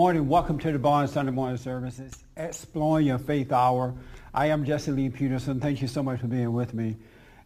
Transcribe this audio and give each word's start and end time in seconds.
Good 0.00 0.04
morning. 0.04 0.28
Welcome 0.28 0.58
to 0.60 0.72
the 0.72 0.78
BOND 0.78 1.10
Sunday 1.10 1.30
morning 1.30 1.58
services, 1.58 2.24
Exploring 2.34 3.06
Your 3.06 3.18
Faith 3.18 3.52
Hour. 3.52 3.94
I 4.32 4.46
am 4.46 4.64
Jesse 4.64 4.90
Lee 4.90 5.10
Peterson. 5.10 5.60
Thank 5.60 5.82
you 5.82 5.88
so 5.88 6.02
much 6.02 6.20
for 6.20 6.26
being 6.26 6.54
with 6.54 6.72
me. 6.72 6.96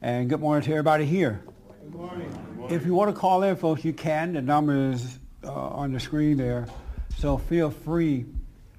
And 0.00 0.30
good 0.30 0.38
morning 0.38 0.62
to 0.62 0.70
everybody 0.70 1.04
here. 1.04 1.42
Good 1.82 1.92
morning. 1.92 2.30
Good 2.30 2.56
morning. 2.56 2.76
If 2.76 2.86
you 2.86 2.94
want 2.94 3.12
to 3.12 3.20
call 3.20 3.42
in, 3.42 3.56
folks, 3.56 3.84
you 3.84 3.92
can. 3.92 4.34
The 4.34 4.40
number 4.40 4.92
is 4.92 5.18
uh, 5.42 5.50
on 5.52 5.90
the 5.90 5.98
screen 5.98 6.36
there. 6.36 6.68
So 7.16 7.38
feel 7.38 7.72
free 7.72 8.24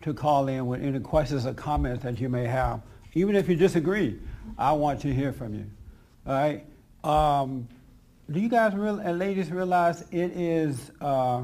to 0.04 0.14
call 0.14 0.48
in 0.48 0.68
with 0.68 0.82
any 0.82 1.02
questions 1.02 1.46
or 1.46 1.54
comments 1.54 2.02
that 2.04 2.18
you 2.22 2.30
may 2.30 2.46
have. 2.46 2.82
Even 3.14 3.36
if 3.36 3.50
you 3.50 3.58
disagree, 3.58 4.18
I 4.58 4.72
want 4.72 5.02
to 5.02 5.14
hear 5.14 5.34
from 5.34 5.54
you. 5.54 5.66
All 6.26 6.34
right? 6.34 6.66
Um, 7.04 7.68
do 8.32 8.40
you 8.40 8.48
guys 8.48 8.74
real, 8.74 9.00
and 9.00 9.20
ladies 9.20 9.52
realize 9.52 10.00
it 10.12 10.32
is, 10.32 10.92
uh, 11.02 11.44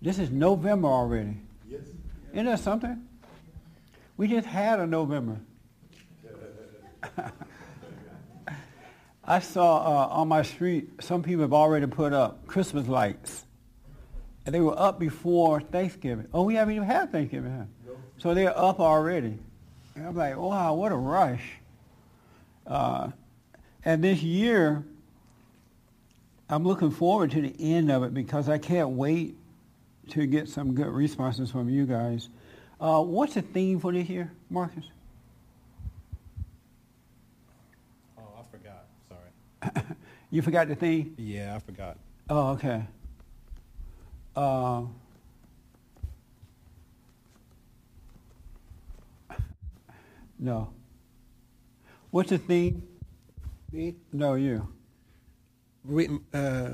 this 0.00 0.18
is 0.18 0.30
November 0.30 0.88
already? 0.88 1.36
Yes. 1.68 1.82
Isn't 2.32 2.46
that 2.46 2.60
something? 2.60 3.06
We 4.16 4.28
just 4.28 4.46
had 4.46 4.80
a 4.80 4.86
November. 4.86 5.38
I 9.24 9.40
saw 9.40 9.76
uh, 9.76 10.08
on 10.08 10.28
my 10.28 10.42
street 10.42 10.90
some 11.00 11.22
people 11.22 11.42
have 11.42 11.52
already 11.52 11.86
put 11.86 12.12
up 12.12 12.46
Christmas 12.46 12.88
lights. 12.88 13.44
And 14.46 14.54
they 14.54 14.60
were 14.60 14.78
up 14.78 14.98
before 14.98 15.60
Thanksgiving. 15.60 16.26
Oh, 16.32 16.44
we 16.44 16.54
haven't 16.54 16.74
even 16.74 16.86
had 16.86 17.12
Thanksgiving, 17.12 17.50
huh? 17.52 17.64
No. 17.86 17.96
So 18.16 18.32
they're 18.32 18.56
up 18.58 18.80
already. 18.80 19.38
And 19.94 20.06
I'm 20.06 20.16
like, 20.16 20.36
wow, 20.36 20.74
what 20.74 20.92
a 20.92 20.96
rush. 20.96 21.42
Uh, 22.66 23.10
and 23.84 24.02
this 24.02 24.22
year, 24.22 24.84
I'm 26.48 26.64
looking 26.64 26.90
forward 26.90 27.30
to 27.32 27.42
the 27.42 27.54
end 27.58 27.90
of 27.90 28.02
it 28.04 28.14
because 28.14 28.48
I 28.48 28.56
can't 28.56 28.90
wait 28.90 29.36
to 30.10 30.26
get 30.26 30.48
some 30.48 30.74
good 30.74 30.88
responses 30.88 31.50
from 31.50 31.68
you 31.68 31.86
guys. 31.86 32.28
Uh, 32.80 33.02
what's 33.02 33.34
the 33.34 33.42
theme 33.42 33.80
for 33.80 33.92
this 33.92 34.08
year, 34.08 34.32
Marcus? 34.50 34.84
Oh, 38.16 38.22
I 38.38 38.42
forgot. 38.50 38.86
Sorry. 39.08 39.86
you 40.30 40.42
forgot 40.42 40.68
the 40.68 40.74
theme? 40.74 41.14
Yeah, 41.18 41.56
I 41.56 41.58
forgot. 41.58 41.96
Oh, 42.30 42.50
okay. 42.50 42.84
Uh, 44.36 44.82
no. 50.38 50.70
What's 52.10 52.30
the 52.30 52.38
theme? 52.38 52.82
Me? 53.72 53.96
No, 54.12 54.34
you. 54.34 54.66
Re, 55.84 56.08
uh, 56.32 56.70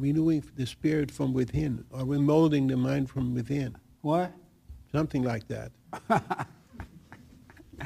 renewing 0.00 0.42
the 0.56 0.66
spirit 0.66 1.10
from 1.10 1.32
within, 1.32 1.84
or 1.90 2.00
remolding 2.00 2.68
the 2.68 2.76
mind 2.76 3.10
from 3.10 3.34
within. 3.34 3.76
What? 4.00 4.32
Something 4.92 5.22
like 5.22 5.46
that. 5.48 5.72
but 6.08 6.46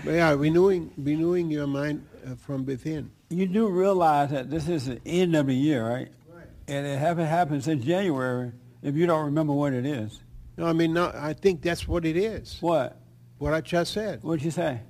yeah, 0.04 0.32
renewing, 0.32 0.92
renewing 0.96 1.50
your 1.50 1.66
mind 1.66 2.06
uh, 2.26 2.34
from 2.36 2.64
within. 2.64 3.10
You 3.30 3.46
do 3.46 3.68
realize 3.68 4.30
that 4.30 4.50
this 4.50 4.68
is 4.68 4.86
the 4.86 5.00
end 5.04 5.34
of 5.34 5.46
the 5.46 5.54
year, 5.54 5.86
right? 5.86 6.08
Right. 6.32 6.46
And 6.68 6.86
it 6.86 6.98
haven't 6.98 7.26
happened 7.26 7.64
since 7.64 7.84
January 7.84 8.52
if 8.82 8.94
you 8.94 9.06
don't 9.06 9.24
remember 9.24 9.52
what 9.52 9.72
it 9.72 9.84
is. 9.84 10.20
No, 10.56 10.66
I 10.66 10.72
mean, 10.72 10.92
no, 10.92 11.10
I 11.14 11.32
think 11.32 11.62
that's 11.62 11.88
what 11.88 12.04
it 12.04 12.16
is. 12.16 12.58
What? 12.60 12.96
What 13.38 13.52
I 13.52 13.60
just 13.60 13.92
said. 13.92 14.22
What'd 14.22 14.44
you 14.44 14.52
say? 14.52 14.80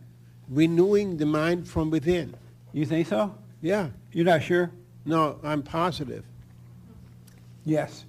Renewing 0.48 1.16
the 1.16 1.26
mind 1.26 1.66
from 1.66 1.90
within. 1.90 2.34
You 2.72 2.84
think 2.84 3.06
so? 3.08 3.34
Yeah. 3.62 3.88
You're 4.12 4.26
not 4.26 4.42
sure? 4.42 4.70
No, 5.06 5.38
I'm 5.42 5.62
positive. 5.62 6.24
Yes. 7.64 8.04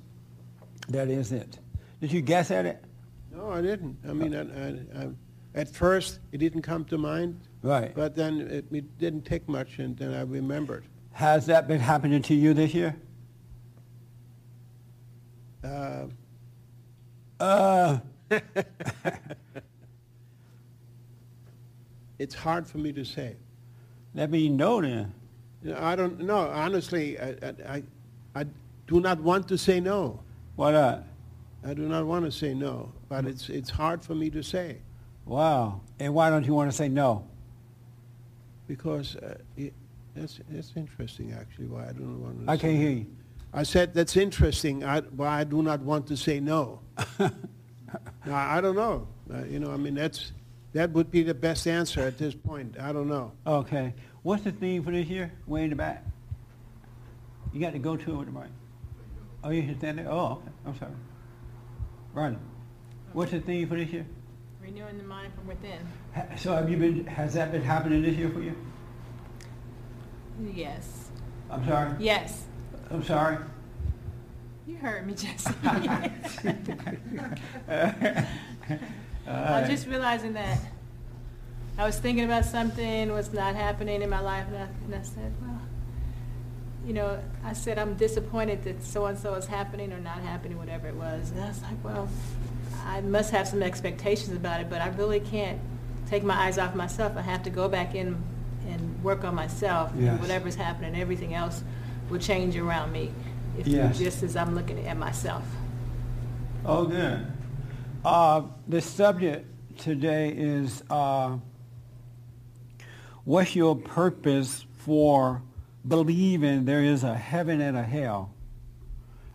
That 0.89 1.07
is 1.09 1.31
it. 1.31 1.59
Did 2.01 2.11
you 2.11 2.21
guess 2.21 2.51
at 2.51 2.66
it? 2.66 2.83
No, 3.31 3.51
I 3.51 3.61
didn't. 3.61 3.97
I 4.07 4.13
mean, 4.13 4.35
I, 4.35 4.41
I, 4.41 5.03
I, 5.05 5.09
at 5.55 5.69
first 5.69 6.19
it 6.31 6.38
didn't 6.39 6.61
come 6.61 6.85
to 6.85 6.97
mind, 6.97 7.39
Right. 7.61 7.93
but 7.95 8.16
then 8.16 8.41
it, 8.41 8.66
it 8.71 8.97
didn't 8.99 9.23
take 9.23 9.47
much, 9.49 9.79
and 9.79 9.97
then 9.97 10.13
I 10.13 10.21
remembered. 10.21 10.85
Has 11.13 11.45
that 11.47 11.67
been 11.67 11.79
happening 11.79 12.21
to 12.23 12.33
you 12.35 12.53
this 12.53 12.73
year? 12.73 12.95
Uh, 15.63 16.05
Uh, 17.39 17.99
it's 22.19 22.35
hard 22.35 22.66
for 22.67 22.77
me 22.77 22.93
to 22.93 23.03
say. 23.03 23.35
let 24.13 24.29
me 24.29 24.47
know 24.49 24.81
then. 24.81 25.13
I 25.75 25.95
don't 25.95 26.19
know. 26.22 26.37
Honestly, 26.49 27.19
I, 27.19 27.29
I, 27.29 27.53
I, 27.67 27.83
I 28.35 28.45
do 28.88 29.00
not 29.00 29.19
want 29.19 29.47
to 29.50 29.57
say 29.57 29.79
no. 29.79 30.22
Why 30.56 30.72
not? 30.72 31.03
I 31.63 31.73
do 31.73 31.84
not 31.84 32.06
want 32.06 32.25
to 32.25 32.31
say 32.31 32.53
no, 32.53 32.91
but 33.09 33.25
it's, 33.25 33.50
it's 33.50 33.69
hard 33.69 34.03
for 34.03 34.13
me 34.16 34.29
to 34.29 34.44
say 34.44 34.78
Wow. 35.25 35.81
And 36.00 36.13
why 36.13 36.29
don't 36.29 36.46
you 36.46 36.53
want 36.53 36.69
to 36.69 36.78
say 36.78 36.88
no? 36.88 37.28
because 38.68 39.16
uh, 39.18 39.35
it, 39.57 39.73
that's, 40.16 40.40
that's 40.50 40.73
interesting, 40.75 41.34
actually, 41.40 41.68
why 41.68 41.84
I 41.84 41.91
don't 41.91 42.22
want 42.22 42.46
to 42.46 42.51
I 42.51 42.56
say 42.56 42.62
can't 42.62 42.73
no. 42.73 42.79
hear 42.79 42.90
you. 42.90 43.06
I 43.53 43.63
said 43.63 43.94
that's 43.94 44.18
interesting 44.18 44.84
I, 44.84 45.02
why 45.02 45.40
I 45.40 45.44
do 45.44 45.62
not 45.62 45.79
want 45.81 46.07
to 46.07 46.17
say 46.17 46.40
no. 46.40 46.81
no 47.19 47.29
I 48.34 48.59
don't 48.59 48.75
know. 48.75 49.07
Uh, 49.34 49.44
you 49.46 49.59
know, 49.59 49.72
I 49.72 49.78
mean, 49.78 49.96
that's, 49.96 50.31
that 50.73 50.91
would 50.91 51.09
be 51.09 51.23
the 51.23 51.34
best 51.34 51.67
answer 51.67 52.02
at 52.02 52.17
this 52.17 52.35
point. 52.35 52.75
I 52.79 52.91
don't 52.91 53.07
know. 53.07 53.31
Okay. 53.47 53.94
What's 54.23 54.44
the 54.44 54.52
theme 54.52 54.84
for 54.84 54.91
this 54.91 55.07
year? 55.07 55.31
Way 55.47 55.63
in 55.63 55.69
the 55.69 55.75
back. 55.75 56.03
You 57.53 57.62
got 57.62 57.73
to 57.73 57.79
go 57.79 57.96
to 57.96 58.12
it 58.12 58.16
with 58.17 58.34
the 58.34 58.40
mic. 58.40 58.50
Oh, 59.45 59.51
you 59.51 59.61
should 59.67 59.78
stand 59.78 60.00
there? 60.00 60.11
Oh, 60.11 60.39
okay. 60.41 60.51
I'm 60.66 60.78
sorry. 60.79 60.91
Ronnie, 62.16 62.38
what's 63.13 63.29
the 63.31 63.39
theme 63.39 63.67
for 63.69 63.75
this 63.75 63.89
year? 63.89 64.03
Renewing 64.59 64.97
the 64.97 65.03
mind 65.03 65.31
from 65.35 65.45
within. 65.45 65.78
Ha- 66.16 66.35
So 66.35 66.56
have 66.56 66.67
you 66.67 66.78
been, 66.78 67.06
has 67.06 67.35
that 67.35 67.51
been 67.51 67.61
happening 67.61 68.01
this 68.01 68.16
year 68.16 68.29
for 68.31 68.41
you? 68.41 68.55
Yes. 70.55 71.09
I'm 71.51 71.63
sorry? 71.67 71.91
Yes. 72.00 72.45
I'm 72.89 73.03
sorry? 73.03 73.38
You 74.66 74.78
heard 74.78 75.05
me, 75.05 75.13
Jesse. 75.13 75.53
I'm 79.28 79.69
just 79.69 79.85
realizing 79.88 80.34
that 80.34 80.57
I 81.78 81.85
was 81.85 82.00
thinking 82.00 82.25
about 82.25 82.45
something 82.45 83.11
was 83.11 83.31
not 83.31 83.53
happening 83.53 84.01
in 84.01 84.09
my 84.09 84.22
life, 84.22 84.47
and 84.47 84.57
I, 84.57 84.67
and 84.85 84.95
I 84.95 85.01
said, 85.03 85.31
you 86.85 86.94
know, 86.94 87.19
I 87.44 87.53
said 87.53 87.79
I'm 87.79 87.96
disappointed 87.96 88.63
that 88.66 88.84
so 88.84 89.06
and 89.07 89.18
so 89.18 89.34
is 89.34 89.47
happening 89.47 89.91
or 89.91 90.00
not 90.00 90.19
happening, 90.19 90.57
whatever 90.57 90.88
it 90.88 90.96
was. 90.96 91.31
And 91.31 91.41
I 91.41 91.47
was 91.47 91.62
like, 91.63 91.84
well, 91.84 92.07
I 92.85 93.01
must 93.01 93.31
have 93.31 93.47
some 93.47 93.63
expectations 93.63 94.35
about 94.35 94.62
it, 94.62 94.69
but 94.69 94.81
I 94.81 94.90
really 94.90 95.19
can't 95.19 95.59
take 96.09 96.23
my 96.23 96.35
eyes 96.35 96.57
off 96.59 96.75
myself. 96.75 97.18
I 97.18 97.22
have 97.22 97.44
to 97.44 97.50
go 97.50 97.68
back 97.68 97.96
in 97.96 98.22
and 98.68 99.03
work 99.03 99.23
on 99.23 99.34
myself. 99.34 99.91
Yes. 99.97 100.12
And 100.12 100.19
whatever's 100.22 100.56
happening, 100.56 101.00
everything 101.00 101.34
else 101.34 101.63
will 102.09 102.19
change 102.19 102.56
around 102.56 102.91
me. 102.91 103.12
If 103.57 103.67
Yes. 103.67 103.97
just 103.97 104.22
as 104.22 104.35
I'm 104.35 104.53
looking 104.53 104.85
at 104.85 104.97
myself. 104.97 105.44
Oh, 106.66 106.85
good. 106.85 107.25
Uh, 108.03 108.44
the 108.67 108.81
subject 108.81 109.47
today 109.79 110.29
is 110.29 110.84
uh, 110.90 111.38
what's 113.23 113.56
your 113.56 113.75
purpose 113.75 114.66
for 114.78 115.41
believing 115.88 116.66
there 116.66 116.84
is 116.84 117.03
a 117.03 117.16
heaven 117.16 117.62
and 117.62 117.78
a 117.78 117.84
hell? 117.84 118.34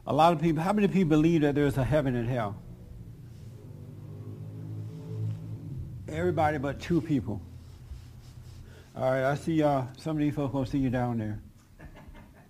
A 0.07 0.13
lot 0.13 0.33
of 0.33 0.41
people, 0.41 0.63
how 0.63 0.73
many 0.73 0.89
people 0.89 1.11
believe 1.11 1.43
that 1.43 1.55
there's 1.55 1.77
a 1.77 1.85
heaven 1.85 2.17
and 2.17 2.29
hell? 2.29 2.57
Everybody 6.09 6.59
but 6.59 6.81
two 6.81 7.01
people. 7.01 7.41
All 8.97 9.11
right, 9.11 9.25
I 9.25 9.37
see 9.37 9.55
y'all. 9.55 9.89
some 9.97 10.17
of 10.17 10.19
these 10.19 10.35
folks 10.35 10.53
gonna 10.53 10.67
see 10.67 10.79
you 10.79 10.91
down 10.91 11.19
there. 11.19 11.41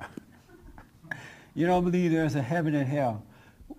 you 1.55 1.67
don't 1.67 1.85
believe 1.85 2.11
there's 2.12 2.35
a 2.35 2.43
heaven 2.43 2.75
and 2.75 2.88
hell. 2.88 3.23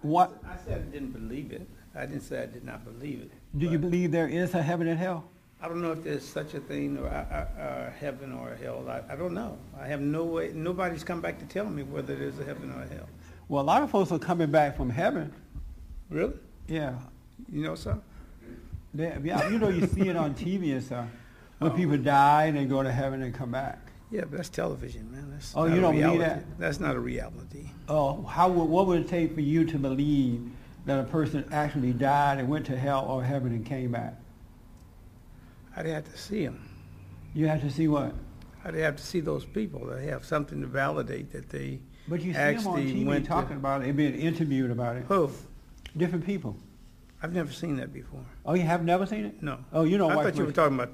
What 0.02 0.40
I 0.46 0.56
said 0.66 0.86
I 0.88 0.92
didn't 0.92 1.12
believe 1.12 1.52
it. 1.52 1.68
I 1.96 2.06
didn't 2.06 2.22
say 2.22 2.44
I 2.44 2.46
did 2.46 2.64
not 2.64 2.86
believe 2.86 3.22
it. 3.22 3.32
do 3.58 3.66
you 3.66 3.78
believe 3.78 4.12
there 4.12 4.28
is 4.28 4.54
a 4.54 4.62
heaven 4.62 4.88
and 4.88 5.00
hell? 5.00 5.26
I 5.64 5.68
don't 5.68 5.82
know 5.82 5.92
if 5.92 6.04
there's 6.04 6.28
such 6.28 6.56
a 6.56 6.60
thing, 6.60 6.98
or 6.98 7.08
uh, 7.08 7.62
uh, 7.62 7.92
heaven 7.92 8.34
or 8.34 8.56
hell. 8.56 8.84
I, 8.90 9.14
I 9.14 9.16
don't 9.16 9.34
know. 9.34 9.58
I 9.80 9.86
have 9.88 10.02
no 10.02 10.24
way. 10.24 10.52
Nobody's 10.54 11.04
come 11.04 11.22
back 11.22 11.38
to 11.40 11.46
tell 11.46 11.66
me 11.66 11.84
whether 11.84 12.16
there's 12.16 12.40
a 12.40 12.44
heaven 12.44 12.72
or 12.72 12.82
a 12.82 12.88
hell. 12.88 13.08
Well, 13.48 13.62
a 13.62 13.66
lot 13.66 13.84
of 13.84 13.92
folks 13.92 14.12
are 14.12 14.18
coming 14.18 14.50
back 14.50 14.76
from 14.76 14.90
heaven. 14.90 15.32
Really? 16.10 16.34
Yeah, 16.68 16.96
You 17.52 17.64
know 17.64 17.76
so? 17.76 18.02
they, 18.94 19.16
yeah. 19.24 19.48
You 19.50 19.60
know, 19.60 19.70
you 19.70 19.86
see 19.88 20.10
it 20.10 20.16
on 20.16 20.34
TV 20.34 20.74
and 20.74 20.84
stuff. 20.84 21.08
When 21.60 21.72
people 21.74 21.98
die 21.98 22.46
and 22.46 22.58
they 22.58 22.66
go 22.66 22.82
to 22.82 22.92
heaven 22.92 23.22
and 23.22 23.34
come 23.34 23.52
back. 23.52 23.80
Yeah, 24.10 24.22
but 24.22 24.32
that's 24.38 24.50
television, 24.50 25.12
man. 25.12 25.30
That's 25.32 25.54
Oh, 25.56 25.66
you 25.66 25.80
don't 25.80 25.96
believe 25.96 26.20
that? 26.20 26.44
That's 26.58 26.80
not 26.80 26.96
a 26.96 27.00
reality. 27.00 27.70
Oh, 27.88 28.24
how 28.24 28.50
would, 28.50 28.66
what 28.68 28.88
would 28.88 29.02
it 29.02 29.08
take 29.08 29.34
for 29.36 29.42
you 29.42 29.64
to 29.66 29.78
believe 29.78 30.50
that 30.86 31.00
a 31.00 31.04
person 31.04 31.46
actually 31.52 31.94
died 31.94 32.40
and 32.40 32.50
went 32.50 32.66
to 32.66 32.78
hell 32.78 33.06
or 33.08 33.24
heaven 33.24 33.52
and 33.52 33.66
came 33.66 33.92
back? 33.92 34.16
I'd 35.76 35.86
have 35.86 36.12
to 36.12 36.18
see 36.18 36.46
them. 36.46 36.68
You 37.34 37.48
have 37.48 37.62
to 37.62 37.70
see 37.72 37.88
what? 37.88 38.14
I'd 38.66 38.74
have 38.76 38.98
to 38.98 39.04
see 39.04 39.20
those 39.22 39.46
people 39.46 39.86
that 39.88 40.02
have 40.04 40.26
something 40.26 40.62
to 40.62 40.68
validate 40.68 41.32
that 41.32 41.50
they 41.50 41.80
But 42.08 42.22
you 42.22 42.34
see 42.34 42.38
them 42.40 42.48
on 42.68 42.80
actually 42.80 42.94
TV 42.94 43.06
went 43.06 43.26
to- 43.26 43.30
talking 43.30 43.58
about 43.58 43.82
it, 43.82 43.88
and 43.88 43.98
being 43.98 44.16
interviewed 44.16 44.72
about 44.72 44.98
it. 44.98 45.06
Who? 45.08 45.32
Different 45.98 46.26
people. 46.26 46.56
I've 47.24 47.34
never 47.34 47.52
seen 47.52 47.76
that 47.78 47.94
before. 47.94 48.26
Oh, 48.46 48.54
you 48.54 48.64
have 48.64 48.84
never 48.84 49.06
seen 49.06 49.26
it? 49.26 49.42
No. 49.44 49.60
Oh, 49.72 49.84
you 49.84 49.98
don't 49.98 50.12
I 50.12 50.16
watch 50.16 50.26
thought 50.26 50.36
you 50.36 50.42
were 50.42 50.48
much- 50.48 50.56
talking 50.56 50.76
about 50.76 50.94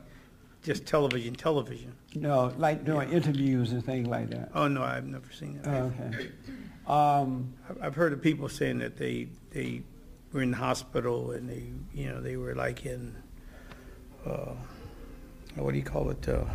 just 0.64 0.86
television, 0.86 1.36
television. 1.36 1.94
No, 2.16 2.54
like 2.58 2.84
doing 2.84 3.12
interviews 3.12 3.72
and 3.72 3.84
things 3.86 4.08
like 4.08 4.30
that. 4.32 4.52
Oh, 4.54 4.68
no, 4.68 4.84
I've 4.84 5.06
never 5.06 5.32
seen 5.32 5.60
Oh, 5.66 5.72
that. 5.72 5.84
okay. 6.16 6.30
Um, 6.88 7.54
I've- 7.70 7.80
I've 7.82 7.96
heard 7.96 8.14
of 8.14 8.22
people 8.22 8.48
saying 8.48 8.78
that 8.80 8.96
they, 8.96 9.28
they 9.52 9.82
were 10.32 10.42
in 10.42 10.52
the 10.52 10.58
hospital 10.58 11.32
and 11.32 11.50
they, 11.50 11.66
you 11.94 12.08
know, 12.08 12.22
they 12.22 12.38
were 12.38 12.56
like 12.56 12.86
in, 12.86 13.14
what 15.56 15.72
do 15.72 15.78
you 15.78 15.84
call 15.84 16.10
it? 16.10 16.28
uh, 16.30 16.46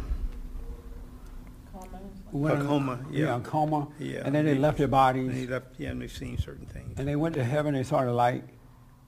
one 2.31 2.53
of 2.53 2.59
the- 2.61 2.65
coma, 2.65 2.99
yeah. 3.11 3.37
a 3.37 3.41
coma. 3.41 3.89
Yeah. 3.99 4.23
And 4.25 4.35
then 4.35 4.47
they 4.47 4.55
They- 4.55 4.59
left 4.61 4.79
their 4.79 4.87
And 4.87 4.91
bodies, 4.91 5.33
they 5.33 5.47
left, 5.47 5.67
yeah, 5.79 5.91
and 5.91 6.01
they've 6.01 6.11
seen 6.11 6.39
certain 6.39 6.67
things. 6.67 6.99
and 6.99 7.07
they 7.07 7.17
went 7.17 7.35
to 7.35 7.45
heaven. 7.45 7.75
They 7.75 7.83
saw 7.83 8.05
the 8.05 8.13
light. 8.13 8.45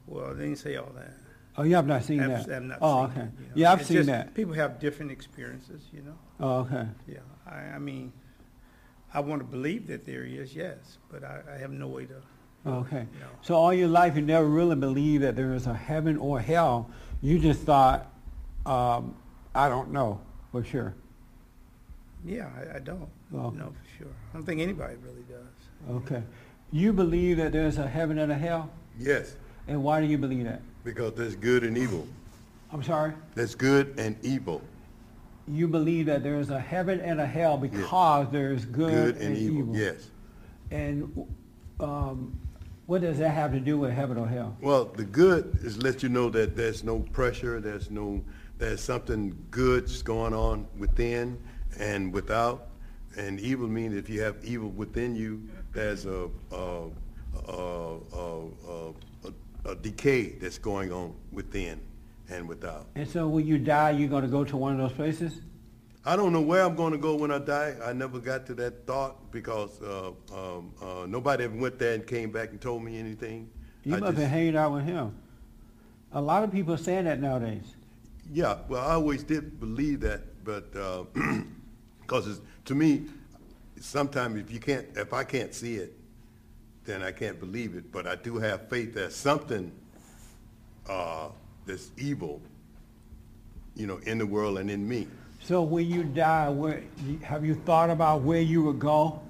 Well, 0.06 0.34
they 0.34 0.44
didn't 0.44 0.58
say 0.58 0.76
all 0.76 0.92
that. 0.94 1.14
Oh, 1.56 1.62
you 1.62 1.74
have 1.76 1.86
not 1.86 2.02
seen 2.02 2.20
I've, 2.20 2.46
that? 2.46 2.56
I've 2.56 2.62
not 2.64 2.78
oh, 2.82 3.04
seen 3.06 3.10
okay. 3.12 3.20
that, 3.20 3.32
you 3.40 3.46
know. 3.46 3.52
Yeah, 3.54 3.72
I've 3.72 3.80
It's 3.80 3.88
seen 3.88 3.96
just 3.98 4.08
that. 4.08 4.34
People 4.34 4.54
have 4.54 4.78
different 4.80 5.12
experiences, 5.12 5.82
you 5.92 6.02
know. 6.02 6.18
Oh, 6.40 6.58
okay. 6.60 6.86
Yeah, 7.06 7.18
I, 7.46 7.56
I 7.76 7.78
mean, 7.78 8.12
I 9.14 9.20
want 9.20 9.40
to 9.40 9.46
believe 9.46 9.86
that 9.86 10.04
there 10.04 10.24
is, 10.24 10.54
yes, 10.54 10.98
but 11.10 11.22
I, 11.24 11.40
I 11.54 11.56
have 11.58 11.70
no 11.70 11.86
way 11.86 12.06
to. 12.06 12.16
Okay. 12.66 13.06
No. 13.20 13.26
So 13.42 13.54
all 13.54 13.72
your 13.72 13.88
life, 13.88 14.16
you 14.16 14.22
never 14.22 14.46
really 14.46 14.74
believed 14.76 15.22
that 15.22 15.36
there 15.36 15.54
is 15.54 15.66
a 15.66 15.74
heaven 15.74 16.16
or 16.16 16.40
hell. 16.40 16.90
You 17.22 17.38
just 17.38 17.60
thought, 17.62 18.10
um, 18.66 19.14
I 19.54 19.68
don't 19.68 19.92
know 19.92 20.20
for 20.52 20.64
sure. 20.64 20.94
Yeah, 22.24 22.48
I, 22.56 22.76
I 22.76 22.78
don't. 22.80 23.08
Oh. 23.34 23.50
No, 23.50 23.66
for 23.66 23.98
sure. 23.98 24.12
I 24.30 24.36
don't 24.36 24.44
think 24.46 24.60
anybody 24.60 24.94
really 25.02 25.24
does. 25.28 25.96
Okay. 26.02 26.22
You 26.72 26.92
believe 26.92 27.36
that 27.36 27.52
there's 27.52 27.78
a 27.78 27.86
heaven 27.86 28.18
and 28.18 28.32
a 28.32 28.34
hell? 28.34 28.70
Yes, 28.98 29.36
And 29.68 29.82
why 29.82 30.00
do 30.00 30.06
you 30.06 30.18
believe 30.18 30.44
that? 30.44 30.60
because 30.84 31.14
there's 31.14 31.34
good 31.36 31.64
and 31.64 31.76
evil. 31.78 32.06
I'm 32.72 32.82
sorry? 32.82 33.12
There's 33.34 33.54
good 33.54 33.94
and 33.98 34.16
evil. 34.22 34.60
You 35.48 35.66
believe 35.66 36.06
that 36.06 36.22
there 36.22 36.38
is 36.38 36.50
a 36.50 36.60
heaven 36.60 37.00
and 37.00 37.20
a 37.20 37.26
hell 37.26 37.56
because 37.56 38.30
there 38.30 38.52
is 38.52 38.64
good, 38.66 39.14
Good 39.14 39.16
and 39.16 39.36
evil, 39.36 39.76
yes. 39.76 40.10
And 40.70 41.26
um, 41.80 42.38
what 42.86 43.00
does 43.00 43.18
that 43.18 43.30
have 43.30 43.52
to 43.52 43.60
do 43.60 43.78
with 43.78 43.92
heaven 43.92 44.16
or 44.18 44.26
hell? 44.26 44.56
Well, 44.60 44.84
the 44.84 45.04
good 45.04 45.58
is 45.62 45.78
let 45.82 46.02
you 46.02 46.08
know 46.08 46.28
that 46.30 46.54
there's 46.56 46.84
no 46.84 47.00
pressure, 47.00 47.60
there's 47.60 47.90
no, 47.90 48.22
there's 48.58 48.80
something 48.80 49.36
good's 49.50 50.02
going 50.02 50.34
on 50.34 50.66
within 50.78 51.38
and 51.78 52.12
without. 52.12 52.68
And 53.16 53.38
evil 53.40 53.68
means 53.68 53.94
if 53.94 54.08
you 54.08 54.20
have 54.22 54.36
evil 54.44 54.70
within 54.70 55.14
you, 55.14 55.48
there's 55.72 56.06
a, 56.06 56.28
a, 56.52 56.88
a, 57.48 57.98
a, 59.66 59.74
decay 59.76 60.30
that's 60.40 60.58
going 60.58 60.92
on 60.92 61.14
within 61.32 61.80
and 62.28 62.48
without. 62.48 62.86
And 62.94 63.08
so 63.08 63.28
when 63.28 63.46
you 63.46 63.58
die, 63.58 63.90
you're 63.90 64.08
going 64.08 64.22
to 64.22 64.28
go 64.28 64.44
to 64.44 64.56
one 64.56 64.72
of 64.72 64.78
those 64.78 64.92
places? 64.92 65.40
I 66.06 66.16
don't 66.16 66.32
know 66.32 66.40
where 66.40 66.62
I'm 66.62 66.74
going 66.76 66.92
to 66.92 66.98
go 66.98 67.14
when 67.14 67.30
I 67.30 67.38
die. 67.38 67.74
I 67.82 67.92
never 67.92 68.18
got 68.18 68.46
to 68.46 68.54
that 68.54 68.86
thought 68.86 69.30
because 69.32 69.80
uh, 69.82 70.08
um, 70.34 70.72
uh, 70.82 71.06
nobody 71.06 71.44
ever 71.44 71.56
went 71.56 71.78
there 71.78 71.94
and 71.94 72.06
came 72.06 72.30
back 72.30 72.50
and 72.50 72.60
told 72.60 72.82
me 72.82 72.98
anything. 72.98 73.50
You 73.84 73.96
I 73.96 74.00
must 74.00 74.12
have 74.12 74.16
just- 74.16 74.30
hanged 74.30 74.56
out 74.56 74.72
with 74.72 74.84
him. 74.84 75.14
A 76.12 76.20
lot 76.20 76.44
of 76.44 76.52
people 76.52 76.74
are 76.74 76.78
saying 76.78 77.06
that 77.06 77.20
nowadays. 77.20 77.74
Yeah, 78.32 78.58
well, 78.68 78.86
I 78.86 78.94
always 78.94 79.22
did 79.22 79.60
believe 79.60 80.00
that, 80.00 80.44
but 80.44 80.72
because 82.00 82.40
to 82.64 82.74
me, 82.74 83.06
sometimes 83.80 84.38
if 84.38 84.50
you 84.50 84.60
can't, 84.60 84.86
if 84.96 85.12
I 85.12 85.24
can't 85.24 85.54
see 85.54 85.76
it, 85.76 85.92
then 86.84 87.02
I 87.02 87.12
can't 87.12 87.38
believe 87.38 87.74
it. 87.74 87.90
But 87.92 88.06
I 88.06 88.16
do 88.16 88.38
have 88.38 88.68
faith 88.68 88.94
that 88.94 89.12
something 89.12 89.72
uh, 90.88 91.28
that's 91.66 91.90
evil, 91.96 92.40
you 93.74 93.86
know, 93.86 93.98
in 93.98 94.18
the 94.18 94.26
world 94.26 94.58
and 94.58 94.70
in 94.70 94.86
me. 94.86 95.06
So 95.40 95.62
when 95.62 95.86
you 95.86 96.04
die, 96.04 96.48
where, 96.48 96.82
have 97.22 97.44
you 97.44 97.54
thought 97.54 97.90
about 97.90 98.22
where 98.22 98.40
you 98.40 98.62
would 98.62 98.78
go? 98.78 99.20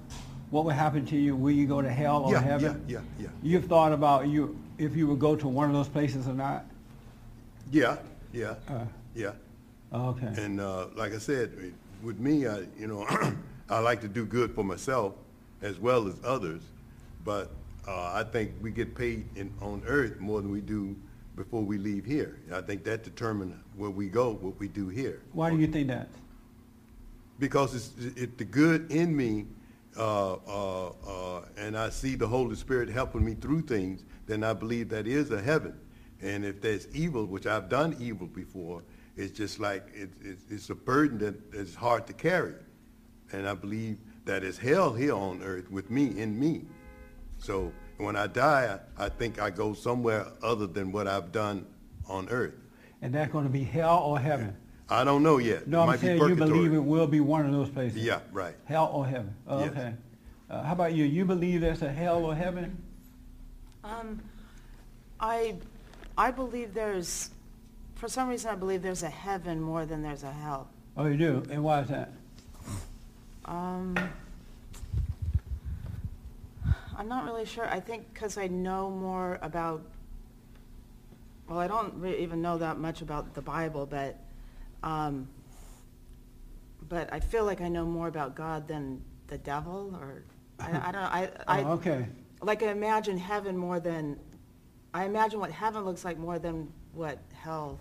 What 0.49 0.63
would 0.65 0.75
happen 0.75 1.05
to 1.07 1.17
you? 1.17 1.35
Will 1.35 1.51
you 1.51 1.67
go 1.67 1.81
to 1.81 1.89
hell 1.89 2.23
or 2.23 2.31
yeah, 2.31 2.41
heaven? 2.41 2.85
yeah, 2.87 2.99
yeah, 3.19 3.23
yeah. 3.25 3.29
You've 3.43 3.65
thought 3.65 3.91
about 3.91 4.27
you 4.27 4.57
if 4.77 4.95
you 4.95 5.07
would 5.07 5.19
go 5.19 5.35
to 5.35 5.47
one 5.47 5.67
of 5.67 5.73
those 5.73 5.89
places 5.89 6.27
or 6.27 6.33
not? 6.33 6.65
Yeah, 7.71 7.97
yeah, 8.35 8.55
Uh, 8.67 8.85
yeah. 9.15 9.31
okay. 9.93 10.33
And 10.37 10.59
uh, 10.59 10.87
like 10.95 11.13
I 11.13 11.17
said, 11.17 11.73
with 12.03 12.19
me, 12.19 12.47
I, 12.47 12.59
you 12.77 12.87
know, 12.87 13.05
I 13.69 13.79
like 13.79 14.01
to 14.01 14.07
do 14.07 14.25
good 14.25 14.53
for 14.53 14.63
myself 14.63 15.13
as 15.61 15.79
well 15.79 16.07
as 16.07 16.15
others. 16.23 16.61
But 17.23 17.49
uh, 17.87 18.11
I 18.13 18.23
think 18.23 18.51
we 18.61 18.71
get 18.71 18.93
paid 18.95 19.25
in, 19.35 19.51
on 19.61 19.81
earth 19.87 20.19
more 20.19 20.41
than 20.41 20.51
we 20.51 20.61
do 20.61 20.95
before 21.35 21.61
we 21.63 21.77
leave 21.77 22.05
here. 22.05 22.39
I 22.53 22.61
think 22.61 22.83
that 22.83 23.03
determines 23.03 23.55
where 23.75 23.89
we 23.89 24.07
go, 24.09 24.33
what 24.33 24.59
we 24.59 24.67
do 24.67 24.89
here. 24.89 25.21
Why 25.33 25.49
do 25.49 25.57
you 25.57 25.67
think 25.67 25.87
that? 25.87 26.09
Because 27.39 27.75
it's 27.75 28.17
it, 28.17 28.37
the 28.37 28.45
good 28.45 28.91
in 28.91 29.15
me, 29.15 29.45
uh, 29.97 30.33
uh, 30.33 30.87
uh, 30.87 31.41
and 31.57 31.77
I 31.77 31.89
see 31.89 32.15
the 32.15 32.27
Holy 32.27 32.55
Spirit 32.55 32.89
helping 32.89 33.25
me 33.25 33.33
through 33.33 33.61
things, 33.63 34.03
then 34.27 34.43
I 34.43 34.53
believe 34.53 34.89
that 34.89 35.07
is 35.07 35.31
a 35.31 35.41
heaven. 35.41 35.77
And 36.25 36.43
if 36.43 36.59
there's 36.59 36.87
evil, 36.93 37.25
which 37.25 37.45
I've 37.45 37.69
done 37.69 37.95
evil 37.99 38.25
before, 38.25 38.81
it's 39.15 39.37
just 39.37 39.59
like 39.59 39.83
it, 39.93 40.09
it, 40.23 40.39
it's 40.49 40.71
a 40.71 40.75
burden 40.75 41.19
that 41.19 41.35
is 41.53 41.75
hard 41.75 42.07
to 42.07 42.13
carry. 42.13 42.55
And 43.31 43.47
I 43.47 43.53
believe 43.53 43.97
that 44.25 44.43
is 44.43 44.57
hell 44.57 44.91
here 44.91 45.13
on 45.13 45.43
earth 45.43 45.69
with 45.69 45.91
me, 45.91 46.19
in 46.19 46.37
me. 46.39 46.63
So 47.37 47.71
when 47.97 48.15
I 48.15 48.25
die, 48.25 48.79
I, 48.97 49.05
I 49.05 49.09
think 49.09 49.39
I 49.39 49.51
go 49.51 49.73
somewhere 49.73 50.25
other 50.41 50.65
than 50.65 50.91
what 50.91 51.07
I've 51.07 51.31
done 51.31 51.67
on 52.09 52.27
earth. 52.29 52.55
And 53.03 53.13
that's 53.13 53.31
going 53.31 53.45
to 53.45 53.51
be 53.51 53.63
hell 53.63 53.99
or 53.99 54.19
heaven? 54.19 54.57
I 54.89 55.03
don't 55.03 55.21
know 55.21 55.37
yet. 55.37 55.67
No, 55.67 55.79
It 55.79 55.81
I'm 55.81 55.87
might 55.89 56.01
be 56.01 56.07
saying 56.07 56.21
you 56.27 56.35
believe 56.35 56.73
it 56.73 56.79
will 56.83 57.07
be 57.07 57.19
one 57.19 57.45
of 57.45 57.51
those 57.51 57.69
places. 57.69 58.03
Yeah, 58.03 58.21
right. 58.31 58.55
Hell 58.65 58.89
or 58.91 59.05
heaven? 59.05 59.35
Oh, 59.47 59.59
Yes. 59.59 59.69
okay. 59.71 59.93
Uh, 60.49 60.63
how 60.63 60.73
about 60.73 60.93
you? 60.93 61.05
You 61.05 61.23
believe 61.25 61.61
there's 61.61 61.83
a 61.83 61.91
hell 61.91 62.25
or 62.25 62.33
heaven? 62.33 62.81
Um, 63.83 64.21
I, 65.19 65.55
I 66.17 66.31
believe 66.31 66.73
there's, 66.73 67.29
for 67.95 68.07
some 68.07 68.29
reason, 68.29 68.49
I 68.51 68.55
believe 68.55 68.81
there's 68.81 69.03
a 69.03 69.09
heaven 69.09 69.61
more 69.61 69.85
than 69.85 70.01
there's 70.01 70.23
a 70.23 70.31
hell. 70.31 70.69
Oh, 70.95 71.07
you 71.07 71.17
do? 71.17 71.43
And 71.49 71.63
why 71.63 71.81
is 71.81 71.89
that? 71.89 72.11
Um, 73.43 73.95
I'm 76.97 77.07
not 77.09 77.25
really 77.25 77.45
sure. 77.45 77.67
I 77.67 77.79
think 77.79 78.13
because 78.13 78.37
I 78.37 78.47
know 78.47 78.89
more 78.89 79.39
about, 79.41 79.83
well, 81.49 81.59
I 81.59 81.67
don't 81.67 82.05
even 82.05 82.41
know 82.41 82.57
that 82.57 82.79
much 82.79 83.01
about 83.01 83.33
the 83.33 83.41
Bible, 83.41 83.85
but, 83.85 84.17
um, 84.83 85.27
but 86.87 87.11
I 87.11 87.19
feel 87.19 87.43
like 87.43 87.59
I 87.61 87.67
know 87.67 87.85
more 87.85 88.07
about 88.07 88.35
God 88.35 88.67
than 88.67 89.01
the 89.27 89.37
devil, 89.37 89.97
or 89.99 90.23
I, 90.59 90.87
I 90.87 90.91
don't 90.91 91.01
know. 91.01 91.09
I, 91.11 91.29
I, 91.47 91.63
oh, 91.63 91.71
okay. 91.73 92.05
like 92.41 92.63
I 92.63 92.67
imagine 92.67 93.17
heaven 93.17 93.57
more 93.57 93.79
than, 93.79 94.17
I 94.95 95.03
imagine 95.03 95.41
what 95.41 95.51
heaven 95.51 95.83
looks 95.83 96.05
like 96.05 96.17
more 96.17 96.39
than 96.39 96.71
what 96.93 97.19
hell 97.33 97.77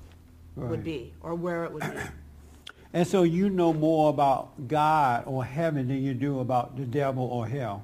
Right. 0.56 0.68
would 0.70 0.82
be, 0.84 1.12
or 1.20 1.34
where 1.36 1.64
it 1.64 1.72
would 1.72 1.82
be. 1.82 1.98
And 2.92 3.04
so 3.04 3.24
you 3.24 3.50
know 3.50 3.72
more 3.72 4.08
about 4.10 4.68
God 4.68 5.24
or 5.26 5.44
heaven 5.44 5.88
than 5.88 6.00
you 6.00 6.14
do 6.14 6.38
about 6.38 6.76
the 6.76 6.84
devil 6.84 7.24
or 7.24 7.44
hell. 7.44 7.82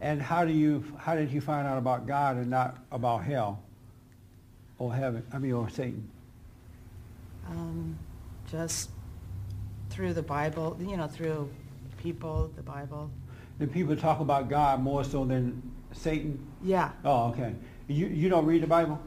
And 0.00 0.20
how 0.20 0.44
do 0.44 0.52
you 0.52 0.84
how 0.98 1.14
did 1.14 1.30
you 1.30 1.40
find 1.40 1.68
out 1.68 1.78
about 1.78 2.06
God 2.08 2.36
and 2.36 2.50
not 2.50 2.78
about 2.90 3.22
hell 3.22 3.62
or 4.78 4.92
heaven? 4.92 5.22
I 5.32 5.38
mean, 5.38 5.52
or 5.52 5.68
Satan? 5.70 6.08
Um, 7.48 7.96
just 8.50 8.90
through 9.90 10.14
the 10.14 10.22
Bible, 10.22 10.76
you 10.80 10.96
know, 10.96 11.06
through 11.06 11.48
people, 11.98 12.50
the 12.56 12.62
Bible. 12.62 13.10
Do 13.60 13.68
people 13.68 13.94
talk 13.94 14.18
about 14.18 14.48
God 14.48 14.80
more 14.82 15.04
so 15.04 15.24
than 15.24 15.62
Satan? 15.92 16.44
Yeah, 16.60 16.90
Oh, 17.04 17.28
okay. 17.28 17.54
You 17.88 18.06
you 18.06 18.28
don't 18.28 18.46
read 18.46 18.62
the 18.62 18.66
Bible? 18.66 19.00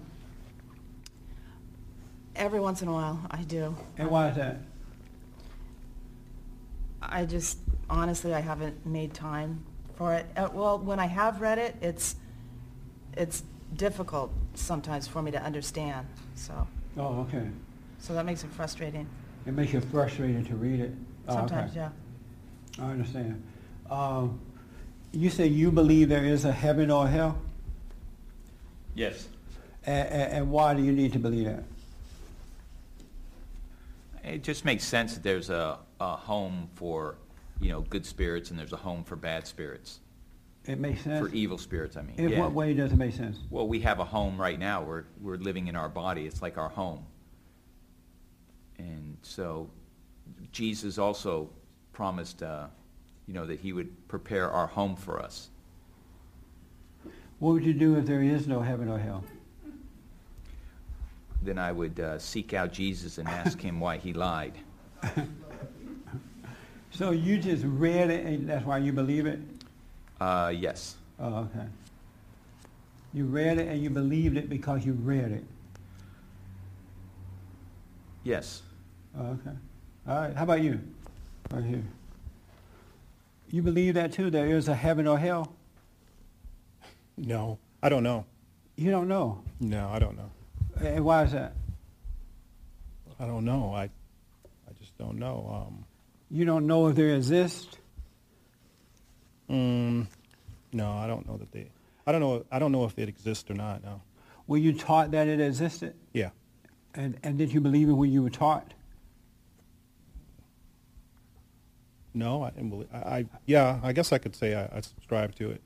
every 2.38 2.60
once 2.60 2.82
in 2.82 2.88
a 2.88 2.94
while 2.94 3.20
I 3.32 3.44
do. 3.44 3.76
And 3.98 4.10
why 4.10 4.30
is 4.30 4.36
that? 4.38 4.58
I 7.02 7.26
just, 7.26 7.60
honestly, 7.90 8.34
I 8.34 8.40
haven't 8.40 8.86
made 8.86 9.14
time 9.14 9.64
for 9.96 10.14
it. 10.14 10.26
Uh, 10.36 10.50
well, 10.54 10.80
when 10.80 11.00
I 11.00 11.08
have 11.08 11.42
read 11.42 11.58
it, 11.58 11.76
it's, 11.82 12.16
it's 13.16 13.44
difficult 13.76 14.32
sometimes 14.54 15.08
for 15.08 15.22
me 15.22 15.32
to 15.32 15.42
understand, 15.42 16.08
so, 16.36 16.68
Oh, 16.98 17.22
okay. 17.22 17.48
so 18.00 18.14
that 18.14 18.26
makes 18.26 18.44
it 18.44 18.52
frustrating. 18.52 19.08
It 19.46 19.54
makes 19.54 19.74
you 19.74 19.82
frustrating 19.82 20.46
to 20.46 20.56
read 20.56 20.80
it. 20.80 20.92
Oh, 21.28 21.34
okay. 21.34 21.40
Sometimes, 21.40 21.76
yeah. 21.76 21.90
I 22.80 22.92
understand. 22.92 23.44
Um, 23.90 24.40
you 25.12 25.30
say 25.30 25.48
you 25.48 25.72
believe 25.72 26.10
there 26.10 26.26
is 26.26 26.46
a 26.46 26.52
heaven 26.52 26.92
or 26.92 27.08
hell, 27.08 27.40
Yes. 28.98 29.28
and, 29.86 30.10
and 30.10 30.52
why 30.52 30.74
do 30.74 30.82
you 30.82 30.92
need 30.92 31.14
to 31.14 31.20
believe 31.20 31.46
that? 31.46 31.64
It 34.24 34.44
just 34.44 34.66
makes 34.66 34.84
sense 34.84 35.14
that 35.14 35.24
there's 35.24 35.50
a, 35.50 35.78
a 36.02 36.16
home 36.16 36.70
for, 36.76 37.16
you 37.62 37.70
know, 37.70 37.82
good 37.82 38.06
spirits 38.06 38.50
and 38.50 38.60
there's 38.60 38.74
a 38.74 38.78
home 38.78 39.04
for 39.04 39.16
bad 39.16 39.46
spirits. 39.46 40.00
It 40.66 40.80
makes 40.80 41.02
sense? 41.04 41.26
For 41.26 41.34
evil 41.34 41.58
spirits, 41.58 41.96
I 41.96 42.02
mean. 42.02 42.16
In 42.18 42.30
yeah. 42.30 42.40
what 42.40 42.52
way 42.52 42.74
does 42.74 42.92
it 42.92 42.98
make 42.98 43.14
sense? 43.14 43.38
Well, 43.50 43.68
we 43.68 43.80
have 43.82 44.00
a 44.00 44.04
home 44.04 44.42
right 44.42 44.60
now. 44.60 44.84
We're, 44.84 45.06
we're 45.22 45.38
living 45.38 45.68
in 45.68 45.76
our 45.76 45.88
body. 45.88 46.26
It's 46.26 46.42
like 46.42 46.58
our 46.58 46.68
home. 46.68 47.06
And 48.78 49.18
so 49.22 49.70
Jesus 50.52 50.98
also 50.98 51.50
promised, 51.94 52.44
uh, 52.44 52.66
you 53.28 53.34
know, 53.34 53.46
that 53.46 53.60
he 53.60 53.74
would 53.74 54.08
prepare 54.08 54.52
our 54.52 54.68
home 54.68 54.96
for 54.96 55.22
us. 55.22 55.50
What 57.40 57.54
would 57.54 57.64
you 57.64 57.74
do 57.74 57.98
if 57.98 58.06
there 58.06 58.22
is 58.22 58.48
no 58.48 58.62
heaven 58.62 58.90
or 58.90 58.98
hell? 58.98 59.24
Then 61.44 61.58
I 61.60 61.72
would 61.72 62.00
uh, 62.00 62.18
seek 62.20 62.54
out 62.54 62.74
Jesus 62.74 63.20
and 63.20 63.28
ask 63.28 63.62
him 63.62 63.80
why 63.80 63.98
he 63.98 64.12
lied. 64.12 64.54
So 66.92 67.12
you 67.12 67.38
just 67.38 67.64
read 67.64 68.10
it 68.10 68.26
and 68.26 68.50
that's 68.50 68.66
why 68.66 68.80
you 68.80 68.92
believe 68.92 69.28
it? 69.28 69.40
Uh, 70.20 70.52
yes. 70.56 70.96
Oh, 71.20 71.48
okay. 71.56 71.68
You 73.14 73.26
read 73.26 73.60
it 73.60 73.68
and 73.68 73.84
you 73.84 73.92
believed 73.92 74.36
it 74.36 74.50
because 74.50 74.84
you 74.84 74.94
read 74.94 75.32
it. 75.32 75.44
Yes. 78.24 78.64
Oh, 79.16 79.26
okay. 79.26 79.56
All 80.08 80.16
right. 80.22 80.36
How 80.36 80.44
about 80.44 80.62
you? 80.62 80.80
Right 81.52 81.64
here. 81.64 81.84
You 83.52 83.62
believe 83.62 83.94
that 83.94 84.12
too? 84.12 84.30
There 84.32 84.48
is 84.48 84.68
a 84.68 84.76
heaven 84.76 85.08
or 85.08 85.20
hell? 85.20 85.54
No, 87.18 87.58
I 87.82 87.90
don't 87.90 88.04
know. 88.04 88.26
You 88.76 88.92
don't 88.92 89.08
know. 89.08 89.44
No, 89.60 89.90
I 89.90 90.00
don't 90.00 90.16
know. 90.18 90.30
And 90.80 91.04
why 91.04 91.24
is 91.24 91.32
that? 91.32 91.54
I 93.20 93.26
don't 93.26 93.46
know. 93.46 93.74
I, 93.74 93.84
I 93.84 94.74
just 94.80 94.96
don't 95.00 95.18
know. 95.18 95.66
Um, 95.68 95.86
You 96.30 96.46
don't 96.46 96.68
know 96.68 96.88
if 96.88 96.96
they 96.96 97.16
exist. 97.16 97.80
mm, 99.50 100.06
no, 100.72 100.92
I 100.92 101.08
don't 101.08 101.28
know 101.28 101.38
that 101.38 101.52
they. 101.52 101.70
I 102.06 102.12
don't 102.12 102.22
know. 102.22 102.46
I 102.52 102.60
don't 102.60 102.72
know 102.72 102.86
if 102.86 102.98
it 103.00 103.10
exists 103.10 103.50
or 103.50 103.56
not. 103.56 103.84
No. 103.84 104.02
Were 104.46 104.58
you 104.58 104.74
taught 104.74 105.12
that 105.12 105.28
it 105.28 105.40
existed? 105.42 105.96
Yeah. 106.14 106.30
And, 106.94 107.18
and 107.24 107.38
did 107.38 107.52
you 107.52 107.60
believe 107.62 107.90
it 107.90 107.94
when 107.94 108.12
you 108.12 108.22
were 108.24 108.30
taught? 108.30 108.74
No, 112.14 112.44
I 112.44 112.52
didn't 112.52 112.70
believe. 112.70 112.88
I, 112.94 112.98
I 112.98 113.26
yeah. 113.46 113.80
I 113.84 113.92
guess 113.94 114.12
I 114.12 114.18
could 114.20 114.36
say 114.36 114.56
I, 114.56 114.78
I 114.78 114.82
subscribe 114.82 115.36
to 115.36 115.52
it, 115.52 115.62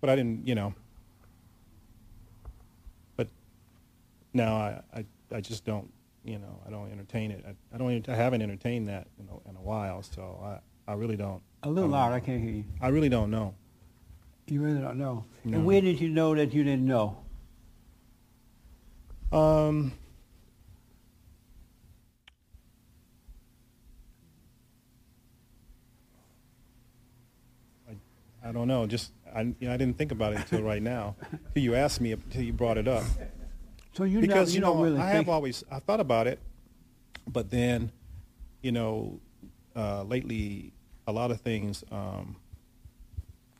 but 0.00 0.10
I 0.10 0.16
didn't. 0.16 0.46
You 0.46 0.54
know. 0.54 0.74
But 3.16 3.28
no, 4.32 4.54
I, 4.54 4.80
I, 4.94 5.04
I 5.34 5.40
just 5.40 5.64
don't. 5.64 5.90
You 6.24 6.38
know, 6.38 6.60
I 6.66 6.70
don't 6.70 6.90
entertain 6.92 7.30
it. 7.30 7.44
I, 7.46 7.54
I 7.74 7.78
don't. 7.78 7.90
Even, 7.90 8.12
I 8.12 8.16
haven't 8.16 8.42
entertained 8.42 8.88
that 8.88 9.06
in 9.18 9.28
a, 9.28 9.48
in 9.50 9.56
a 9.56 9.62
while. 9.62 10.02
So 10.02 10.40
I, 10.42 10.90
I 10.90 10.94
really 10.94 11.16
don't. 11.16 11.42
A 11.62 11.68
little 11.68 11.82
I 11.82 11.82
don't 11.82 11.90
louder, 11.90 12.10
know. 12.10 12.16
I 12.16 12.20
can't 12.20 12.42
hear 12.42 12.52
you. 12.52 12.64
I 12.80 12.88
really 12.88 13.08
don't 13.08 13.30
know. 13.30 13.54
You 14.46 14.62
really 14.62 14.80
don't 14.80 14.98
know. 14.98 15.24
No. 15.44 15.58
And 15.58 15.66
when 15.66 15.84
did 15.84 16.00
you 16.00 16.08
know 16.08 16.34
that 16.34 16.54
you 16.54 16.64
didn't 16.64 16.86
know? 16.86 17.18
Um, 19.30 19.92
I, 27.86 28.48
I 28.48 28.52
don't 28.52 28.68
know. 28.68 28.86
Just 28.86 29.12
I, 29.38 29.42
you 29.42 29.68
know, 29.68 29.72
I 29.72 29.76
didn't 29.76 29.96
think 29.96 30.10
about 30.10 30.32
it 30.32 30.40
until 30.40 30.62
right 30.62 30.82
now. 30.82 31.14
Till 31.54 31.62
you 31.62 31.76
asked 31.76 32.00
me, 32.00 32.10
until 32.10 32.42
you 32.42 32.52
brought 32.52 32.76
it 32.76 32.88
up. 32.88 33.04
So 33.92 34.02
you 34.02 34.20
because 34.20 34.48
know, 34.58 34.72
you, 34.74 34.78
you 34.80 34.90
know, 34.90 34.96
really 34.96 35.00
I 35.00 35.10
have 35.10 35.28
always 35.28 35.62
I 35.70 35.78
thought 35.78 36.00
about 36.00 36.26
it, 36.26 36.40
but 37.26 37.48
then, 37.50 37.92
you 38.62 38.72
know, 38.72 39.20
uh, 39.76 40.02
lately 40.02 40.72
a 41.06 41.12
lot 41.12 41.30
of 41.30 41.40
things, 41.40 41.84
um, 41.92 42.36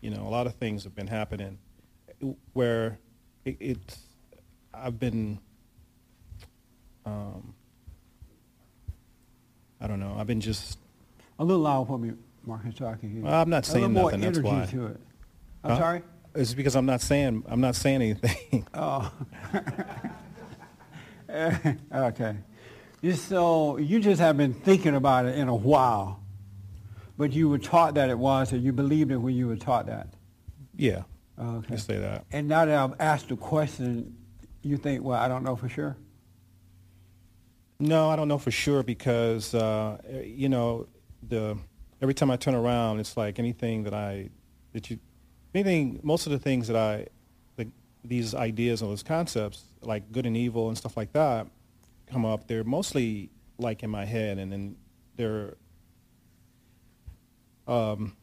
you 0.01 0.11
know, 0.11 0.23
a 0.23 0.31
lot 0.31 0.47
of 0.49 0.55
things 0.55 0.83
have 0.83 0.97
been 0.97 1.07
happening 1.07 1.59
where 2.55 2.99
it, 3.45 3.57
it's 3.61 3.99
I've 4.75 4.99
been, 4.99 5.39
um, 7.07 7.55
I 9.81 9.87
don't 9.87 10.01
know, 10.01 10.17
I've 10.19 10.27
been 10.27 10.41
just 10.41 10.79
a 11.39 11.45
little 11.45 11.63
loud 11.63 11.87
for 11.87 11.99
me, 11.99 12.13
Marcus, 12.45 12.75
so 12.77 12.87
I 12.87 12.95
can 12.97 13.11
hear 13.11 13.23
you. 13.23 13.29
I'm 13.29 13.49
not 13.49 13.65
saying 13.65 13.93
nothing, 13.93 14.21
that's 14.21 14.41
why. 14.41 14.67
I'm 15.65 15.71
Huh? 15.73 15.79
sorry? 15.79 16.03
It's 16.35 16.55
because 16.55 16.77
I'm 16.77 16.87
not 16.87 17.01
saying 17.01 17.45
I'm 17.49 17.61
not 17.61 17.75
saying 17.77 18.03
anything. 18.03 18.67
Oh. 18.75 19.11
okay. 21.95 22.37
You- 23.01 23.13
So 23.15 23.77
you 23.79 24.01
just 24.01 24.21
have 24.21 24.37
been 24.37 24.55
thinking 24.55 24.95
about 24.95 25.27
it 25.27 25.37
in 25.37 25.49
a 25.49 25.55
while, 25.55 26.21
but 27.17 27.33
you 27.33 27.49
were 27.49 27.59
taught 27.59 27.95
that 27.95 28.11
it 28.11 28.19
was, 28.19 28.53
or 28.53 28.57
you 28.57 28.73
believed 28.73 29.11
it 29.11 29.17
when 29.19 29.35
you 29.35 29.47
were 29.47 29.57
taught 29.57 29.87
that. 29.87 30.09
yeah, 30.77 31.03
Okay. 31.39 31.73
you 31.75 31.79
say 31.79 31.99
that. 31.99 32.25
And 32.33 32.49
now 32.49 32.65
that 32.65 32.75
I've 32.77 32.95
asked 33.01 33.29
the 33.29 33.37
question, 33.37 34.17
you 34.63 34.77
think, 34.77 35.03
well, 35.05 35.21
I 35.21 35.29
don't 35.29 35.43
know 35.45 35.57
for 35.57 35.69
sure. 35.69 35.97
No, 37.81 38.11
I 38.11 38.17
don't 38.17 38.27
know 38.29 38.39
for 38.39 38.51
sure 38.51 38.83
because 38.83 39.55
uh, 39.55 39.99
you 40.25 40.49
know 40.49 40.89
the 41.29 41.57
every 42.03 42.15
time 42.15 42.31
I 42.31 42.37
turn 42.37 42.55
around, 42.57 42.99
it's 43.01 43.17
like 43.17 43.39
anything 43.39 43.85
that 43.85 43.95
I 43.95 44.31
that 44.73 44.91
you 44.91 44.99
anything 45.55 46.01
most 46.03 46.27
of 46.27 46.33
the 46.33 46.39
things 46.39 46.69
that 46.69 46.77
I 46.77 47.07
the, 47.57 47.69
these 48.05 48.35
ideas 48.35 48.83
and 48.83 48.91
those 48.91 49.03
concepts 49.03 49.65
like 49.83 50.13
good 50.13 50.27
and 50.27 50.37
evil 50.37 50.69
and 50.69 50.77
stuff 50.77 50.97
like 50.97 51.13
that 51.13 51.47
come 52.11 52.25
up. 52.25 52.47
They're 52.47 52.65
mostly 52.65 53.31
like 53.59 53.83
in 53.83 53.91
my 53.91 54.05
head, 54.05 54.39
and 54.39 54.53
then 54.53 54.77
they're. 55.17 55.57
Um, 57.67 58.17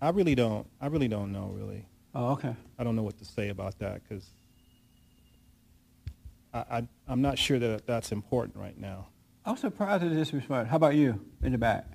I 0.00 0.10
really 0.10 0.34
don't. 0.34 0.66
I 0.80 0.86
really 0.86 1.08
don't 1.08 1.32
know. 1.32 1.50
Really, 1.54 1.86
Oh, 2.14 2.32
okay. 2.32 2.54
I 2.78 2.84
don't 2.84 2.96
know 2.96 3.02
what 3.02 3.18
to 3.18 3.24
say 3.24 3.48
about 3.48 3.78
that 3.80 4.02
because 4.02 4.24
I, 6.52 6.58
I, 6.70 6.88
I'm 7.08 7.22
not 7.22 7.38
sure 7.38 7.58
that 7.58 7.86
that's 7.86 8.12
important 8.12 8.56
right 8.56 8.78
now. 8.78 9.08
I'm 9.44 9.56
surprised 9.56 10.04
at 10.04 10.14
this 10.14 10.32
response. 10.32 10.68
How 10.68 10.76
about 10.76 10.94
you 10.94 11.20
in 11.42 11.52
the 11.52 11.58
back? 11.58 11.86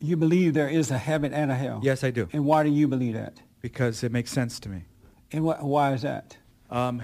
You 0.00 0.16
believe 0.16 0.54
there 0.54 0.68
is 0.68 0.90
a 0.90 0.98
heaven 0.98 1.32
and 1.32 1.50
a 1.50 1.54
hell? 1.54 1.80
Yes, 1.82 2.04
I 2.04 2.10
do. 2.10 2.28
And 2.32 2.44
why 2.44 2.62
do 2.62 2.70
you 2.70 2.86
believe 2.86 3.14
that? 3.14 3.40
Because 3.60 4.04
it 4.04 4.12
makes 4.12 4.30
sense 4.30 4.60
to 4.60 4.68
me. 4.68 4.84
And 5.32 5.44
wh- 5.44 5.62
why 5.64 5.92
is 5.94 6.02
that? 6.02 6.36
Um, 6.70 7.02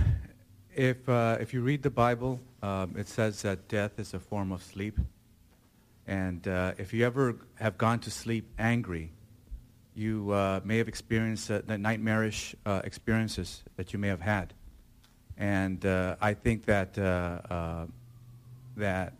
if, 0.74 1.08
uh, 1.08 1.38
if 1.40 1.54
you 1.54 1.62
read 1.62 1.82
the 1.82 1.90
Bible, 1.90 2.40
um, 2.62 2.94
it 2.96 3.08
says 3.08 3.42
that 3.42 3.68
death 3.68 3.98
is 3.98 4.14
a 4.14 4.20
form 4.20 4.52
of 4.52 4.62
sleep. 4.62 4.98
And 6.06 6.46
uh, 6.46 6.72
if 6.78 6.92
you 6.92 7.06
ever 7.06 7.36
have 7.56 7.78
gone 7.78 8.00
to 8.00 8.10
sleep 8.10 8.48
angry, 8.58 9.12
you 9.94 10.30
uh, 10.30 10.60
may 10.64 10.78
have 10.78 10.88
experienced 10.88 11.50
uh, 11.50 11.62
the 11.66 11.78
nightmarish 11.78 12.54
uh, 12.66 12.80
experiences 12.84 13.62
that 13.76 13.92
you 13.92 13.98
may 13.98 14.08
have 14.08 14.20
had. 14.20 14.54
And 15.36 15.84
uh, 15.84 16.16
I 16.20 16.34
think 16.34 16.66
that, 16.66 16.98
uh, 16.98 17.02
uh, 17.52 17.86
that 18.76 19.14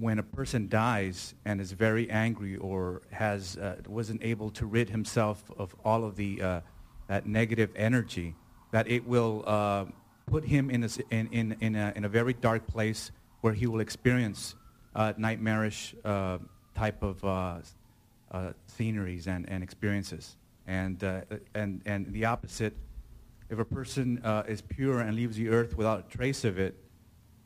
when 0.00 0.18
a 0.18 0.22
person 0.22 0.66
dies 0.66 1.34
and 1.44 1.60
is 1.60 1.72
very 1.72 2.10
angry 2.10 2.56
or 2.56 3.02
has, 3.10 3.58
uh, 3.58 3.76
wasn't 3.86 4.24
able 4.24 4.50
to 4.50 4.64
rid 4.64 4.88
himself 4.88 5.44
of 5.58 5.76
all 5.84 6.04
of 6.04 6.16
the, 6.16 6.40
uh, 6.40 6.60
that 7.08 7.26
negative 7.26 7.70
energy, 7.76 8.34
that 8.72 8.88
it 8.88 9.06
will 9.06 9.44
uh, 9.46 9.84
put 10.26 10.42
him 10.42 10.70
in 10.70 10.82
a, 10.84 10.88
in, 11.10 11.28
in, 11.32 11.56
in, 11.60 11.76
a, 11.76 11.92
in 11.94 12.04
a 12.06 12.08
very 12.08 12.32
dark 12.32 12.66
place 12.66 13.10
where 13.42 13.52
he 13.52 13.66
will 13.66 13.80
experience 13.80 14.54
uh, 14.94 15.12
nightmarish 15.18 15.94
uh, 16.02 16.38
type 16.74 17.02
of 17.02 17.22
uh, 17.22 17.58
sceneries 18.66 19.26
and, 19.26 19.46
and 19.50 19.62
experiences. 19.62 20.36
And, 20.66 21.02
and, 21.54 21.82
and 21.84 22.12
the 22.12 22.24
opposite, 22.24 22.74
if 23.50 23.58
a 23.58 23.64
person 23.64 24.22
is 24.46 24.62
pure 24.62 25.00
and 25.00 25.14
leaves 25.16 25.36
the 25.36 25.48
earth 25.48 25.76
without 25.76 25.98
a 26.06 26.16
trace 26.16 26.44
of 26.44 26.58
it, 26.58 26.74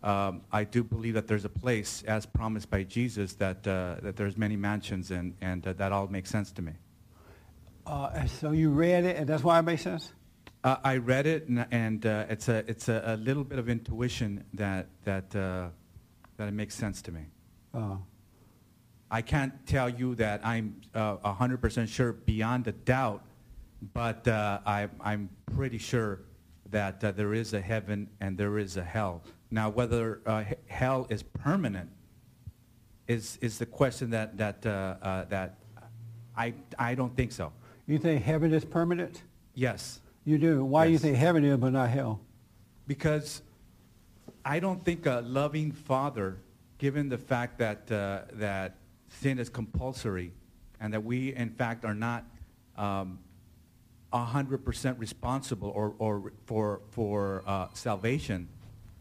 um, 0.05 0.43
I 0.53 0.65
do 0.65 0.85
believe 0.85 1.15
that 1.15 1.27
there's 1.27 1.47
a 1.47 1.49
place, 1.49 2.05
as 2.07 2.27
promised 2.27 2.69
by 2.69 2.83
Jesus, 2.83 3.33
that, 3.35 3.67
uh, 3.67 3.97
that 4.03 4.17
there's 4.17 4.37
many 4.37 4.55
mansions, 4.55 5.11
and, 5.11 5.35
and 5.41 5.67
uh, 5.67 5.73
that 5.73 5.93
all 5.93 6.07
makes 6.09 6.29
sense 6.29 6.53
to 6.53 6.63
me. 6.63 6.73
Uh, 7.87 8.27
so 8.27 8.51
you 8.51 8.71
read 8.71 9.05
it, 9.05 9.17
and 9.17 9.27
that's 9.27 9.43
why 9.43 9.59
it 9.59 9.63
makes 9.63 9.83
sense? 9.83 10.13
Uh, 10.63 10.77
I 10.85 10.99
read 10.99 11.27
it, 11.27 11.49
and, 11.49 11.67
and 11.71 12.05
uh, 12.05 12.27
it's, 12.29 12.49
a, 12.49 12.65
it's 12.69 12.91
a, 12.91 13.03
a 13.07 13.17
little 13.17 13.45
bit 13.45 13.59
of 13.59 13.71
intuition 13.71 14.45
that, 14.53 14.89
that, 15.05 15.35
uh, 15.35 15.69
that 16.37 16.49
it 16.49 16.55
makes 16.55 16.75
sense 16.75 17.01
to 17.03 17.13
me. 17.13 17.23
Uh, 17.73 17.97
I 19.11 19.23
can't 19.23 19.67
tell 19.67 19.89
you 19.89 20.15
that 20.17 20.45
I'm 20.45 20.83
uh, 20.95 21.17
100% 21.17 21.89
sure 21.89 22.13
beyond 22.13 22.67
a 22.67 22.73
doubt, 22.73 23.23
but 23.95 24.29
uh, 24.29 24.61
I, 24.67 24.89
I'm 25.01 25.31
pretty 25.55 25.79
sure 25.79 26.21
that 26.71 27.03
uh, 27.03 27.13
there 27.13 27.33
is 27.33 27.55
a 27.55 27.61
heaven 27.61 28.11
and 28.21 28.37
there 28.37 28.59
is 28.59 28.77
a 28.77 28.83
hell. 28.83 29.23
Now, 29.55 29.71
whether 29.71 30.21
uh, 30.27 30.43
hell 30.67 31.07
is 31.11 31.23
permanent 31.23 31.89
is, 33.07 33.39
is 33.41 33.57
the 33.57 33.67
question 33.67 34.11
that, 34.11 34.37
that, 34.39 34.67
uh, 34.67 34.97
uh, 35.01 35.25
that 35.27 35.59
I, 36.37 36.55
I 36.77 36.97
don't 36.97 37.17
think 37.17 37.31
so. 37.31 37.53
you 37.87 37.99
think 37.99 38.25
heaven 38.25 38.53
is 38.53 38.65
permanent? 38.65 39.23
Yes, 39.55 40.01
You 40.25 40.39
do. 40.39 40.65
Why 40.65 40.87
do 40.87 40.91
you 40.93 40.99
think 40.99 41.17
heaven 41.17 41.45
is 41.45 41.57
but 41.57 41.73
not 41.73 41.89
hell? 41.89 42.21
because 42.89 43.43
I 44.45 44.59
don't 44.59 44.85
think 44.85 45.07
a 45.07 45.23
loving 45.25 45.71
father, 45.71 46.39
given 46.79 47.09
the 47.09 47.17
fact 47.17 47.59
that, 47.59 47.91
uh, 47.93 48.23
that 48.33 48.75
sin 49.09 49.39
is 49.39 49.49
compulsory 49.49 50.33
and 50.81 50.93
that 50.93 51.05
we, 51.05 51.33
in 51.33 51.51
fact, 51.51 51.85
are 51.85 51.95
not 51.95 52.25
um, 52.77 53.21
100% 54.13 54.99
responsible 54.99 55.69
or, 55.69 55.95
or 56.01 56.33
for, 56.45 56.81
for 56.91 57.45
uh, 57.47 57.69
salvation, 57.73 58.49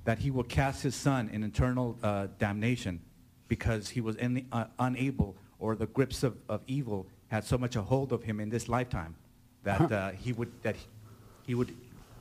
that 0.05 0.19
he 0.19 0.31
will 0.31 0.43
cast 0.43 0.83
his 0.83 0.95
son 0.95 1.29
in 1.31 1.43
eternal 1.43 1.97
uh, 2.03 2.27
damnation 2.39 2.99
because 3.47 3.89
he 3.89 4.01
was 4.01 4.15
in 4.17 4.33
the, 4.33 4.45
uh, 4.51 4.65
unable 4.79 5.35
or 5.59 5.75
the 5.75 5.85
grips 5.87 6.23
of, 6.23 6.35
of 6.49 6.61
evil 6.67 7.07
had 7.29 7.43
so 7.43 7.57
much 7.57 7.75
a 7.75 7.81
hold 7.81 8.11
of 8.11 8.23
him 8.23 8.39
in 8.39 8.49
this 8.49 8.67
lifetime 8.67 9.15
that 9.63 9.91
uh, 9.91 10.11
he 10.11 10.33
would, 10.33 10.51
that 10.61 10.75
he, 11.47 11.55
would 11.55 11.73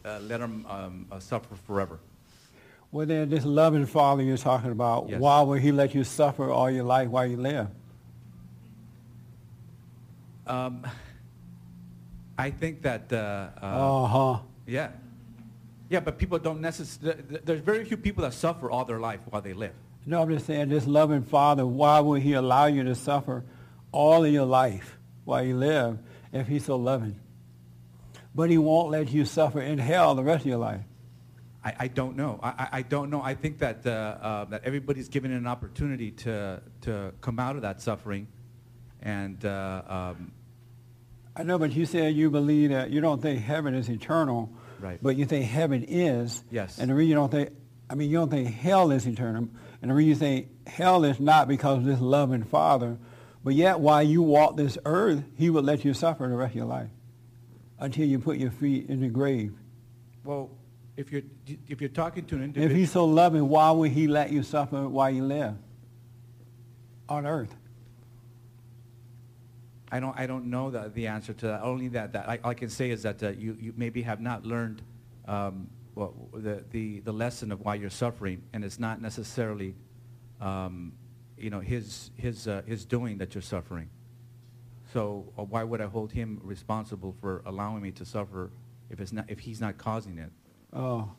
uh, 0.04 0.20
let 0.22 0.40
him 0.40 0.64
um, 0.68 1.06
uh, 1.10 1.18
suffer 1.18 1.54
forever. 1.66 1.98
Well, 2.92 3.06
then, 3.06 3.30
this 3.30 3.44
loving 3.44 3.86
Father 3.86 4.22
you're 4.22 4.36
talking 4.36 4.70
about, 4.70 5.08
Yes. 5.08 5.18
why 5.20 5.40
would 5.40 5.60
he 5.62 5.72
let 5.72 5.94
you 5.94 6.04
suffer 6.04 6.50
all 6.50 6.70
your 6.70 6.84
life 6.84 7.08
while 7.08 7.26
you 7.26 7.36
live? 7.38 7.68
Um, 10.46 10.86
I 12.38 12.50
think 12.50 12.82
that, 12.82 13.12
uh, 13.12 13.48
uh, 13.62 13.66
Uh-huh. 14.04 14.38
yeah. 14.66 14.90
Yeah, 15.92 16.00
but 16.00 16.16
people 16.16 16.38
don't 16.38 16.62
necessarily, 16.62 17.22
there's 17.44 17.60
very 17.60 17.84
few 17.84 17.98
people 17.98 18.22
that 18.22 18.32
suffer 18.32 18.70
all 18.70 18.86
their 18.86 18.98
life 18.98 19.20
while 19.28 19.42
they 19.42 19.52
live. 19.52 19.74
No, 20.06 20.22
I'm 20.22 20.30
just 20.30 20.46
saying, 20.46 20.70
this 20.70 20.86
loving 20.86 21.20
Father, 21.22 21.66
why 21.66 22.00
would 22.00 22.22
he 22.22 22.32
allow 22.32 22.64
you 22.64 22.82
to 22.84 22.94
suffer 22.94 23.44
all 23.92 24.24
of 24.24 24.32
your 24.32 24.46
life 24.46 24.96
while 25.26 25.44
you 25.44 25.54
live 25.54 25.98
if 26.32 26.48
he's 26.48 26.64
so 26.64 26.76
loving? 26.76 27.20
But 28.34 28.48
he 28.48 28.56
won't 28.56 28.90
let 28.90 29.12
you 29.12 29.26
suffer 29.26 29.60
in 29.60 29.76
hell 29.76 30.14
the 30.14 30.22
rest 30.22 30.44
of 30.44 30.46
your 30.46 30.56
life. 30.56 30.80
I, 31.62 31.74
I 31.80 31.88
don't 31.88 32.16
know. 32.16 32.40
I, 32.42 32.68
I- 32.72 32.82
don't 32.82 33.10
know. 33.10 33.20
I 33.20 33.34
think 33.34 33.58
that, 33.58 33.86
uh, 33.86 33.90
uh, 33.90 34.44
that 34.46 34.64
everybody's 34.64 35.08
given 35.10 35.30
an 35.30 35.46
opportunity 35.46 36.10
to, 36.12 36.62
to 36.80 37.12
come 37.20 37.38
out 37.38 37.56
of 37.56 37.62
that 37.62 37.82
suffering. 37.82 38.28
And 39.02 39.44
uh, 39.44 39.82
um, 39.86 40.32
I 41.36 41.42
know, 41.42 41.58
but 41.58 41.72
you 41.72 41.84
said 41.84 42.14
you 42.14 42.30
believe 42.30 42.70
that 42.70 42.88
you 42.88 43.02
don't 43.02 43.20
think 43.20 43.42
heaven 43.42 43.74
is 43.74 43.90
eternal, 43.90 44.50
Right. 44.82 44.98
but 45.00 45.16
you 45.16 45.24
think 45.24 45.46
heaven 45.46 45.84
is. 45.86 46.42
Yes. 46.50 46.78
And 46.78 46.90
the 46.90 46.94
reason 46.94 47.10
you 47.10 47.14
don't 47.14 47.30
think, 47.30 47.50
I 47.88 47.94
mean, 47.94 48.10
you 48.10 48.16
don't 48.16 48.30
think 48.30 48.48
hell 48.48 48.90
is 48.90 49.06
eternal, 49.06 49.48
and 49.80 49.90
the 49.90 49.94
reason 49.94 50.08
you 50.08 50.14
think 50.16 50.68
hell 50.68 51.04
is 51.04 51.20
not 51.20 51.46
because 51.48 51.78
of 51.78 51.84
this 51.84 52.00
loving 52.00 52.42
Father, 52.42 52.98
but 53.44 53.54
yet 53.54 53.80
while 53.80 54.02
you 54.02 54.22
walk 54.22 54.56
this 54.56 54.76
earth, 54.84 55.22
he 55.36 55.50
will 55.50 55.62
let 55.62 55.84
you 55.84 55.94
suffer 55.94 56.26
the 56.28 56.34
rest 56.34 56.50
of 56.50 56.56
your 56.56 56.66
life 56.66 56.90
until 57.78 58.06
you 58.06 58.18
put 58.18 58.38
your 58.38 58.50
feet 58.50 58.88
in 58.88 59.00
the 59.00 59.08
grave. 59.08 59.54
well, 60.24 60.50
if 60.94 61.10
you're, 61.10 61.22
if 61.68 61.80
you're 61.80 61.88
talking 61.88 62.26
to 62.26 62.36
an 62.36 62.52
If 62.54 62.70
he's 62.70 62.92
so 62.92 63.06
loving, 63.06 63.48
why 63.48 63.70
would 63.70 63.92
he 63.92 64.06
let 64.06 64.30
you 64.30 64.42
suffer 64.42 64.86
while 64.86 65.10
you 65.10 65.24
live 65.24 65.54
on 67.08 67.26
earth? 67.26 67.54
I 69.92 70.00
don't, 70.00 70.18
I 70.18 70.26
don't 70.26 70.46
know 70.46 70.70
the, 70.70 70.90
the 70.92 71.06
answer 71.06 71.34
to 71.34 71.46
that. 71.48 71.62
Only 71.62 71.88
that, 71.88 72.14
that 72.14 72.28
I, 72.28 72.40
all 72.42 72.50
I 72.50 72.54
can 72.54 72.70
say 72.70 72.90
is 72.90 73.02
that 73.02 73.22
uh, 73.22 73.28
you, 73.28 73.56
you 73.60 73.74
maybe 73.76 74.00
have 74.02 74.20
not 74.20 74.46
learned 74.46 74.80
um, 75.28 75.68
well, 75.94 76.14
the, 76.32 76.64
the, 76.70 77.00
the 77.00 77.12
lesson 77.12 77.52
of 77.52 77.60
why 77.60 77.74
you're 77.74 77.90
suffering, 77.90 78.42
and 78.54 78.64
it's 78.64 78.78
not 78.78 79.02
necessarily, 79.02 79.74
um, 80.40 80.92
you 81.36 81.50
know, 81.50 81.60
his, 81.60 82.10
his, 82.16 82.48
uh, 82.48 82.62
his 82.66 82.86
doing 82.86 83.18
that 83.18 83.34
you're 83.34 83.42
suffering. 83.42 83.90
So 84.94 85.26
uh, 85.38 85.44
why 85.44 85.62
would 85.62 85.82
I 85.82 85.86
hold 85.86 86.10
him 86.10 86.40
responsible 86.42 87.14
for 87.20 87.42
allowing 87.44 87.82
me 87.82 87.90
to 87.92 88.04
suffer 88.06 88.50
if, 88.90 88.98
it's 88.98 89.12
not, 89.12 89.26
if 89.28 89.38
he's 89.40 89.60
not 89.60 89.76
causing 89.76 90.16
it? 90.16 90.30
Oh, 90.72 91.10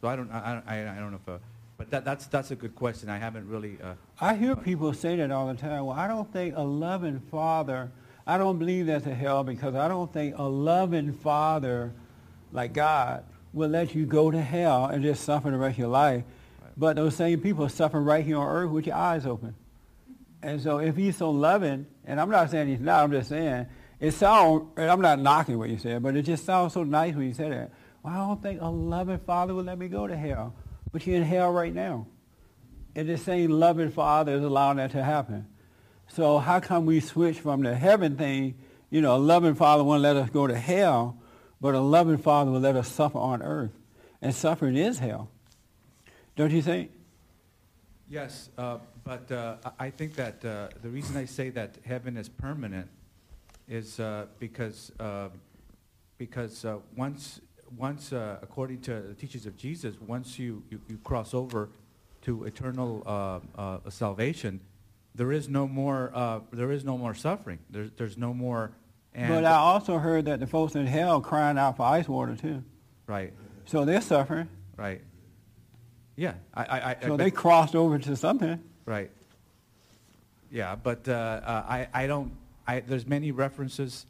So 0.00 0.08
I 0.08 0.16
don't, 0.16 0.30
I, 0.30 0.62
I, 0.66 0.80
I 0.80 0.94
don't 1.00 1.10
know 1.10 1.20
if, 1.22 1.28
uh, 1.28 1.38
but 1.76 1.90
that, 1.90 2.04
that's, 2.04 2.26
that's 2.26 2.50
a 2.50 2.56
good 2.56 2.74
question. 2.74 3.10
I 3.10 3.18
haven't 3.18 3.46
really, 3.46 3.76
uh, 3.82 3.94
I 4.18 4.34
hear 4.34 4.56
people 4.56 4.94
say 4.94 5.16
that 5.16 5.30
all 5.30 5.46
the 5.46 5.54
time. 5.54 5.84
Well, 5.84 5.96
I 5.96 6.08
don't 6.08 6.30
think 6.32 6.54
a 6.56 6.62
loving 6.62 7.20
father, 7.30 7.90
I 8.26 8.38
don't 8.38 8.58
believe 8.58 8.86
that's 8.86 9.06
a 9.06 9.14
hell 9.14 9.44
because 9.44 9.74
I 9.74 9.88
don't 9.88 10.12
think 10.12 10.36
a 10.36 10.42
loving 10.42 11.12
father 11.12 11.92
like 12.52 12.72
God 12.72 13.24
will 13.52 13.68
let 13.68 13.94
you 13.94 14.04
go 14.04 14.30
to 14.30 14.40
hell 14.40 14.86
and 14.86 15.02
just 15.02 15.24
suffer 15.24 15.50
the 15.50 15.56
rest 15.56 15.74
of 15.74 15.78
your 15.78 15.88
life. 15.88 16.24
But 16.76 16.96
those 16.96 17.14
same 17.14 17.40
people 17.40 17.64
are 17.64 17.70
suffering 17.70 18.04
right 18.04 18.24
here 18.24 18.38
on 18.38 18.46
earth 18.46 18.70
with 18.70 18.86
your 18.86 18.96
eyes 18.96 19.26
open. 19.26 19.54
And 20.42 20.60
so 20.60 20.78
if 20.78 20.96
he's 20.96 21.16
so 21.16 21.30
loving, 21.30 21.86
and 22.04 22.20
I'm 22.20 22.30
not 22.30 22.50
saying 22.50 22.68
he's 22.68 22.80
not, 22.80 23.04
I'm 23.04 23.12
just 23.12 23.28
saying, 23.28 23.66
it 23.98 24.10
sounds, 24.12 24.68
and 24.76 24.90
I'm 24.90 25.00
not 25.00 25.18
knocking 25.20 25.58
what 25.58 25.70
you 25.70 25.78
said, 25.78 26.02
but 26.02 26.16
it 26.16 26.22
just 26.22 26.44
sounds 26.44 26.74
so 26.74 26.82
nice 26.84 27.14
when 27.14 27.28
you 27.28 27.34
say 27.34 27.48
that. 27.48 27.72
Well, 28.02 28.12
I 28.12 28.18
don't 28.18 28.42
think 28.42 28.60
a 28.60 28.68
loving 28.68 29.18
father 29.20 29.54
would 29.54 29.66
let 29.66 29.78
me 29.78 29.88
go 29.88 30.06
to 30.06 30.16
hell. 30.16 30.54
But 30.92 31.06
you're 31.06 31.16
in 31.16 31.22
hell 31.22 31.52
right 31.52 31.74
now. 31.74 32.06
And 32.94 33.08
the 33.08 33.18
same 33.18 33.50
loving 33.50 33.90
Father 33.90 34.32
is 34.32 34.42
allowing 34.42 34.78
that 34.78 34.92
to 34.92 35.02
happen. 35.02 35.46
So 36.08 36.38
how 36.38 36.60
come 36.60 36.86
we 36.86 37.00
switch 37.00 37.40
from 37.40 37.62
the 37.62 37.74
heaven 37.74 38.16
thing, 38.16 38.54
you 38.90 39.00
know, 39.00 39.16
a 39.16 39.18
loving 39.18 39.54
Father 39.54 39.84
won't 39.84 40.02
let 40.02 40.16
us 40.16 40.30
go 40.30 40.46
to 40.46 40.56
hell, 40.56 41.18
but 41.60 41.74
a 41.74 41.80
loving 41.80 42.18
Father 42.18 42.50
will 42.50 42.60
let 42.60 42.76
us 42.76 42.88
suffer 42.88 43.18
on 43.18 43.42
earth. 43.42 43.72
And 44.22 44.34
suffering 44.34 44.76
is 44.76 44.98
hell. 44.98 45.28
Don't 46.36 46.52
you 46.52 46.62
think? 46.62 46.90
Yes, 48.08 48.50
uh, 48.56 48.78
but 49.04 49.30
uh, 49.32 49.56
I 49.78 49.90
think 49.90 50.14
that 50.14 50.44
uh, 50.44 50.68
the 50.82 50.88
reason 50.88 51.16
I 51.16 51.24
say 51.24 51.50
that 51.50 51.76
heaven 51.84 52.16
is 52.16 52.28
permanent 52.28 52.88
is 53.68 53.98
uh, 53.98 54.26
because 54.38 54.92
uh, 55.00 55.28
because 56.16 56.64
uh, 56.64 56.78
once 56.96 57.40
once 57.76 58.12
according 58.12 58.80
to 58.82 59.00
the 59.00 59.14
teachings 59.14 59.44
of 59.44 59.56
Jesus, 59.56 59.96
once 60.00 60.38
you, 60.38 60.62
you, 60.70 60.80
you 60.88 60.98
cross 60.98 61.34
over 61.34 61.68
to 62.22 62.44
eternal 62.44 63.42
salvation, 63.88 64.60
there 65.16 65.32
is 65.32 65.48
no 65.48 65.66
more 65.66 66.10
uh, 66.14 66.40
there 66.52 66.70
is 66.70 66.84
no 66.84 66.96
more 66.96 67.14
suffering. 67.14 67.58
There's 67.70 67.90
there's 67.96 68.16
no 68.16 68.34
more. 68.34 68.72
And 69.14 69.32
but 69.32 69.44
I 69.44 69.56
also 69.56 69.96
heard 69.98 70.26
that 70.26 70.40
the 70.40 70.46
folks 70.46 70.74
in 70.74 70.86
hell 70.86 71.20
crying 71.20 71.56
out 71.56 71.78
for 71.78 71.84
ice 71.84 72.06
water 72.06 72.36
too. 72.36 72.62
right, 73.06 73.32
So 73.64 73.84
they're 73.86 74.02
suffering. 74.02 74.48
right. 74.76 75.00
Yeah, 76.16 76.34
I, 76.54 76.64
I, 76.64 76.90
I 76.90 76.96
So 77.06 77.16
they 77.16 77.30
crossed 77.30 77.74
over 77.74 77.98
to 77.98 78.16
something. 78.16 78.62
Right. 78.86 79.10
Yeah, 80.50 80.76
but 80.76 81.08
uh, 81.08 81.12
uh, 81.12 81.64
I, 81.68 81.88
I 81.92 82.06
don't, 82.06 82.32
I, 82.66 82.80
there's 82.80 83.06
many 83.06 83.32
references 83.32 84.06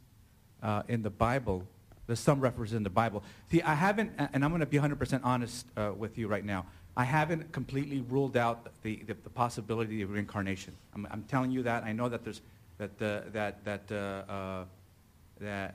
uh, 0.62 0.82
in 0.86 1.02
the 1.02 1.10
Bible. 1.10 1.64
There's 2.06 2.20
some 2.20 2.40
references 2.40 2.76
in 2.76 2.84
the 2.84 2.90
Bible. 2.90 3.24
See, 3.50 3.62
I 3.62 3.74
haven't, 3.74 4.12
and 4.18 4.44
I'm 4.44 4.50
going 4.50 4.60
to 4.60 4.66
be 4.66 4.78
100% 4.78 5.20
honest 5.24 5.66
uh, 5.76 5.92
with 5.96 6.18
you 6.18 6.28
right 6.28 6.44
now. 6.44 6.66
I 6.96 7.04
haven't 7.04 7.52
completely 7.52 8.00
ruled 8.00 8.36
out 8.36 8.70
the, 8.82 9.02
the, 9.06 9.14
the 9.22 9.30
possibility 9.30 10.00
of 10.00 10.10
reincarnation. 10.10 10.74
I'm, 10.94 11.06
I'm 11.10 11.22
telling 11.24 11.50
you 11.50 11.62
that. 11.64 11.84
I 11.84 11.92
know 11.92 12.08
that 12.08 12.24
there's, 12.24 12.40
that, 12.78 12.90
uh, 13.02 13.20
that, 13.32 13.64
that, 13.64 13.92
uh, 13.92 14.32
uh, 14.32 14.64
that 15.40 15.74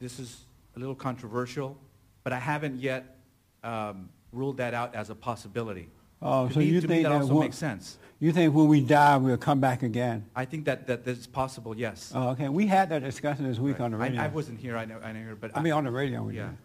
this 0.00 0.18
is 0.18 0.40
a 0.74 0.78
little 0.78 0.94
controversial, 0.94 1.76
but 2.24 2.32
I 2.32 2.38
haven't 2.38 2.80
yet 2.80 3.16
um, 3.62 4.08
ruled 4.32 4.56
that 4.56 4.72
out 4.72 4.94
as 4.94 5.10
a 5.10 5.14
possibility. 5.14 5.88
Oh, 6.22 6.48
To 6.48 6.54
so 6.54 6.60
me- 6.60 6.66
you 6.66 6.80
to 6.80 6.88
me, 6.88 6.94
think 6.94 7.02
that 7.04 7.10
that 7.10 7.22
also 7.22 7.40
makes 7.40 7.58
sense. 7.58 7.98
You 8.18 8.32
think 8.32 8.54
when 8.54 8.68
we 8.68 8.80
die, 8.80 9.16
we'll 9.18 9.36
come 9.36 9.60
back 9.60 9.82
again? 9.82 10.24
I 10.34 10.46
think 10.46 10.64
that, 10.64 10.86
that 10.86 11.06
is 11.06 11.26
possible, 11.26 11.76
yes. 11.76 12.12
Oh, 12.14 12.28
okay. 12.30 12.48
We 12.48 12.68
had 12.68 12.88
that 12.90 13.02
discussion 13.02 13.46
this 13.46 13.58
week 13.58 13.80
on 13.80 13.90
the 13.90 13.96
radio. 13.98 14.22
I, 14.22 14.26
I 14.26 14.28
wasn't 14.28 14.60
here, 14.60 14.76
I 14.78 14.84
know, 14.86 14.98
I 15.02 15.12
know, 15.12 15.36
but 15.38 15.54
I 15.54 15.60
mean, 15.60 15.72
on 15.72 15.84
the 15.84 15.90
radio. 15.90 16.22
We 16.22 16.36
yeah. 16.36 16.46
did. 16.46 16.56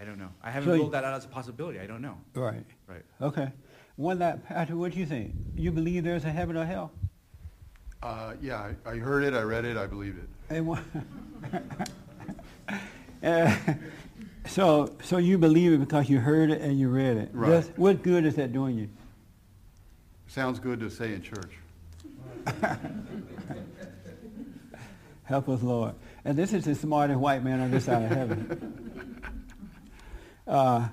I 0.00 0.04
don't 0.04 0.18
know. 0.18 0.30
I 0.42 0.50
haven't 0.50 0.68
So 0.68 0.74
you- 0.74 0.80
ruled 0.82 0.92
that 0.92 1.04
out 1.04 1.14
as 1.14 1.24
a 1.24 1.28
possibility. 1.28 1.80
I 1.80 1.86
don't 1.86 2.02
know. 2.02 2.16
Right. 2.34 2.64
Right. 2.86 3.04
Okay. 3.20 3.50
One 3.96 4.18
that, 4.20 4.44
Patrick, 4.46 4.78
what 4.78 4.92
do 4.92 4.98
you 4.98 5.06
think? 5.06 5.34
You 5.56 5.72
believe 5.72 6.04
there's 6.04 6.24
a 6.24 6.30
heaven 6.30 6.56
or 6.56 6.64
hell? 6.64 6.92
Uh, 8.02 8.34
yeah, 8.40 8.72
I, 8.86 8.90
I 8.90 8.96
heard 8.98 9.24
it, 9.24 9.34
I 9.34 9.42
read 9.42 9.64
it, 9.64 9.76
I 9.76 9.86
believed 9.86 10.18
it. 10.18 10.28
And 10.54 10.66
what- 10.66 10.82
Uh, 13.20 13.52
so, 14.46 14.94
so 15.02 15.16
you 15.16 15.36
believe 15.38 15.72
it 15.72 15.78
because 15.78 16.08
you 16.08 16.20
heard 16.20 16.52
it 16.52 16.60
and 16.60 16.78
you 16.78 16.88
read 16.88 17.16
it. 17.16 17.30
Right. 17.32 17.48
Does- 17.50 17.72
what 17.74 18.00
good 18.04 18.24
is 18.24 18.36
that 18.36 18.52
doing 18.52 18.78
you? 18.78 18.88
Sounds 20.28 20.60
good 20.60 20.78
to 20.78 20.88
say 20.88 21.14
in 21.14 21.22
church. 21.22 21.58
Help 25.24 25.48
us, 25.48 25.62
Lord. 25.62 25.94
And 26.24 26.38
this 26.38 26.52
is 26.52 26.64
the 26.64 26.74
smartest 26.76 27.18
white 27.18 27.42
man 27.42 27.58
on 27.60 27.70
this 27.72 27.86
side 27.86 28.02
of 28.04 28.10
heaven. 28.10 28.84
Uh, 30.48 30.88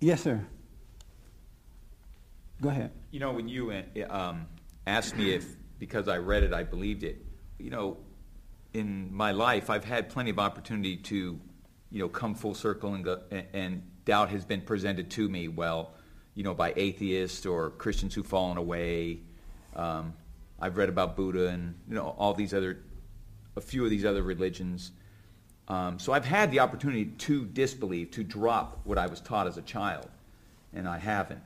yes, 0.00 0.22
sir. 0.22 0.44
Go 2.60 2.70
ahead. 2.70 2.90
You 3.12 3.20
know, 3.20 3.30
when 3.32 3.48
you 3.48 3.70
uh, 3.70 3.82
um, 4.10 4.46
asked 4.86 5.16
me 5.16 5.32
if, 5.32 5.46
because 5.78 6.08
I 6.08 6.16
read 6.16 6.42
it, 6.42 6.52
I 6.52 6.64
believed 6.64 7.04
it, 7.04 7.24
you 7.58 7.70
know, 7.70 7.98
in 8.74 9.14
my 9.14 9.30
life, 9.30 9.70
I've 9.70 9.84
had 9.84 10.10
plenty 10.10 10.30
of 10.30 10.40
opportunity 10.40 10.96
to, 10.96 11.38
you 11.90 11.98
know, 11.98 12.08
come 12.08 12.34
full 12.34 12.54
circle 12.54 12.94
and, 12.94 13.04
go, 13.04 13.20
and, 13.52 13.82
doubt 14.04 14.30
has 14.30 14.44
been 14.44 14.62
presented 14.62 15.10
to 15.10 15.28
me, 15.28 15.48
well, 15.48 15.92
you 16.34 16.42
know, 16.42 16.54
by 16.54 16.72
atheists 16.76 17.44
or 17.44 17.70
Christians 17.70 18.14
who've 18.14 18.26
fallen 18.26 18.56
away. 18.56 19.20
Um, 19.76 20.14
I've 20.58 20.78
read 20.78 20.88
about 20.88 21.14
Buddha 21.14 21.48
and, 21.48 21.74
you 21.86 21.94
know, 21.94 22.14
all 22.18 22.32
these 22.32 22.54
other, 22.54 22.78
a 23.54 23.60
few 23.60 23.84
of 23.84 23.90
these 23.90 24.06
other 24.06 24.22
religions. 24.22 24.92
Um, 25.68 25.98
so 25.98 26.12
I've 26.12 26.24
had 26.24 26.50
the 26.50 26.60
opportunity 26.60 27.06
to 27.06 27.44
disbelieve, 27.44 28.10
to 28.12 28.24
drop 28.24 28.80
what 28.84 28.96
I 28.98 29.06
was 29.06 29.20
taught 29.20 29.46
as 29.46 29.58
a 29.58 29.62
child, 29.62 30.08
and 30.74 30.88
I 30.88 30.98
haven't. 30.98 31.44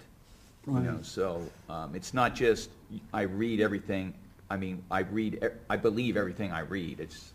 You 0.66 0.78
know, 0.78 0.98
so 1.02 1.42
um, 1.68 1.96
it's 1.96 2.14
not 2.14 2.36
just 2.36 2.70
I 3.12 3.22
read 3.22 3.60
everything. 3.60 4.14
I 4.48 4.56
mean, 4.56 4.84
I 4.92 5.00
read, 5.00 5.50
I 5.68 5.76
believe 5.76 6.16
everything 6.16 6.52
I 6.52 6.60
read. 6.60 7.00
It's 7.00 7.32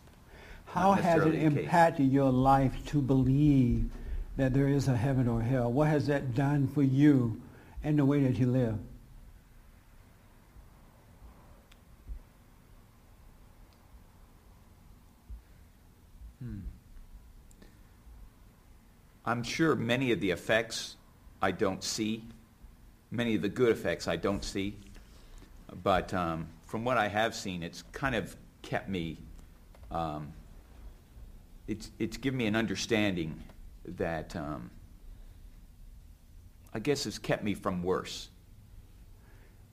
How 0.65 0.93
has 0.93 1.03
it 1.03 1.07
necessarily 1.07 1.31
the 1.31 1.55
case. 1.55 1.63
impacted 1.65 2.11
your 2.11 2.31
life 2.31 2.85
to 2.87 3.01
believe 3.01 3.89
that 4.37 4.53
there 4.53 4.69
is 4.69 4.87
a 4.87 4.95
heaven 4.95 5.27
or 5.27 5.41
hell? 5.41 5.69
What 5.69 5.89
has 5.89 6.07
that 6.07 6.35
done 6.35 6.69
for 6.69 6.83
you 6.83 7.41
and 7.83 7.99
the 7.99 8.05
way 8.05 8.23
that 8.23 8.39
you 8.39 8.47
live? 8.47 8.77
I'm 19.27 19.43
sure 19.43 19.75
many 19.75 20.13
of 20.13 20.21
the 20.21 20.31
effects 20.31 20.95
I 21.41 21.51
don't 21.51 21.83
see. 21.83 22.23
Many 23.11 23.35
of 23.35 23.41
the 23.41 23.49
good 23.49 23.71
effects 23.71 24.07
I 24.07 24.15
don't 24.15 24.43
see. 24.43 24.77
But 25.83 26.13
um, 26.13 26.47
from 26.65 26.85
what 26.85 26.97
I 26.97 27.09
have 27.09 27.35
seen, 27.35 27.61
it's 27.61 27.83
kind 27.91 28.15
of 28.15 28.33
kept 28.61 28.87
me, 28.87 29.17
um, 29.91 30.31
it's, 31.67 31.91
it's 31.99 32.15
given 32.15 32.37
me 32.37 32.45
an 32.45 32.55
understanding 32.55 33.43
that 33.97 34.33
um, 34.37 34.71
I 36.73 36.79
guess 36.79 37.05
it's 37.05 37.19
kept 37.19 37.43
me 37.43 37.53
from 37.53 37.83
worse. 37.83 38.29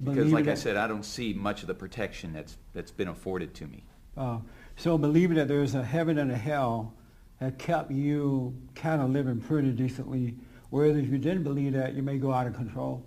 Because, 0.01 0.17
Believe 0.17 0.33
like 0.33 0.49
I 0.49 0.55
said, 0.55 0.77
I 0.77 0.89
don't 0.89 1.05
see 1.05 1.33
much 1.33 1.63
of 1.63 1.69
the 1.69 1.75
protection 1.75 2.33
that's, 2.33 2.57
that's 2.73 2.91
been 2.91 3.07
afforded 3.07 3.55
to 3.55 3.69
me. 3.69 3.85
Uh, 4.17 4.39
so 4.77 4.99
believing 4.99 5.37
that 5.37 5.47
there's 5.47 5.77
a 5.77 5.85
heaven 5.85 6.19
and 6.19 6.33
a 6.33 6.37
hell 6.37 6.93
has 7.41 7.53
kept 7.59 7.91
you 7.91 8.55
kind 8.75 9.03
of 9.03 9.11
living 9.11 9.41
pretty 9.41 9.71
decently. 9.71 10.37
Whereas 10.71 10.97
if 10.97 11.09
you 11.09 11.19
didn't 11.19 11.45
believe 11.45 11.73
that, 11.75 11.95
you 11.95 12.03
may 12.03 12.19
go 12.19 12.33
out 12.33 12.47
of 12.47 12.55
control. 12.55 13.05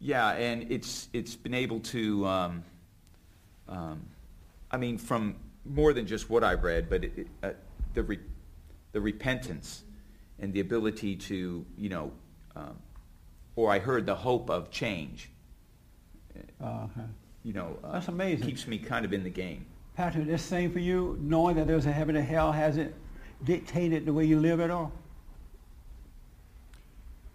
Yeah, 0.00 0.32
and 0.32 0.70
it's 0.70 1.08
it's 1.12 1.34
been 1.34 1.54
able 1.54 1.80
to, 1.80 2.26
um, 2.26 2.64
um, 3.68 4.06
I 4.70 4.76
mean, 4.76 4.98
from 4.98 5.36
more 5.64 5.92
than 5.92 6.06
just 6.06 6.28
what 6.28 6.44
I've 6.44 6.62
read, 6.62 6.90
but 6.90 7.04
it, 7.04 7.26
uh, 7.42 7.50
the 7.94 8.02
re- 8.02 8.20
the 8.92 9.00
repentance 9.00 9.82
and 10.38 10.52
the 10.52 10.60
ability 10.60 11.16
to, 11.16 11.64
you 11.78 11.88
know, 11.88 12.12
um, 12.56 12.76
or 13.56 13.70
I 13.70 13.78
heard 13.78 14.06
the 14.06 14.14
hope 14.14 14.50
of 14.50 14.70
change. 14.70 15.30
Uh, 16.62 16.84
okay. 16.84 17.06
You 17.44 17.52
know, 17.52 17.78
uh, 17.84 17.92
That's 17.92 18.08
amazing. 18.08 18.46
Keeps 18.46 18.66
me 18.66 18.78
kind 18.78 19.04
of 19.04 19.12
in 19.12 19.22
the 19.22 19.30
game. 19.30 19.66
Patrick, 19.94 20.26
this 20.26 20.42
same 20.42 20.72
for 20.72 20.80
you, 20.80 21.16
knowing 21.20 21.56
that 21.56 21.66
there's 21.66 21.86
a 21.86 21.92
heaven 21.92 22.16
and 22.16 22.26
hell, 22.26 22.50
has 22.50 22.78
it 22.78 22.94
dictated 23.42 24.06
the 24.06 24.12
way 24.12 24.24
you 24.24 24.38
live 24.38 24.60
at 24.60 24.70
all? 24.70 24.92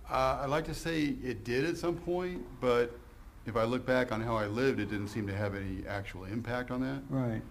Uh, 0.10 0.40
I'd 0.42 0.50
like 0.50 0.66
to 0.66 0.74
say 0.74 1.16
it 1.24 1.44
did 1.44 1.66
at 1.66 1.78
some 1.78 1.96
point, 1.96 2.44
but 2.60 2.98
if 3.46 3.56
I 3.56 3.64
look 3.64 3.86
back 3.86 4.12
on 4.12 4.22
how 4.22 4.36
I 4.36 4.48
lived, 4.48 4.80
it 4.80 4.90
didn't 4.90 5.10
seem 5.10 5.28
to 5.28 5.36
have 5.36 5.56
any 5.56 5.86
actual 5.88 6.26
impact 6.26 6.72
on 6.72 6.82
that. 6.82 7.02
Right. 7.10 7.42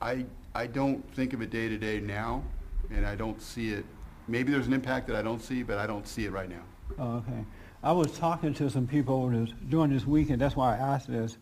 I, 0.00 0.24
I 0.54 0.66
don't 0.66 1.02
think 1.14 1.32
of 1.32 1.42
it 1.42 1.50
day 1.50 1.68
to 1.68 1.76
day 1.76 2.00
now, 2.00 2.42
and 2.90 3.06
I 3.06 3.14
don't 3.14 3.40
see 3.40 3.70
it. 3.70 3.84
Maybe 4.26 4.52
there's 4.52 4.66
an 4.66 4.72
impact 4.72 5.06
that 5.08 5.16
I 5.16 5.22
don't 5.22 5.42
see, 5.42 5.62
but 5.62 5.78
I 5.78 5.86
don't 5.86 6.06
see 6.06 6.24
it 6.24 6.32
right 6.32 6.48
now. 6.48 6.62
Oh, 6.98 7.16
okay. 7.16 7.44
I 7.82 7.92
was 7.92 8.16
talking 8.16 8.54
to 8.54 8.70
some 8.70 8.86
people 8.86 9.28
this, 9.28 9.50
during 9.68 9.90
this 9.90 10.06
weekend, 10.06 10.40
that's 10.40 10.56
why 10.56 10.76
I 10.76 10.78
asked 10.78 11.08
this, 11.08 11.36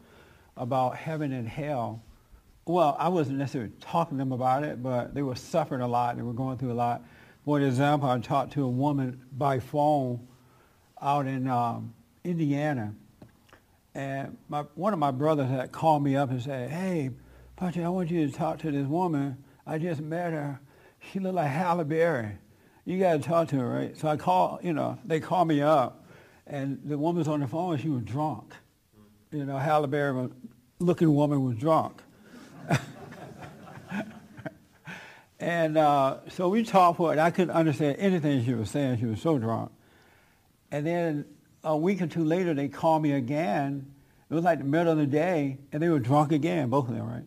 about 0.56 0.96
heaven 0.96 1.32
and 1.32 1.46
hell. 1.46 2.02
Well, 2.70 2.96
I 3.00 3.08
wasn't 3.08 3.38
necessarily 3.38 3.72
talking 3.80 4.16
to 4.16 4.22
them 4.22 4.30
about 4.30 4.62
it, 4.62 4.80
but 4.80 5.12
they 5.12 5.22
were 5.22 5.34
suffering 5.34 5.80
a 5.80 5.88
lot. 5.88 6.14
They 6.14 6.22
were 6.22 6.32
going 6.32 6.56
through 6.56 6.70
a 6.70 6.74
lot. 6.74 7.02
For 7.44 7.60
example, 7.60 8.08
I 8.08 8.16
talked 8.20 8.52
to 8.52 8.62
a 8.62 8.68
woman 8.68 9.20
by 9.32 9.58
phone 9.58 10.28
out 11.02 11.26
in 11.26 11.48
um, 11.48 11.92
Indiana, 12.22 12.94
and 13.96 14.36
my, 14.48 14.60
one 14.76 14.92
of 14.92 15.00
my 15.00 15.10
brothers 15.10 15.50
had 15.50 15.72
called 15.72 16.04
me 16.04 16.14
up 16.14 16.30
and 16.30 16.40
said, 16.40 16.70
"Hey, 16.70 17.10
Patrick, 17.56 17.84
I 17.84 17.88
want 17.88 18.08
you 18.08 18.24
to 18.28 18.32
talk 18.32 18.60
to 18.60 18.70
this 18.70 18.86
woman. 18.86 19.42
I 19.66 19.78
just 19.78 20.00
met 20.00 20.32
her. 20.32 20.60
She 21.10 21.18
looked 21.18 21.34
like 21.34 21.50
Halle 21.50 21.82
Berry. 21.82 22.38
You 22.84 23.00
got 23.00 23.14
to 23.14 23.18
talk 23.18 23.48
to 23.48 23.56
her, 23.56 23.68
right?" 23.68 23.96
So 23.96 24.06
I 24.06 24.16
call, 24.16 24.60
you 24.62 24.74
know, 24.74 24.96
they 25.04 25.18
called 25.18 25.48
me 25.48 25.60
up, 25.60 26.06
and 26.46 26.78
the 26.84 26.96
woman 26.96 27.18
was 27.18 27.26
on 27.26 27.40
the 27.40 27.48
phone. 27.48 27.78
She 27.78 27.88
was 27.88 28.04
drunk. 28.04 28.54
You 29.32 29.44
know, 29.44 29.58
Halle 29.58 29.88
Berry, 29.88 30.28
looking 30.78 31.12
woman 31.12 31.42
was 31.42 31.56
drunk. 31.56 32.02
and 35.40 35.76
uh, 35.76 36.18
so 36.28 36.48
we 36.48 36.64
talked 36.64 36.96
for 36.96 37.12
it. 37.12 37.18
I 37.18 37.30
couldn't 37.30 37.54
understand 37.54 37.96
anything 37.98 38.44
she 38.44 38.54
was 38.54 38.70
saying. 38.70 38.98
She 38.98 39.06
was 39.06 39.20
so 39.20 39.38
drunk. 39.38 39.72
And 40.70 40.86
then 40.86 41.24
a 41.64 41.76
week 41.76 42.00
or 42.00 42.06
two 42.06 42.24
later, 42.24 42.54
they 42.54 42.68
called 42.68 43.02
me 43.02 43.12
again. 43.12 43.92
It 44.28 44.34
was 44.34 44.44
like 44.44 44.58
the 44.58 44.64
middle 44.64 44.92
of 44.92 44.98
the 44.98 45.06
day, 45.06 45.58
and 45.72 45.82
they 45.82 45.88
were 45.88 45.98
drunk 45.98 46.32
again, 46.32 46.70
both 46.70 46.88
of 46.88 46.94
them, 46.94 47.06
right? 47.06 47.26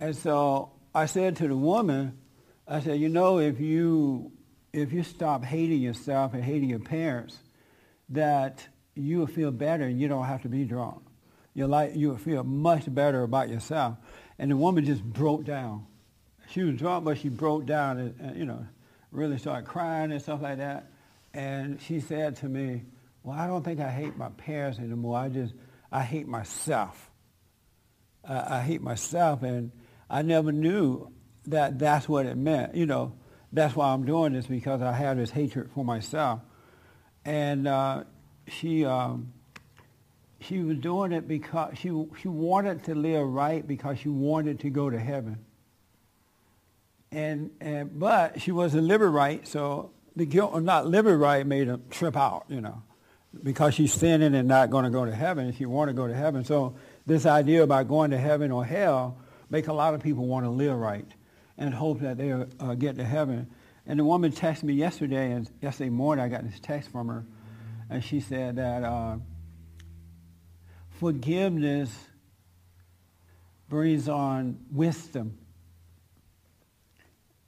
And 0.00 0.16
so 0.16 0.72
I 0.94 1.06
said 1.06 1.36
to 1.36 1.48
the 1.48 1.56
woman, 1.56 2.18
I 2.66 2.80
said, 2.80 2.98
you 2.98 3.08
know, 3.08 3.38
if 3.38 3.60
you 3.60 4.32
if 4.72 4.92
you 4.92 5.02
stop 5.02 5.44
hating 5.44 5.80
yourself 5.80 6.32
and 6.32 6.42
hating 6.42 6.70
your 6.70 6.78
parents, 6.78 7.36
that 8.08 8.66
you 8.94 9.18
will 9.18 9.26
feel 9.26 9.50
better 9.50 9.84
and 9.84 10.00
you 10.00 10.08
don't 10.08 10.24
have 10.24 10.42
to 10.42 10.48
be 10.48 10.64
drunk. 10.64 11.02
You 11.54 11.68
will 11.68 12.16
feel 12.16 12.44
much 12.44 12.92
better 12.92 13.22
about 13.22 13.48
yourself. 13.48 13.96
And 14.38 14.50
the 14.50 14.56
woman 14.56 14.84
just 14.84 15.02
broke 15.02 15.44
down. 15.44 15.86
She 16.50 16.62
was 16.62 16.76
drunk, 16.76 17.04
but 17.04 17.18
she 17.18 17.28
broke 17.28 17.66
down 17.66 17.98
and, 17.98 18.20
and 18.20 18.36
you 18.36 18.44
know, 18.44 18.66
really 19.10 19.38
started 19.38 19.66
crying 19.66 20.12
and 20.12 20.20
stuff 20.20 20.42
like 20.42 20.58
that. 20.58 20.90
And 21.34 21.80
she 21.80 22.00
said 22.00 22.36
to 22.36 22.48
me, 22.48 22.82
well, 23.22 23.38
I 23.38 23.46
don't 23.46 23.64
think 23.64 23.80
I 23.80 23.90
hate 23.90 24.16
my 24.16 24.30
parents 24.30 24.78
anymore. 24.78 25.16
I 25.16 25.28
just, 25.28 25.54
I 25.90 26.02
hate 26.02 26.26
myself. 26.26 27.10
I, 28.24 28.58
I 28.58 28.60
hate 28.62 28.82
myself. 28.82 29.42
And 29.42 29.72
I 30.10 30.22
never 30.22 30.52
knew 30.52 31.12
that 31.46 31.78
that's 31.78 32.08
what 32.08 32.26
it 32.26 32.36
meant. 32.36 32.74
You 32.74 32.86
know, 32.86 33.14
that's 33.52 33.76
why 33.76 33.88
I'm 33.92 34.04
doing 34.04 34.32
this 34.32 34.46
because 34.46 34.82
I 34.82 34.92
have 34.92 35.16
this 35.16 35.30
hatred 35.30 35.70
for 35.72 35.84
myself. 35.84 36.40
And 37.24 37.68
uh, 37.68 38.04
she, 38.48 38.84
um, 38.84 39.32
she 40.42 40.58
was 40.58 40.78
doing 40.78 41.12
it 41.12 41.26
because 41.26 41.78
she, 41.78 41.88
she 42.20 42.28
wanted 42.28 42.84
to 42.84 42.94
live 42.94 43.26
right 43.26 43.66
because 43.66 43.98
she 43.98 44.08
wanted 44.08 44.60
to 44.60 44.70
go 44.70 44.90
to 44.90 44.98
heaven. 44.98 45.38
And, 47.10 47.50
and 47.60 47.98
but 47.98 48.40
she 48.40 48.52
wasn't 48.52 48.84
living 48.84 49.08
right, 49.08 49.46
so 49.46 49.90
the 50.16 50.26
guilt 50.26 50.54
of 50.54 50.62
not 50.62 50.86
living 50.86 51.14
right 51.14 51.46
made 51.46 51.68
her 51.68 51.78
trip 51.90 52.16
out, 52.16 52.44
you 52.48 52.60
know, 52.60 52.82
because 53.42 53.74
she's 53.74 53.92
sinning 53.92 54.34
and 54.34 54.48
not 54.48 54.70
going 54.70 54.84
to 54.84 54.90
go 54.90 55.04
to 55.04 55.14
heaven. 55.14 55.46
And 55.46 55.56
she 55.56 55.66
wanted 55.66 55.92
to 55.92 55.96
go 55.96 56.06
to 56.06 56.14
heaven. 56.14 56.44
So 56.44 56.76
this 57.06 57.26
idea 57.26 57.62
about 57.62 57.88
going 57.88 58.10
to 58.10 58.18
heaven 58.18 58.50
or 58.50 58.64
hell 58.64 59.18
make 59.50 59.68
a 59.68 59.72
lot 59.72 59.94
of 59.94 60.02
people 60.02 60.26
want 60.26 60.46
to 60.46 60.50
live 60.50 60.76
right 60.76 61.06
and 61.58 61.74
hope 61.74 62.00
that 62.00 62.16
they'll 62.16 62.48
uh, 62.60 62.74
get 62.74 62.96
to 62.96 63.04
heaven. 63.04 63.50
And 63.86 63.98
the 63.98 64.04
woman 64.04 64.32
texted 64.32 64.64
me 64.64 64.74
yesterday, 64.74 65.32
and 65.32 65.50
yesterday 65.60 65.90
morning 65.90 66.24
I 66.24 66.28
got 66.28 66.44
this 66.44 66.60
text 66.60 66.90
from 66.90 67.08
her, 67.08 67.24
and 67.90 68.02
she 68.02 68.20
said 68.20 68.56
that 68.56 68.84
uh, 68.84 69.16
forgiveness 71.02 71.92
brings 73.68 74.08
on 74.08 74.56
wisdom. 74.70 75.36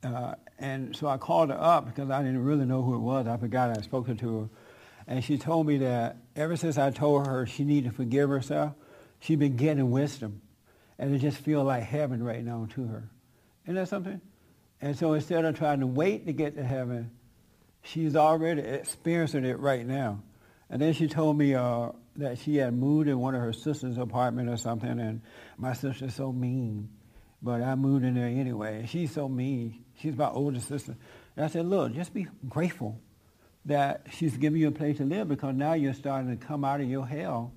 Uh, 0.02 0.34
and 0.58 0.96
so 0.96 1.06
I 1.06 1.18
called 1.18 1.50
her 1.50 1.56
up 1.56 1.86
because 1.86 2.10
I 2.10 2.20
didn't 2.20 2.42
really 2.42 2.64
know 2.64 2.82
who 2.82 2.96
it 2.96 2.98
was. 2.98 3.28
I 3.28 3.36
forgot 3.36 3.78
I 3.78 3.80
spoke 3.82 4.08
to 4.18 4.40
her. 4.40 4.48
And 5.06 5.22
she 5.22 5.38
told 5.38 5.68
me 5.68 5.78
that 5.78 6.16
ever 6.34 6.56
since 6.56 6.78
I 6.78 6.90
told 6.90 7.28
her 7.28 7.46
she 7.46 7.62
needed 7.62 7.90
to 7.90 7.94
forgive 7.94 8.28
herself, 8.28 8.72
she's 9.20 9.38
been 9.38 9.54
getting 9.54 9.88
wisdom. 9.92 10.42
And 10.98 11.14
it 11.14 11.18
just 11.20 11.38
feels 11.38 11.64
like 11.64 11.84
heaven 11.84 12.24
right 12.24 12.44
now 12.44 12.66
to 12.74 12.86
her. 12.88 13.08
Isn't 13.66 13.76
that 13.76 13.88
something? 13.88 14.20
And 14.80 14.98
so 14.98 15.12
instead 15.12 15.44
of 15.44 15.56
trying 15.56 15.78
to 15.78 15.86
wait 15.86 16.26
to 16.26 16.32
get 16.32 16.56
to 16.56 16.64
heaven, 16.64 17.12
she's 17.82 18.16
already 18.16 18.62
experiencing 18.62 19.44
it 19.44 19.60
right 19.60 19.86
now. 19.86 20.22
And 20.68 20.82
then 20.82 20.92
she 20.92 21.06
told 21.06 21.38
me 21.38 21.54
uh, 21.54 21.90
that 22.16 22.38
she 22.38 22.56
had 22.56 22.74
moved 22.74 23.08
in 23.08 23.18
one 23.18 23.34
of 23.34 23.40
her 23.40 23.52
sister's 23.52 23.98
apartment 23.98 24.48
or 24.48 24.56
something, 24.56 25.00
and 25.00 25.22
my 25.58 25.72
sister's 25.72 26.14
so 26.14 26.32
mean. 26.32 26.88
But 27.42 27.62
I 27.62 27.74
moved 27.74 28.04
in 28.04 28.14
there 28.14 28.26
anyway. 28.26 28.86
She's 28.88 29.12
so 29.12 29.28
mean. 29.28 29.84
She's 30.00 30.16
my 30.16 30.28
older 30.28 30.60
sister. 30.60 30.96
And 31.36 31.44
I 31.44 31.48
said, 31.48 31.66
look, 31.66 31.94
just 31.94 32.14
be 32.14 32.26
grateful 32.48 32.98
that 33.66 34.06
she's 34.12 34.36
giving 34.36 34.60
you 34.60 34.68
a 34.68 34.72
place 34.72 34.98
to 34.98 35.04
live 35.04 35.28
because 35.28 35.54
now 35.54 35.74
you're 35.74 35.94
starting 35.94 36.36
to 36.36 36.46
come 36.46 36.64
out 36.64 36.80
of 36.80 36.88
your 36.88 37.06
hell. 37.06 37.52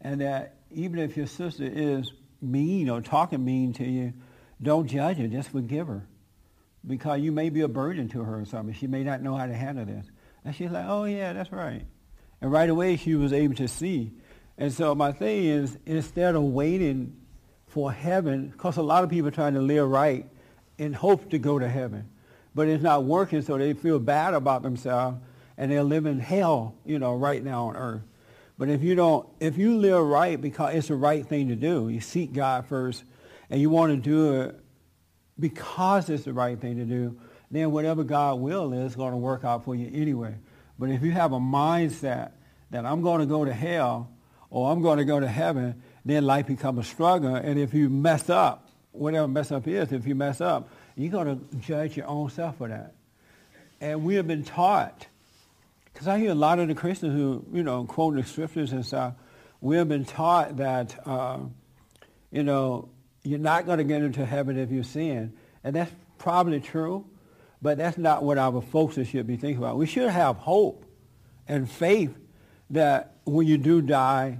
And 0.00 0.20
that 0.20 0.56
even 0.70 0.98
if 0.98 1.16
your 1.16 1.26
sister 1.26 1.64
is 1.64 2.12
mean 2.40 2.88
or 2.88 3.00
talking 3.00 3.44
mean 3.44 3.72
to 3.74 3.84
you, 3.84 4.14
don't 4.62 4.86
judge 4.86 5.18
her. 5.18 5.26
Just 5.26 5.50
forgive 5.50 5.88
her. 5.88 6.06
Because 6.86 7.20
you 7.20 7.32
may 7.32 7.50
be 7.50 7.62
a 7.62 7.68
burden 7.68 8.08
to 8.10 8.22
her 8.22 8.40
or 8.40 8.44
something. 8.44 8.74
She 8.74 8.86
may 8.86 9.02
not 9.02 9.22
know 9.22 9.34
how 9.34 9.46
to 9.46 9.54
handle 9.54 9.84
this. 9.84 10.06
And 10.44 10.54
she's 10.54 10.70
like, 10.70 10.86
oh, 10.88 11.04
yeah, 11.04 11.32
that's 11.32 11.52
right. 11.52 11.84
And 12.40 12.52
right 12.52 12.70
away 12.70 12.96
she 12.96 13.14
was 13.14 13.32
able 13.32 13.54
to 13.56 13.68
see. 13.68 14.12
And 14.56 14.72
so 14.72 14.94
my 14.94 15.12
thing 15.12 15.44
is, 15.44 15.76
instead 15.86 16.34
of 16.34 16.42
waiting 16.42 17.16
for 17.66 17.92
heaven, 17.92 18.48
because 18.48 18.76
a 18.76 18.82
lot 18.82 19.04
of 19.04 19.10
people 19.10 19.28
are 19.28 19.32
trying 19.32 19.54
to 19.54 19.60
live 19.60 19.88
right 19.88 20.26
and 20.78 20.94
hope 20.94 21.30
to 21.30 21.38
go 21.38 21.58
to 21.58 21.68
heaven. 21.68 22.08
But 22.54 22.68
it's 22.68 22.82
not 22.82 23.04
working, 23.04 23.42
so 23.42 23.58
they 23.58 23.72
feel 23.74 23.98
bad 23.98 24.34
about 24.34 24.62
themselves, 24.62 25.18
and 25.56 25.70
they're 25.70 25.82
living 25.82 26.18
hell, 26.18 26.74
you 26.84 26.98
know, 26.98 27.14
right 27.14 27.42
now 27.42 27.66
on 27.68 27.76
earth. 27.76 28.02
But 28.56 28.68
if 28.68 28.82
you 28.82 28.96
don't, 28.96 29.28
if 29.38 29.56
you 29.56 29.78
live 29.78 30.04
right 30.04 30.40
because 30.40 30.74
it's 30.74 30.88
the 30.88 30.96
right 30.96 31.24
thing 31.24 31.48
to 31.48 31.56
do, 31.56 31.88
you 31.88 32.00
seek 32.00 32.32
God 32.32 32.66
first, 32.66 33.04
and 33.50 33.60
you 33.60 33.70
want 33.70 33.92
to 33.92 33.96
do 33.96 34.40
it 34.40 34.60
because 35.38 36.08
it's 36.10 36.24
the 36.24 36.32
right 36.32 36.60
thing 36.60 36.76
to 36.78 36.84
do, 36.84 37.20
then 37.50 37.70
whatever 37.70 38.02
God 38.02 38.40
will 38.40 38.72
is 38.72 38.96
going 38.96 39.12
to 39.12 39.16
work 39.16 39.44
out 39.44 39.64
for 39.64 39.74
you 39.74 39.90
anyway. 39.94 40.34
But 40.78 40.90
if 40.90 41.02
you 41.02 41.10
have 41.12 41.32
a 41.32 41.38
mindset 41.38 42.32
that 42.70 42.84
I'm 42.84 43.02
going 43.02 43.20
to 43.20 43.26
go 43.26 43.44
to 43.44 43.52
hell 43.52 44.10
or 44.50 44.70
I'm 44.70 44.82
going 44.82 44.98
to 44.98 45.04
go 45.04 45.18
to 45.18 45.28
heaven, 45.28 45.82
then 46.04 46.24
life 46.24 46.46
becomes 46.46 46.78
a 46.78 46.82
struggle. 46.82 47.34
And 47.34 47.58
if 47.58 47.74
you 47.74 47.88
mess 47.88 48.30
up, 48.30 48.68
whatever 48.92 49.28
mess 49.28 49.50
up 49.52 49.66
is, 49.66 49.92
if 49.92 50.06
you 50.06 50.14
mess 50.14 50.40
up, 50.40 50.70
you're 50.96 51.12
going 51.12 51.38
to 51.38 51.56
judge 51.56 51.96
your 51.96 52.06
own 52.06 52.30
self 52.30 52.58
for 52.58 52.68
that. 52.68 52.94
And 53.80 54.04
we 54.04 54.16
have 54.16 54.26
been 54.26 54.44
taught, 54.44 55.06
because 55.92 56.08
I 56.08 56.18
hear 56.18 56.30
a 56.30 56.34
lot 56.34 56.58
of 56.58 56.68
the 56.68 56.74
Christians 56.74 57.14
who, 57.14 57.44
you 57.52 57.62
know, 57.62 57.84
quote 57.84 58.14
the 58.14 58.24
scriptures 58.24 58.72
and 58.72 58.84
stuff, 58.84 59.14
we 59.60 59.76
have 59.76 59.88
been 59.88 60.04
taught 60.04 60.56
that, 60.58 60.98
uh, 61.06 61.38
you 62.30 62.42
know, 62.42 62.88
you're 63.22 63.38
not 63.38 63.66
going 63.66 63.78
to 63.78 63.84
get 63.84 64.02
into 64.02 64.24
heaven 64.24 64.58
if 64.58 64.70
you 64.70 64.82
sin. 64.82 65.34
And 65.62 65.76
that's 65.76 65.92
probably 66.18 66.60
true, 66.60 67.04
but 67.60 67.78
that's 67.78 67.98
not 67.98 68.22
what 68.22 68.38
our 68.38 68.60
focus 68.60 69.08
should 69.08 69.26
be 69.26 69.36
thinking 69.36 69.58
about. 69.58 69.76
We 69.76 69.86
should 69.86 70.10
have 70.10 70.36
hope 70.36 70.84
and 71.46 71.70
faith 71.70 72.16
that 72.70 73.16
when 73.24 73.46
you 73.46 73.58
do 73.58 73.82
die, 73.82 74.38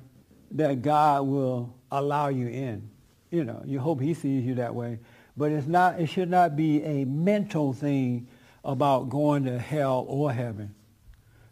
that 0.53 0.83
God 0.83 1.27
will 1.27 1.75
allow 1.91 2.29
you 2.29 2.49
in. 2.49 2.91
You 3.31 3.45
know, 3.45 3.63
you 3.67 3.81
hope 3.81 4.01
he 4.01 4.15
sees 4.15 4.45
you 4.45 4.57
that 4.57 4.75
way. 4.75 5.01
But 5.37 5.53
it's 5.53 5.67
not, 5.67 6.01
it 6.01 6.07
should 6.07 6.31
not 6.31 6.57
be 6.57 6.83
a 6.83 7.05
mental 7.05 7.73
thing 7.73 8.29
about 8.65 9.09
going 9.09 9.45
to 9.45 9.59
hell 9.59 10.05
or 10.09 10.33
heaven. 10.33 10.75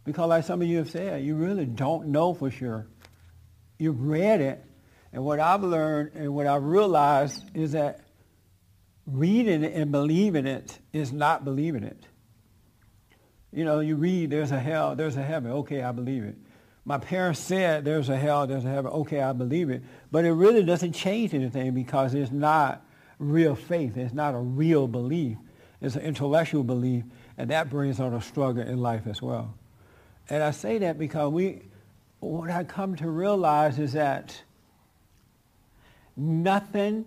Because 0.05 0.29
like 0.29 0.45
some 0.45 0.63
of 0.63 0.69
you 0.69 0.79
have 0.79 0.91
said, 0.91 1.25
you 1.25 1.35
really 1.35 1.67
don't 1.67 2.09
know 2.09 2.33
for 2.35 2.51
sure. 2.51 2.87
You've 3.79 4.01
read 4.03 4.41
it, 4.41 4.65
and 5.13 5.25
what 5.25 5.41
I've 5.41 5.63
learned 5.63 6.13
and 6.15 6.35
what 6.35 6.47
I've 6.47 6.65
realized 6.65 7.43
is 7.55 7.73
that 7.73 8.01
reading 9.07 9.65
it 9.65 9.73
and 9.75 9.93
believing 9.93 10.47
it 10.47 10.79
is 10.93 11.13
not 11.13 11.45
believing 11.45 11.85
it. 11.85 12.07
You 13.53 13.65
know, 13.65 13.81
you 13.81 13.97
read 13.97 14.31
there's 14.31 14.53
a 14.53 14.59
hell, 14.59 14.97
there's 14.97 15.17
a 15.17 15.23
heaven. 15.23 15.51
Okay, 15.51 15.83
I 15.83 15.93
believe 15.93 16.25
it. 16.25 16.37
My 16.85 16.99
parents 16.99 17.41
said 17.41 17.85
there's 17.85 18.09
a 18.09 18.17
hell, 18.17 18.47
there's 18.47 18.65
a 18.65 18.69
heaven. 18.69 18.93
Okay, 18.93 19.21
I 19.21 19.33
believe 19.33 19.71
it. 19.71 19.83
But 20.11 20.25
it 20.25 20.33
really 20.33 20.63
doesn't 20.63 20.93
change 20.93 21.35
anything 21.35 21.73
because 21.75 22.15
it's 22.15 22.31
not 22.31 22.85
real 23.19 23.55
faith. 23.55 23.97
It's 23.97 24.15
not 24.15 24.35
a 24.35 24.39
real 24.39 24.87
belief. 24.87 25.39
It's 25.81 25.97
an 25.97 26.03
intellectual 26.03 26.65
belief, 26.65 27.05
and 27.37 27.51
that 27.51 27.71
brings 27.71 28.01
on 28.01 28.15
a 28.15 28.21
struggle 28.21 28.63
in 28.63 28.79
life 28.79 29.07
as 29.07 29.21
well. 29.21 29.55
And 30.29 30.43
I 30.43 30.51
say 30.51 30.79
that 30.79 30.99
because 30.99 31.33
we, 31.33 31.63
what 32.21 32.51
I 32.51 32.65
come 32.65 32.97
to 32.97 33.09
realize 33.09 33.79
is 33.79 33.93
that 33.93 34.41
nothing, 36.17 37.05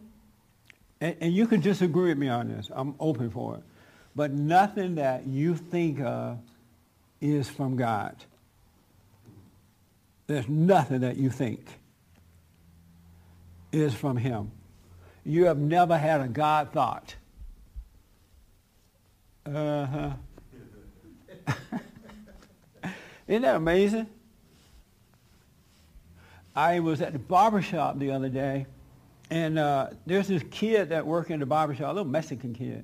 and, 1.01 1.15
and 1.21 1.33
you 1.33 1.47
can 1.47 1.61
disagree 1.61 2.09
with 2.09 2.17
me 2.17 2.29
on 2.29 2.47
this, 2.49 2.69
I'm 2.73 2.95
open 2.99 3.29
for 3.29 3.55
it, 3.55 3.63
but 4.15 4.31
nothing 4.31 4.95
that 4.95 5.27
you 5.27 5.55
think 5.55 5.99
of 6.01 6.39
is 7.21 7.49
from 7.49 7.75
God. 7.75 8.15
There's 10.27 10.47
nothing 10.47 11.01
that 11.01 11.17
you 11.17 11.29
think 11.29 11.65
is 13.71 13.93
from 13.93 14.17
him. 14.17 14.51
You 15.25 15.45
have 15.45 15.57
never 15.57 15.97
had 15.97 16.21
a 16.21 16.27
God 16.27 16.71
thought. 16.71 17.15
Uh-huh. 19.45 20.11
Isn't 23.27 23.41
that 23.41 23.55
amazing? 23.55 24.07
I 26.55 26.79
was 26.79 27.01
at 27.01 27.13
the 27.13 27.19
barber 27.19 27.61
shop 27.61 27.99
the 27.99 28.11
other 28.11 28.29
day, 28.29 28.65
and 29.29 29.59
uh, 29.59 29.89
there's 30.05 30.27
this 30.27 30.43
kid 30.49 30.89
that 30.89 31.05
worked 31.05 31.29
in 31.29 31.39
the 31.39 31.45
barber 31.45 31.75
shop, 31.75 31.91
a 31.91 31.93
little 31.93 32.09
Mexican 32.09 32.53
kid. 32.53 32.83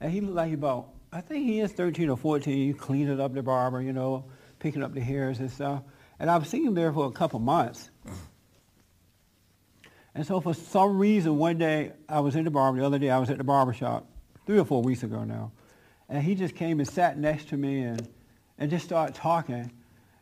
And 0.00 0.12
he 0.12 0.20
looked 0.20 0.34
like 0.34 0.48
he 0.48 0.54
about, 0.54 0.88
I 1.12 1.20
think 1.20 1.46
he 1.46 1.60
is 1.60 1.72
13 1.72 2.08
or 2.10 2.16
14, 2.16 2.74
cleaning 2.74 3.20
up 3.20 3.34
the 3.34 3.42
barber, 3.42 3.80
you 3.80 3.92
know, 3.92 4.24
picking 4.58 4.82
up 4.82 4.94
the 4.94 5.00
hairs 5.00 5.38
and 5.38 5.50
stuff. 5.50 5.82
And 6.18 6.30
I've 6.30 6.46
seen 6.46 6.66
him 6.66 6.74
there 6.74 6.92
for 6.92 7.06
a 7.06 7.12
couple 7.12 7.38
months. 7.38 7.90
And 10.14 10.26
so 10.26 10.40
for 10.40 10.54
some 10.54 10.98
reason, 10.98 11.36
one 11.36 11.58
day 11.58 11.92
I 12.08 12.20
was 12.20 12.36
in 12.36 12.44
the 12.44 12.50
barber, 12.50 12.78
the 12.78 12.86
other 12.86 12.98
day 12.98 13.10
I 13.10 13.18
was 13.18 13.30
at 13.30 13.38
the 13.38 13.44
barber 13.44 13.74
shop, 13.74 14.06
three 14.46 14.58
or 14.58 14.64
four 14.64 14.82
weeks 14.82 15.02
ago 15.02 15.24
now. 15.24 15.52
And 16.08 16.22
he 16.22 16.34
just 16.34 16.54
came 16.54 16.80
and 16.80 16.88
sat 16.88 17.18
next 17.18 17.48
to 17.50 17.56
me 17.56 17.82
and, 17.82 18.08
and 18.58 18.70
just 18.70 18.84
started 18.84 19.14
talking. 19.14 19.70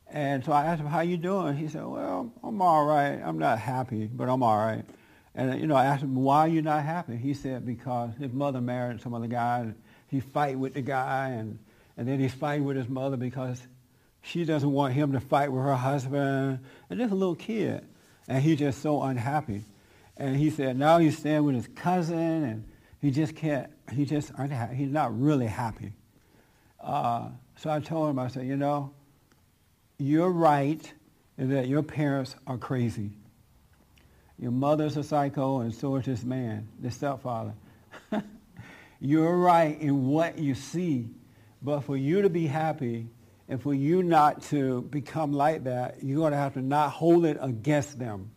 And 0.08 0.44
so 0.44 0.52
I 0.52 0.66
asked 0.66 0.80
him, 0.80 0.88
how 0.88 1.00
you 1.00 1.16
doing? 1.16 1.56
He 1.56 1.68
said, 1.68 1.84
well, 1.84 2.32
I'm 2.42 2.60
all 2.60 2.84
right. 2.84 3.20
I'm 3.24 3.38
not 3.38 3.58
happy, 3.58 4.06
but 4.06 4.28
I'm 4.28 4.42
all 4.42 4.58
right. 4.58 4.84
And, 5.34 5.60
you 5.60 5.66
know, 5.66 5.74
I 5.74 5.86
asked 5.86 6.02
him, 6.02 6.14
why 6.14 6.40
are 6.40 6.48
you 6.48 6.62
not 6.62 6.84
happy? 6.84 7.16
He 7.16 7.34
said, 7.34 7.66
because 7.66 8.14
his 8.20 8.32
mother 8.32 8.60
married 8.60 9.00
some 9.00 9.14
other 9.14 9.26
guy. 9.26 9.60
And 9.60 9.74
he 10.06 10.20
fight 10.20 10.58
with 10.58 10.74
the 10.74 10.82
guy, 10.82 11.30
and, 11.30 11.58
and 11.96 12.06
then 12.06 12.20
he's 12.20 12.34
fighting 12.34 12.64
with 12.64 12.76
his 12.76 12.88
mother 12.88 13.16
because 13.16 13.60
she 14.22 14.44
doesn't 14.44 14.70
want 14.70 14.94
him 14.94 15.12
to 15.12 15.20
fight 15.20 15.50
with 15.50 15.62
her 15.64 15.74
husband. 15.74 16.60
And 16.88 17.00
there's 17.00 17.10
a 17.10 17.16
little 17.16 17.34
kid. 17.34 17.84
And 18.28 18.42
he's 18.42 18.58
just 18.58 18.80
so 18.80 19.02
unhappy. 19.02 19.62
And 20.16 20.36
he 20.36 20.50
said 20.50 20.78
now 20.78 20.98
he's 20.98 21.18
staying 21.18 21.42
with 21.42 21.56
his 21.56 21.66
cousin, 21.66 22.44
and 22.44 22.64
he 23.00 23.10
just 23.10 23.34
can't, 23.34 23.70
he 23.92 24.04
just, 24.04 24.30
unhappy. 24.38 24.76
he's 24.76 24.92
not 24.92 25.18
really 25.18 25.46
happy. 25.46 25.92
Uh, 26.80 27.30
so 27.56 27.70
I 27.70 27.80
told 27.80 28.10
him, 28.10 28.18
I 28.18 28.28
said, 28.28 28.46
you 28.46 28.56
know, 28.56 28.92
you're 29.98 30.30
right 30.30 30.92
in 31.36 31.50
that 31.50 31.66
your 31.66 31.82
parents 31.82 32.36
are 32.46 32.56
crazy. 32.58 33.10
Your 34.44 34.52
mother's 34.52 34.98
a 34.98 35.02
psycho, 35.02 35.60
and 35.60 35.74
so 35.74 35.96
is 35.96 36.04
this 36.04 36.22
man, 36.22 36.68
the 36.78 36.90
stepfather. 36.90 37.54
you're 39.00 39.38
right 39.38 39.80
in 39.80 40.08
what 40.08 40.36
you 40.36 40.54
see, 40.54 41.08
but 41.62 41.80
for 41.80 41.96
you 41.96 42.20
to 42.20 42.28
be 42.28 42.46
happy 42.46 43.08
and 43.48 43.62
for 43.62 43.72
you 43.72 44.02
not 44.02 44.42
to 44.50 44.82
become 44.82 45.32
like 45.32 45.64
that, 45.64 46.04
you're 46.04 46.18
going 46.18 46.32
to 46.32 46.36
have 46.36 46.52
to 46.52 46.60
not 46.60 46.90
hold 46.90 47.24
it 47.24 47.38
against 47.40 47.98
them. 47.98 48.32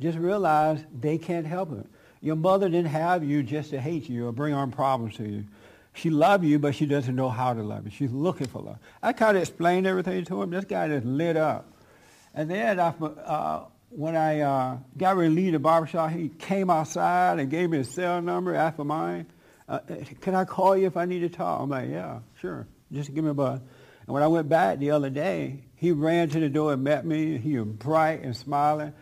Just 0.00 0.18
realize 0.18 0.84
they 0.92 1.18
can't 1.18 1.46
help 1.46 1.70
it. 1.70 1.86
Your 2.20 2.34
mother 2.34 2.68
didn't 2.68 2.90
have 2.90 3.22
you 3.22 3.44
just 3.44 3.70
to 3.70 3.80
hate 3.80 4.08
you 4.08 4.26
or 4.26 4.32
bring 4.32 4.54
on 4.54 4.72
problems 4.72 5.14
to 5.18 5.28
you. 5.28 5.44
She 5.94 6.10
loved 6.10 6.42
you, 6.42 6.58
but 6.58 6.74
she 6.74 6.84
doesn't 6.84 7.14
know 7.14 7.28
how 7.28 7.54
to 7.54 7.62
love 7.62 7.84
you. 7.84 7.92
She's 7.92 8.10
looking 8.10 8.48
for 8.48 8.60
love. 8.60 8.78
I 9.00 9.12
kind 9.12 9.36
of 9.36 9.44
explained 9.44 9.86
everything 9.86 10.24
to 10.24 10.42
him. 10.42 10.50
This 10.50 10.64
guy 10.64 10.88
just 10.88 11.06
lit 11.06 11.36
up. 11.36 11.72
And 12.34 12.50
then 12.50 12.80
I, 12.80 12.88
uh, 12.88 13.66
when 13.90 14.16
I 14.16 14.40
uh, 14.40 14.78
got 14.96 15.16
ready 15.16 15.30
to 15.30 15.34
leave 15.34 15.52
the 15.52 15.58
barbershop, 15.58 16.10
he 16.10 16.28
came 16.28 16.70
outside 16.70 17.38
and 17.38 17.50
gave 17.50 17.70
me 17.70 17.78
his 17.78 17.90
cell 17.90 18.20
number, 18.20 18.72
for 18.76 18.84
mine. 18.84 19.26
Uh, 19.68 19.80
can 20.20 20.34
I 20.34 20.44
call 20.44 20.76
you 20.76 20.86
if 20.86 20.96
I 20.96 21.06
need 21.06 21.20
to 21.20 21.28
talk? 21.28 21.60
I'm 21.60 21.70
like, 21.70 21.90
yeah, 21.90 22.20
sure. 22.40 22.68
Just 22.92 23.12
give 23.14 23.24
me 23.24 23.30
a 23.30 23.34
buzz. 23.34 23.60
And 24.06 24.14
when 24.14 24.22
I 24.22 24.28
went 24.28 24.48
back 24.48 24.78
the 24.78 24.92
other 24.92 25.10
day, 25.10 25.64
he 25.74 25.90
ran 25.90 26.28
to 26.30 26.40
the 26.40 26.48
door 26.48 26.72
and 26.72 26.84
met 26.84 27.04
me. 27.04 27.38
He 27.38 27.58
was 27.58 27.66
bright 27.66 28.22
and 28.22 28.36
smiling. 28.36 28.92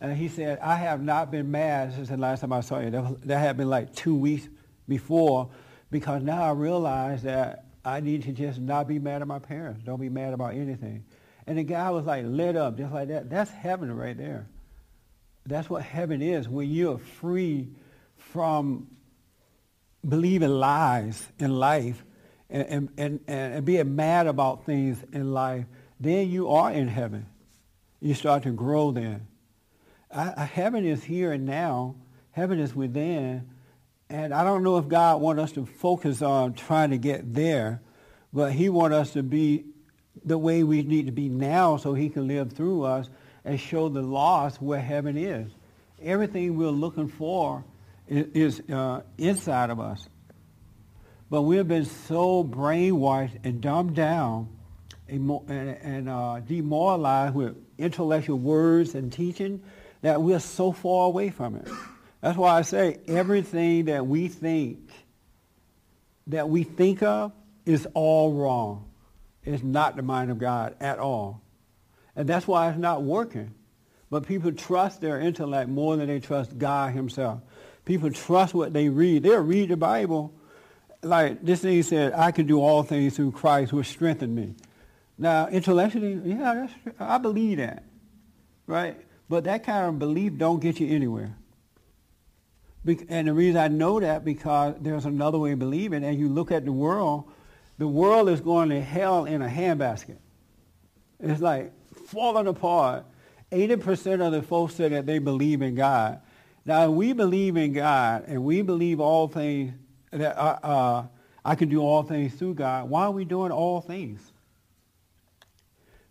And 0.00 0.16
he 0.16 0.28
said, 0.28 0.58
I 0.60 0.76
have 0.76 1.02
not 1.02 1.30
been 1.30 1.50
mad 1.50 1.94
since 1.94 2.08
the 2.08 2.16
last 2.16 2.40
time 2.40 2.52
I 2.52 2.60
saw 2.60 2.80
you. 2.80 2.90
That, 2.90 3.22
that 3.22 3.38
had 3.38 3.56
been 3.56 3.68
like 3.68 3.94
two 3.94 4.14
weeks 4.14 4.48
before 4.88 5.50
because 5.90 6.22
now 6.22 6.42
I 6.42 6.52
realize 6.52 7.22
that 7.22 7.66
I 7.84 8.00
need 8.00 8.24
to 8.24 8.32
just 8.32 8.58
not 8.58 8.88
be 8.88 8.98
mad 8.98 9.22
at 9.22 9.28
my 9.28 9.38
parents. 9.38 9.82
Don't 9.84 10.00
be 10.00 10.08
mad 10.08 10.34
about 10.34 10.54
anything. 10.54 11.04
And 11.50 11.58
the 11.58 11.64
guy 11.64 11.90
was 11.90 12.04
like 12.04 12.24
lit 12.24 12.54
up 12.54 12.78
just 12.78 12.92
like 12.92 13.08
that. 13.08 13.28
That's 13.28 13.50
heaven 13.50 13.92
right 13.92 14.16
there. 14.16 14.46
That's 15.44 15.68
what 15.68 15.82
heaven 15.82 16.22
is 16.22 16.48
when 16.48 16.70
you're 16.70 16.98
free 16.98 17.70
from 18.18 18.86
believing 20.08 20.50
lies 20.50 21.26
in 21.40 21.50
life 21.50 22.04
and, 22.48 22.68
and, 22.68 22.88
and, 22.96 23.20
and 23.26 23.64
being 23.64 23.96
mad 23.96 24.28
about 24.28 24.64
things 24.64 25.04
in 25.12 25.32
life. 25.32 25.64
Then 25.98 26.30
you 26.30 26.50
are 26.50 26.70
in 26.70 26.86
heaven. 26.86 27.26
You 28.00 28.14
start 28.14 28.44
to 28.44 28.52
grow 28.52 28.92
then. 28.92 29.26
I, 30.08 30.44
heaven 30.44 30.84
is 30.84 31.02
here 31.02 31.32
and 31.32 31.46
now. 31.46 31.96
Heaven 32.30 32.60
is 32.60 32.76
within. 32.76 33.50
And 34.08 34.32
I 34.32 34.44
don't 34.44 34.62
know 34.62 34.78
if 34.78 34.86
God 34.86 35.20
wants 35.20 35.42
us 35.42 35.52
to 35.54 35.66
focus 35.66 36.22
on 36.22 36.54
trying 36.54 36.90
to 36.90 36.98
get 36.98 37.34
there, 37.34 37.82
but 38.32 38.52
he 38.52 38.68
wants 38.68 38.94
us 38.94 39.10
to 39.14 39.24
be 39.24 39.64
the 40.24 40.38
way 40.38 40.62
we 40.62 40.82
need 40.82 41.06
to 41.06 41.12
be 41.12 41.28
now 41.28 41.76
so 41.76 41.94
he 41.94 42.08
can 42.08 42.26
live 42.28 42.52
through 42.52 42.84
us 42.84 43.08
and 43.44 43.58
show 43.58 43.88
the 43.88 44.02
lost 44.02 44.60
where 44.60 44.80
heaven 44.80 45.16
is. 45.16 45.50
Everything 46.02 46.56
we're 46.56 46.68
looking 46.68 47.08
for 47.08 47.64
is, 48.08 48.60
uh, 48.70 49.02
inside 49.18 49.70
of 49.70 49.80
us. 49.80 50.08
But 51.30 51.42
we've 51.42 51.66
been 51.66 51.84
so 51.84 52.42
brainwashed 52.42 53.44
and 53.44 53.60
dumbed 53.60 53.94
down 53.94 54.48
and, 55.08 55.30
and 55.48 56.08
uh, 56.08 56.40
demoralized 56.40 57.34
with 57.34 57.56
intellectual 57.78 58.38
words 58.38 58.94
and 58.94 59.12
teaching 59.12 59.62
that 60.02 60.20
we're 60.20 60.40
so 60.40 60.72
far 60.72 61.06
away 61.06 61.30
from 61.30 61.56
it. 61.56 61.68
That's 62.20 62.36
why 62.36 62.58
I 62.58 62.62
say 62.62 62.98
everything 63.06 63.86
that 63.86 64.06
we 64.06 64.28
think, 64.28 64.90
that 66.26 66.48
we 66.48 66.64
think 66.64 67.02
of, 67.02 67.32
is 67.64 67.86
all 67.94 68.32
wrong. 68.32 68.89
It's 69.44 69.62
not 69.62 69.96
the 69.96 70.02
mind 70.02 70.30
of 70.30 70.38
God 70.38 70.76
at 70.80 70.98
all. 70.98 71.40
And 72.14 72.28
that's 72.28 72.46
why 72.46 72.68
it's 72.68 72.78
not 72.78 73.02
working. 73.02 73.54
But 74.10 74.26
people 74.26 74.52
trust 74.52 75.00
their 75.00 75.20
intellect 75.20 75.70
more 75.70 75.96
than 75.96 76.08
they 76.08 76.20
trust 76.20 76.58
God 76.58 76.92
himself. 76.92 77.40
People 77.84 78.10
trust 78.10 78.54
what 78.54 78.72
they 78.72 78.88
read. 78.88 79.22
They'll 79.22 79.40
read 79.40 79.70
the 79.70 79.76
Bible. 79.76 80.34
Like 81.02 81.42
this 81.42 81.60
thing 81.60 81.82
said, 81.82 82.12
I 82.12 82.32
can 82.32 82.46
do 82.46 82.60
all 82.60 82.82
things 82.82 83.16
through 83.16 83.32
Christ 83.32 83.70
who 83.70 83.82
strengthened 83.82 84.34
me. 84.34 84.54
Now, 85.16 85.48
intellectually, 85.48 86.20
yeah, 86.24 86.68
I 86.98 87.18
believe 87.18 87.58
that, 87.58 87.84
right? 88.66 88.96
But 89.28 89.44
that 89.44 89.64
kind 89.64 89.86
of 89.86 89.98
belief 89.98 90.36
don't 90.36 90.60
get 90.60 90.80
you 90.80 90.88
anywhere. 90.88 91.36
And 93.08 93.28
the 93.28 93.32
reason 93.32 93.60
I 93.60 93.68
know 93.68 94.00
that 94.00 94.24
because 94.24 94.74
there's 94.80 95.04
another 95.04 95.38
way 95.38 95.52
of 95.52 95.58
believing. 95.58 96.02
And 96.02 96.18
you 96.18 96.28
look 96.28 96.50
at 96.50 96.64
the 96.64 96.72
world, 96.72 97.30
the 97.80 97.88
world 97.88 98.28
is 98.28 98.42
going 98.42 98.68
to 98.68 98.78
hell 98.78 99.24
in 99.24 99.40
a 99.40 99.48
handbasket. 99.48 100.18
It's 101.18 101.40
like 101.40 101.72
falling 102.08 102.46
apart. 102.46 103.06
80% 103.50 104.20
of 104.20 104.32
the 104.32 104.42
folks 104.42 104.74
say 104.74 104.88
that 104.88 105.06
they 105.06 105.18
believe 105.18 105.62
in 105.62 105.76
God. 105.76 106.20
Now, 106.66 106.90
we 106.90 107.14
believe 107.14 107.56
in 107.56 107.72
God 107.72 108.24
and 108.26 108.44
we 108.44 108.60
believe 108.60 109.00
all 109.00 109.28
things 109.28 109.72
that 110.10 110.36
uh, 110.36 110.58
uh, 110.62 111.06
I 111.42 111.54
can 111.54 111.70
do 111.70 111.80
all 111.80 112.02
things 112.02 112.34
through 112.34 112.56
God. 112.56 112.90
Why 112.90 113.04
are 113.04 113.12
we 113.12 113.24
doing 113.24 113.50
all 113.50 113.80
things? 113.80 114.20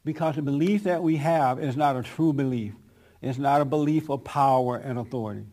Because 0.03 0.38
the 0.38 0.41
belief 0.41 0.86
that 0.86 1.03
we 1.03 1.17
have 1.17 1.60
is 1.60 1.77
not 1.77 1.95
a 1.95 2.01
true 2.01 2.34
belief. 2.34 2.73
It's 3.21 3.38
not 3.38 3.62
a 3.62 3.65
belief 3.65 4.10
of 4.10 4.23
power 4.23 4.77
and 4.77 4.97
authority. 4.97 5.45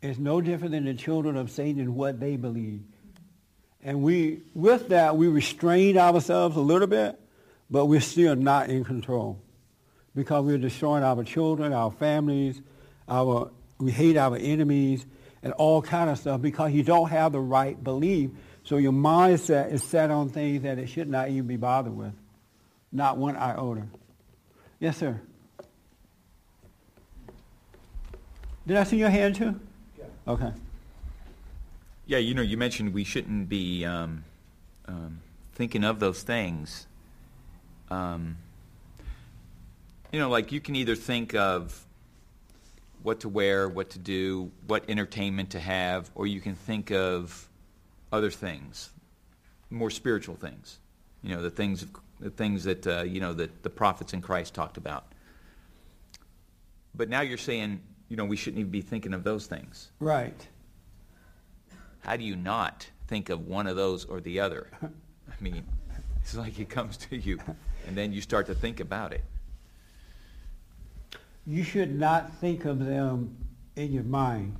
It's 0.00 0.18
no 0.18 0.40
different 0.40 0.72
than 0.72 0.86
the 0.86 0.94
children 0.94 1.36
of 1.36 1.50
Satan 1.50 1.94
what 1.94 2.18
they 2.18 2.36
believe. 2.36 2.80
And 3.82 4.02
we, 4.02 4.40
with 4.54 4.88
that, 4.88 5.16
we 5.16 5.28
restrain 5.28 5.96
ourselves 5.96 6.56
a 6.56 6.60
little 6.60 6.88
bit, 6.88 7.18
but 7.70 7.86
we're 7.86 8.00
still 8.00 8.34
not 8.34 8.70
in 8.70 8.84
control 8.84 9.38
because 10.14 10.44
we're 10.44 10.58
destroying 10.58 11.04
our 11.04 11.22
children, 11.22 11.72
our 11.72 11.92
families, 11.92 12.60
our, 13.08 13.50
we 13.78 13.92
hate 13.92 14.16
our 14.16 14.36
enemies, 14.36 15.06
and 15.42 15.52
all 15.52 15.80
kind 15.80 16.10
of 16.10 16.18
stuff 16.18 16.40
because 16.40 16.72
you 16.72 16.82
don't 16.82 17.08
have 17.10 17.32
the 17.32 17.40
right 17.40 17.82
belief. 17.82 18.30
So 18.64 18.76
your 18.76 18.92
mindset 18.92 19.72
is 19.72 19.82
set 19.82 20.10
on 20.10 20.28
things 20.28 20.62
that 20.62 20.78
it 20.78 20.88
should 20.88 21.08
not 21.08 21.28
even 21.28 21.46
be 21.46 21.56
bothered 21.56 21.96
with. 21.96 22.12
Not 22.90 23.16
one 23.16 23.36
iota. 23.36 23.86
Yes, 24.80 24.96
sir. 24.96 25.20
Did 28.66 28.76
I 28.76 28.84
see 28.84 28.98
your 28.98 29.08
hand 29.08 29.36
too? 29.36 29.58
Yeah. 29.98 30.04
Okay. 30.26 30.52
Yeah, 32.08 32.16
you 32.16 32.32
know, 32.32 32.40
you 32.40 32.56
mentioned 32.56 32.94
we 32.94 33.04
shouldn't 33.04 33.50
be 33.50 33.84
um, 33.84 34.24
um, 34.86 35.20
thinking 35.52 35.84
of 35.84 36.00
those 36.00 36.22
things. 36.22 36.86
Um, 37.90 38.38
you 40.10 40.18
know, 40.18 40.30
like 40.30 40.50
you 40.50 40.58
can 40.58 40.74
either 40.74 40.94
think 40.94 41.34
of 41.34 41.84
what 43.02 43.20
to 43.20 43.28
wear, 43.28 43.68
what 43.68 43.90
to 43.90 43.98
do, 43.98 44.50
what 44.66 44.88
entertainment 44.88 45.50
to 45.50 45.60
have, 45.60 46.10
or 46.14 46.26
you 46.26 46.40
can 46.40 46.54
think 46.54 46.90
of 46.90 47.46
other 48.10 48.30
things, 48.30 48.88
more 49.68 49.90
spiritual 49.90 50.34
things. 50.34 50.78
You 51.22 51.34
know, 51.34 51.42
the 51.42 51.50
things, 51.50 51.84
the 52.20 52.30
things 52.30 52.64
that 52.64 52.86
uh, 52.86 53.02
you 53.02 53.20
know 53.20 53.34
that 53.34 53.62
the 53.62 53.70
prophets 53.70 54.14
in 54.14 54.22
Christ 54.22 54.54
talked 54.54 54.78
about. 54.78 55.12
But 56.94 57.10
now 57.10 57.20
you're 57.20 57.36
saying, 57.36 57.82
you 58.08 58.16
know, 58.16 58.24
we 58.24 58.36
shouldn't 58.38 58.60
even 58.60 58.72
be 58.72 58.80
thinking 58.80 59.12
of 59.12 59.24
those 59.24 59.46
things. 59.46 59.90
Right. 60.00 60.48
How 62.00 62.16
do 62.16 62.24
you 62.24 62.36
not 62.36 62.88
think 63.06 63.28
of 63.28 63.46
one 63.46 63.66
of 63.66 63.76
those 63.76 64.04
or 64.04 64.20
the 64.20 64.40
other? 64.40 64.68
I 64.82 64.88
mean, 65.40 65.64
it's 66.20 66.34
like 66.36 66.58
it 66.58 66.68
comes 66.68 66.96
to 66.96 67.16
you, 67.16 67.38
and 67.86 67.96
then 67.96 68.12
you 68.12 68.20
start 68.20 68.46
to 68.46 68.54
think 68.54 68.80
about 68.80 69.12
it 69.12 69.24
you 71.48 71.64
should 71.64 71.98
not 71.98 72.30
think 72.34 72.66
of 72.66 72.84
them 72.84 73.34
in 73.74 73.90
your 73.90 74.04
mind. 74.04 74.54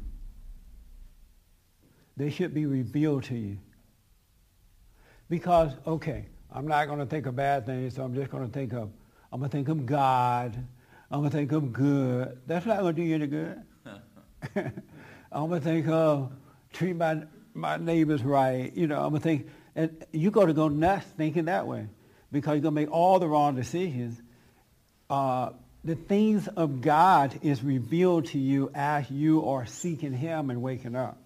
They 2.17 2.31
should 2.31 2.55
be 2.55 2.65
revealed 2.65 3.25
to 3.25 3.37
you. 3.37 3.59
Because, 5.29 5.73
okay, 5.87 6.25
I'm 6.51 6.67
not 6.67 6.87
going 6.87 6.99
to 6.99 7.05
think 7.05 7.27
of 7.27 7.37
bad 7.37 7.67
things, 7.67 7.95
so 7.95 8.03
I'm 8.03 8.15
just 8.15 8.31
going 8.31 8.47
to 8.47 8.51
think 8.51 8.73
of, 8.73 8.91
I'm 9.31 9.41
going 9.41 9.51
to 9.51 9.57
think 9.57 9.69
of 9.69 9.85
God. 9.85 10.57
I'm 11.11 11.21
going 11.21 11.31
to 11.31 11.37
think 11.37 11.53
of 11.53 11.75
good. 11.75 12.39
That's 12.47 12.65
not 12.65 12.81
going 12.81 12.97
to 12.97 13.03
do 13.03 13.07
you 13.07 13.15
any 13.17 13.27
good. 13.27 13.63
I'm 15.31 15.49
going 15.49 15.61
to 15.61 15.67
think 15.67 15.89
of 15.89 16.33
treat 16.79 16.95
my, 16.97 17.23
my 17.55 17.77
neighbors 17.77 18.23
right. 18.23 18.73
You 18.75 18.87
know, 18.87 19.03
I'm 19.03 19.11
going 19.11 19.21
to 19.21 19.21
think, 19.21 19.49
and 19.75 20.07
you're 20.13 20.31
going 20.31 20.47
to 20.47 20.55
go 20.55 20.69
nuts 20.69 21.07
thinking 21.17 21.47
that 21.47 21.67
way 21.67 21.89
because 22.31 22.55
you're 22.55 22.63
going 22.63 22.75
to 22.75 22.81
make 22.81 22.91
all 22.91 23.19
the 23.19 23.29
wrong 23.29 23.57
decisions. 23.57 24.21
Uh, 25.11 25.51
the 25.85 25.97
things 25.97 26.47
of 26.49 26.81
God 26.81 27.39
is 27.43 27.63
revealed 27.63 28.27
to 28.27 28.39
you 28.39 28.71
as 28.75 29.11
you 29.11 29.49
are 29.49 29.67
seeking 29.67 30.13
him 30.13 30.51
and 30.51 30.63
waking 30.63 30.95
up. 30.95 31.21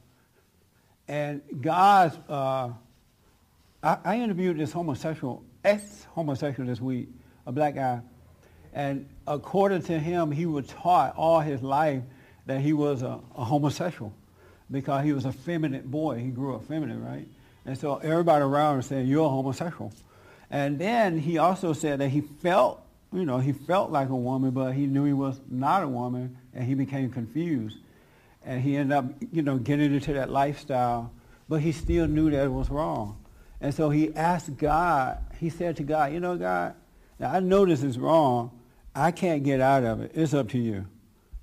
And 1.08 1.42
God's, 1.60 2.16
uh, 2.28 2.70
I, 3.82 3.98
I, 4.04 4.16
interviewed 4.20 4.56
this 4.56 4.72
homosexual, 4.72 5.42
ex-homosexual 5.64 6.68
this 6.68 6.80
week, 6.80 7.08
a 7.44 7.52
black 7.52 7.74
guy. 7.74 8.00
And 8.72 9.08
according 9.26 9.82
to 9.82 9.98
him, 9.98 10.30
he 10.30 10.46
was 10.46 10.68
taught 10.68 11.16
all 11.16 11.40
his 11.40 11.60
life 11.60 12.02
that 12.46 12.60
he 12.60 12.72
was 12.72 13.02
a, 13.02 13.20
a 13.36 13.44
homosexual 13.44 14.14
because 14.72 15.04
he 15.04 15.12
was 15.12 15.24
a 15.24 15.32
feminine 15.32 15.86
boy. 15.86 16.18
He 16.18 16.28
grew 16.28 16.56
up 16.56 16.64
feminine, 16.64 17.04
right? 17.04 17.28
And 17.64 17.78
so 17.78 17.98
everybody 17.98 18.42
around 18.42 18.76
him 18.76 18.82
said, 18.82 19.06
you're 19.06 19.26
a 19.26 19.28
homosexual. 19.28 19.92
And 20.50 20.78
then 20.78 21.18
he 21.18 21.38
also 21.38 21.72
said 21.72 22.00
that 22.00 22.08
he 22.08 22.20
felt 22.20 22.82
you 23.12 23.26
know, 23.26 23.38
he 23.38 23.52
felt 23.52 23.90
like 23.90 24.08
a 24.08 24.16
woman, 24.16 24.52
but 24.52 24.72
he 24.72 24.86
knew 24.86 25.04
he 25.04 25.12
was 25.12 25.38
not 25.50 25.82
a 25.82 25.88
woman, 25.88 26.36
and 26.54 26.64
he 26.64 26.74
became 26.74 27.10
confused. 27.10 27.76
And 28.44 28.60
he 28.60 28.76
ended 28.76 28.96
up, 28.96 29.04
you 29.30 29.42
know, 29.42 29.58
getting 29.58 29.94
into 29.94 30.14
that 30.14 30.30
lifestyle, 30.30 31.12
but 31.48 31.60
he 31.60 31.72
still 31.72 32.06
knew 32.06 32.30
that 32.30 32.44
it 32.44 32.52
was 32.52 32.70
wrong. 32.70 33.18
And 33.60 33.74
so 33.74 33.90
he 33.90 34.14
asked 34.14 34.56
God, 34.56 35.18
he 35.38 35.50
said 35.50 35.76
to 35.76 35.82
God, 35.82 36.12
you 36.12 36.20
know, 36.20 36.36
God, 36.36 36.74
now 37.18 37.32
I 37.32 37.40
know 37.40 37.66
this 37.66 37.82
is 37.82 37.98
wrong. 37.98 38.50
I 38.94 39.10
can't 39.10 39.44
get 39.44 39.60
out 39.60 39.84
of 39.84 40.00
it. 40.00 40.12
It's 40.14 40.34
up 40.34 40.48
to 40.50 40.58
you. 40.58 40.86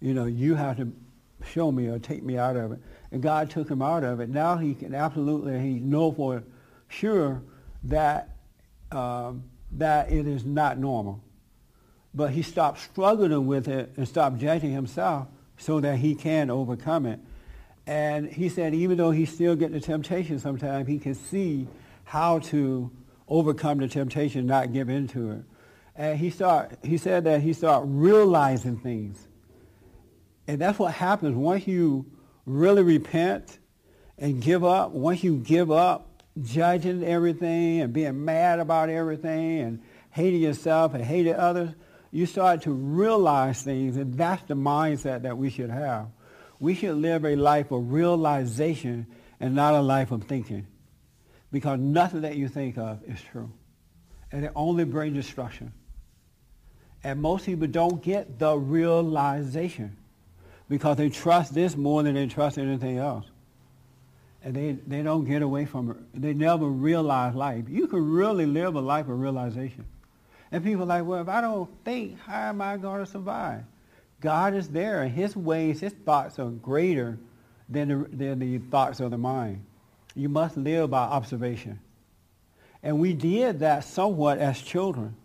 You 0.01 0.13
know, 0.13 0.25
you 0.25 0.55
have 0.55 0.77
to 0.77 0.91
show 1.45 1.71
me 1.71 1.87
or 1.87 1.99
take 1.99 2.23
me 2.23 2.37
out 2.37 2.55
of 2.55 2.73
it. 2.73 2.79
And 3.11 3.21
God 3.21 3.49
took 3.49 3.69
him 3.69 3.81
out 3.81 4.03
of 4.03 4.19
it. 4.19 4.29
Now 4.29 4.57
he 4.57 4.73
can 4.73 4.93
absolutely, 4.93 5.59
he 5.59 5.79
know 5.79 6.11
for 6.11 6.43
sure 6.87 7.41
that, 7.85 8.35
um, 8.91 9.43
that 9.71 10.11
it 10.11 10.27
is 10.27 10.45
not 10.45 10.77
normal 10.77 11.21
but 12.13 12.31
he 12.31 12.41
stopped 12.41 12.79
struggling 12.79 13.45
with 13.45 13.67
it 13.67 13.91
and 13.97 14.07
stopped 14.07 14.39
judging 14.39 14.71
himself 14.71 15.27
so 15.57 15.79
that 15.79 15.97
he 15.97 16.15
can 16.15 16.49
overcome 16.49 17.05
it. 17.05 17.19
And 17.85 18.29
he 18.29 18.49
said 18.49 18.73
even 18.73 18.97
though 18.97 19.11
he's 19.11 19.33
still 19.33 19.55
getting 19.55 19.73
the 19.73 19.79
temptation 19.79 20.39
sometimes, 20.39 20.87
he 20.87 20.99
can 20.99 21.15
see 21.15 21.67
how 22.05 22.39
to 22.39 22.91
overcome 23.27 23.79
the 23.79 23.87
temptation, 23.87 24.47
not 24.47 24.73
give 24.73 24.89
in 24.89 25.07
to 25.09 25.31
it. 25.31 25.43
And 25.95 26.17
he 26.17 26.29
start, 26.29 26.77
he 26.83 26.97
said 26.97 27.25
that 27.25 27.41
he 27.41 27.53
started 27.53 27.87
realizing 27.87 28.77
things. 28.77 29.27
And 30.47 30.59
that's 30.59 30.79
what 30.79 30.93
happens 30.93 31.35
once 31.35 31.67
you 31.67 32.05
really 32.49 32.81
repent 32.81 33.59
and 34.17 34.41
give 34.41 34.65
up. 34.65 34.91
Once 34.91 35.23
you 35.23 35.37
give 35.37 35.71
up 35.71 36.23
judging 36.41 37.03
everything 37.03 37.81
and 37.81 37.93
being 37.93 38.25
mad 38.25 38.59
about 38.59 38.89
everything 38.89 39.59
and 39.59 39.81
hating 40.09 40.41
yourself 40.41 40.93
and 40.93 41.03
hating 41.03 41.35
others, 41.35 41.69
you 42.11 42.25
start 42.25 42.63
to 42.63 42.71
realize 42.71 43.61
things, 43.61 43.95
and 43.97 44.15
that's 44.15 44.41
the 44.43 44.55
mindset 44.55 45.21
that 45.21 45.37
we 45.37 45.49
should 45.49 45.69
have. 45.69 46.07
We 46.59 46.73
should 46.73 46.95
live 46.95 47.23
a 47.23 47.35
life 47.35 47.71
of 47.71 47.91
realization 47.91 49.05
and 49.39 49.53
not 49.53 49.75
a 49.75 49.81
life 49.81 50.11
of 50.11 50.23
thinking. 50.23 50.65
Because 51.51 51.79
nothing 51.79 52.21
that 52.21 52.35
you 52.35 52.47
think 52.47 52.77
of 52.77 53.03
is 53.07 53.19
true. 53.31 53.51
And 54.31 54.43
it 54.43 54.51
only 54.55 54.85
brings 54.85 55.15
destruction. 55.15 55.71
And 57.03 57.21
most 57.21 57.45
people 57.45 57.67
don't 57.67 58.01
get 58.01 58.39
the 58.39 58.57
realization 58.57 59.97
because 60.69 60.97
they 60.97 61.09
trust 61.09 61.53
this 61.53 61.75
more 61.75 62.03
than 62.03 62.13
they 62.15 62.27
trust 62.27 62.57
anything 62.57 62.97
else. 62.97 63.25
And 64.43 64.55
they, 64.55 64.77
they 64.87 65.01
don't 65.01 65.25
get 65.25 65.41
away 65.41 65.65
from 65.65 65.91
it. 65.91 66.21
They 66.21 66.33
never 66.33 66.65
realize 66.65 67.35
life. 67.35 67.65
You 67.67 67.87
can 67.87 68.09
really 68.09 68.45
live 68.45 68.75
a 68.75 68.79
life 68.79 69.09
of 69.09 69.19
realization. 69.19 69.85
And 70.51 70.63
people 70.63 70.83
are 70.83 70.85
like, 70.85 71.05
well, 71.05 71.21
if 71.21 71.27
I 71.27 71.41
don't 71.41 71.69
think, 71.83 72.19
how 72.21 72.49
am 72.49 72.61
I 72.61 72.77
going 72.77 73.03
to 73.03 73.11
survive? 73.11 73.63
God 74.21 74.53
is 74.53 74.69
there, 74.69 75.01
and 75.01 75.11
his 75.11 75.35
ways, 75.35 75.79
his 75.79 75.93
thoughts 75.93 76.39
are 76.39 76.49
greater 76.49 77.17
than 77.67 77.87
the, 77.89 78.15
than 78.15 78.39
the 78.39 78.57
thoughts 78.57 78.99
of 78.99 79.11
the 79.11 79.17
mind. 79.17 79.63
You 80.15 80.29
must 80.29 80.57
live 80.57 80.89
by 80.89 81.03
observation. 81.03 81.79
And 82.81 82.99
we 82.99 83.13
did 83.13 83.59
that 83.59 83.83
somewhat 83.83 84.39
as 84.39 84.61
children. 84.61 85.15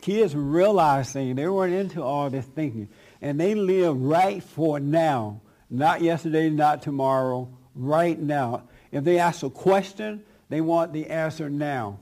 Kids 0.00 0.34
realized 0.34 1.12
things. 1.12 1.36
They 1.36 1.48
weren't 1.48 1.74
into 1.74 2.02
all 2.02 2.30
this 2.30 2.44
thinking. 2.44 2.88
And 3.26 3.40
they 3.40 3.56
live 3.56 4.00
right 4.00 4.40
for 4.40 4.78
now. 4.78 5.40
Not 5.68 6.00
yesterday, 6.00 6.48
not 6.48 6.80
tomorrow, 6.80 7.48
right 7.74 8.16
now. 8.16 8.68
If 8.92 9.02
they 9.02 9.18
ask 9.18 9.42
a 9.42 9.50
question, 9.50 10.22
they 10.48 10.60
want 10.60 10.92
the 10.92 11.08
answer 11.08 11.50
now. 11.50 11.98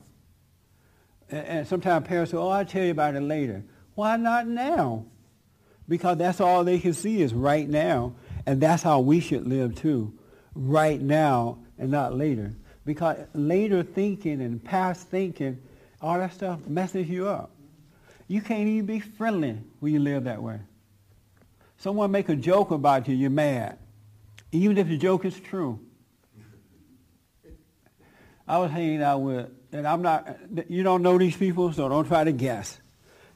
And, 1.31 1.47
and 1.47 1.67
sometimes 1.67 2.07
parents 2.07 2.29
say, 2.29 2.37
oh, 2.37 2.49
I'll 2.49 2.63
tell 2.63 2.83
you 2.83 2.91
about 2.91 3.15
it 3.15 3.21
later. 3.21 3.63
Why 3.95 4.17
not 4.17 4.45
now? 4.45 5.05
Because 5.89 6.19
that's 6.19 6.39
all 6.39 6.63
they 6.63 6.77
can 6.77 6.93
see 6.93 7.23
is 7.23 7.33
right 7.33 7.67
now. 7.67 8.13
And 8.45 8.61
that's 8.61 8.83
how 8.83 8.99
we 8.99 9.19
should 9.19 9.47
live 9.47 9.73
too, 9.73 10.13
right 10.53 11.01
now 11.01 11.57
and 11.79 11.89
not 11.89 12.15
later. 12.15 12.53
Because 12.85 13.17
later 13.33 13.81
thinking 13.81 14.43
and 14.43 14.63
past 14.63 15.07
thinking, 15.07 15.59
all 16.03 16.19
that 16.19 16.33
stuff 16.33 16.67
messes 16.67 17.09
you 17.09 17.27
up. 17.27 17.49
You 18.27 18.41
can't 18.41 18.67
even 18.67 18.85
be 18.85 18.99
friendly 18.99 19.57
when 19.79 19.91
you 19.91 19.99
live 19.99 20.25
that 20.25 20.43
way. 20.43 20.59
Someone 21.77 22.11
make 22.11 22.29
a 22.29 22.35
joke 22.35 22.71
about 22.71 23.07
you, 23.07 23.15
you're 23.15 23.29
mad. 23.29 23.77
Even 24.51 24.77
if 24.77 24.87
the 24.87 24.97
joke 24.97 25.25
is 25.25 25.39
true. 25.39 25.79
I 28.47 28.59
was 28.59 28.71
hanging 28.71 29.01
out 29.01 29.19
with, 29.19 29.49
and 29.71 29.87
I'm 29.87 30.01
not, 30.01 30.37
you 30.69 30.83
don't 30.83 31.01
know 31.01 31.17
these 31.17 31.35
people, 31.35 31.73
so 31.73 31.89
don't 31.89 32.07
try 32.07 32.23
to 32.23 32.31
guess. 32.31 32.79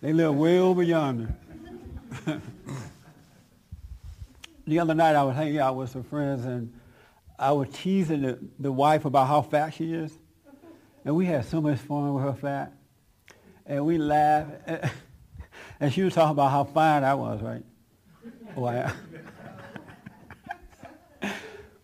They 0.02 0.14
live 0.14 0.36
way 0.36 0.60
over 0.60 0.84
yonder. 0.84 1.36
the 4.68 4.80
other 4.80 4.94
night 4.94 5.16
I 5.16 5.24
was 5.24 5.36
hanging 5.36 5.58
out 5.58 5.76
with 5.76 5.90
some 5.90 6.04
friends, 6.04 6.46
and 6.46 6.72
I 7.38 7.52
was 7.52 7.70
teasing 7.74 8.22
the, 8.22 8.40
the 8.60 8.72
wife 8.72 9.06
about 9.06 9.28
how 9.28 9.42
fat 9.42 9.72
she 9.72 9.94
is. 9.94 10.18
And 11.04 11.16
we 11.16 11.26
had 11.26 11.46
so 11.46 11.60
much 11.60 11.80
fun 11.80 12.14
with 12.14 12.24
her 12.24 12.34
fat. 12.34 12.74
And 13.66 13.86
we 13.86 13.98
laughed. 13.98 14.52
And 15.80 15.94
she 15.94 16.02
was 16.02 16.14
talking 16.14 16.32
about 16.32 16.52
how 16.52 16.66
fine 16.66 17.04
I 17.04 17.14
was, 17.14 17.42
right? 17.42 17.64
Well, 18.56 18.92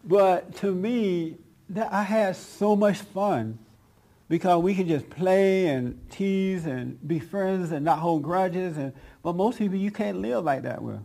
but 0.04 0.56
to 0.58 0.74
me, 0.74 1.38
that 1.70 1.92
I 1.92 2.04
had 2.04 2.36
so 2.36 2.76
much 2.76 3.00
fun 3.00 3.58
because 4.28 4.62
we 4.62 4.76
could 4.76 4.88
just 4.88 5.10
play 5.10 5.68
and 5.68 6.00
tease 6.10 6.66
and 6.66 7.06
be 7.08 7.20
friends 7.20 7.72
and 7.72 7.86
not 7.86 8.00
hold 8.00 8.24
grudges. 8.24 8.78
And 8.78 8.94
but 9.24 9.36
most 9.36 9.58
people 9.58 9.78
you 9.78 9.92
can't 9.92 10.20
live 10.20 10.44
like 10.44 10.64
that 10.64 10.82
with 10.82 11.00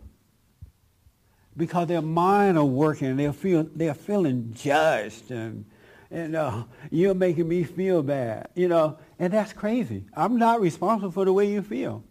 because 1.57 1.87
their 1.87 2.01
mind 2.01 2.57
are 2.57 2.65
working. 2.65 3.17
They 3.17 3.31
feel 3.31 3.67
they're 3.75 3.93
feeling 3.93 4.53
judged 4.53 5.31
and 5.31 5.65
and 6.09 6.35
uh, 6.35 6.65
you're 6.89 7.13
making 7.13 7.47
me 7.47 7.63
feel 7.63 8.03
bad. 8.03 8.49
You 8.55 8.67
know, 8.67 8.97
and 9.17 9.31
that's 9.33 9.53
crazy. 9.53 10.05
I'm 10.13 10.37
not 10.37 10.61
responsible 10.61 11.11
for 11.11 11.25
the 11.25 11.33
way 11.33 11.49
you 11.49 11.61
feel. 11.61 12.03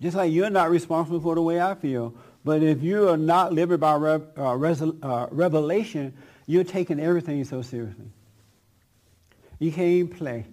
Just 0.00 0.16
like 0.16 0.32
you're 0.32 0.50
not 0.50 0.70
responsible 0.70 1.20
for 1.20 1.34
the 1.34 1.42
way 1.42 1.60
I 1.60 1.74
feel. 1.74 2.14
But 2.44 2.62
if 2.62 2.82
you 2.82 3.08
are 3.08 3.16
not 3.16 3.52
living 3.52 3.78
by 3.78 3.94
rev, 3.94 4.26
uh, 4.36 4.54
uh, 4.54 5.26
revelation, 5.30 6.14
you're 6.46 6.64
taking 6.64 6.98
everything 6.98 7.44
so 7.44 7.62
seriously. 7.62 8.10
You 9.58 9.70
can't 9.70 9.88
even 9.88 10.16
play. 10.16 10.46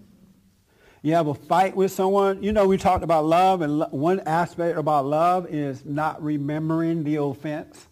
You 1.01 1.13
have 1.13 1.27
a 1.27 1.33
fight 1.33 1.75
with 1.75 1.91
someone. 1.91 2.43
You 2.43 2.51
know, 2.51 2.67
we 2.67 2.77
talked 2.77 3.03
about 3.03 3.25
love, 3.25 3.61
and 3.61 3.79
lo- 3.79 3.87
one 3.91 4.19
aspect 4.21 4.77
about 4.77 5.05
love 5.05 5.47
is 5.47 5.85
not 5.85 6.21
remembering 6.21 7.03
the 7.03 7.15
offense. 7.15 7.87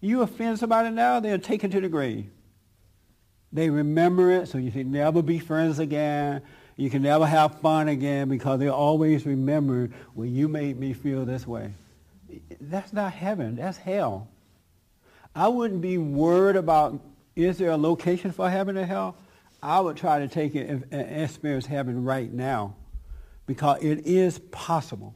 You 0.00 0.22
offend 0.22 0.58
somebody 0.58 0.90
now, 0.90 1.18
they're 1.18 1.38
taken 1.38 1.70
to 1.72 1.80
the 1.80 1.88
grave. 1.88 2.26
They 3.52 3.70
remember 3.70 4.30
it, 4.30 4.48
so 4.48 4.58
you 4.58 4.70
can 4.70 4.92
never 4.92 5.22
be 5.22 5.38
friends 5.38 5.78
again. 5.78 6.42
You 6.76 6.90
can 6.90 7.02
never 7.02 7.26
have 7.26 7.60
fun 7.60 7.88
again 7.88 8.28
because 8.28 8.60
they 8.60 8.68
always 8.68 9.26
remember 9.26 9.90
when 10.12 10.34
you 10.34 10.48
made 10.48 10.78
me 10.78 10.92
feel 10.92 11.24
this 11.24 11.46
way. 11.46 11.72
That's 12.60 12.92
not 12.92 13.12
heaven. 13.12 13.56
That's 13.56 13.78
hell. 13.78 14.28
I 15.34 15.48
wouldn't 15.48 15.80
be 15.80 15.98
worried 15.98 16.56
about 16.56 17.00
is 17.34 17.58
there 17.58 17.70
a 17.70 17.76
location 17.76 18.30
for 18.30 18.48
heaven 18.48 18.76
or 18.76 18.84
hell. 18.84 19.16
I 19.62 19.80
would 19.80 19.96
try 19.96 20.20
to 20.20 20.28
take 20.28 20.54
it 20.54 20.68
and 20.68 20.84
experience 20.92 21.66
heaven 21.66 22.04
right 22.04 22.32
now 22.32 22.76
because 23.46 23.82
it 23.82 24.06
is 24.06 24.38
possible. 24.38 25.14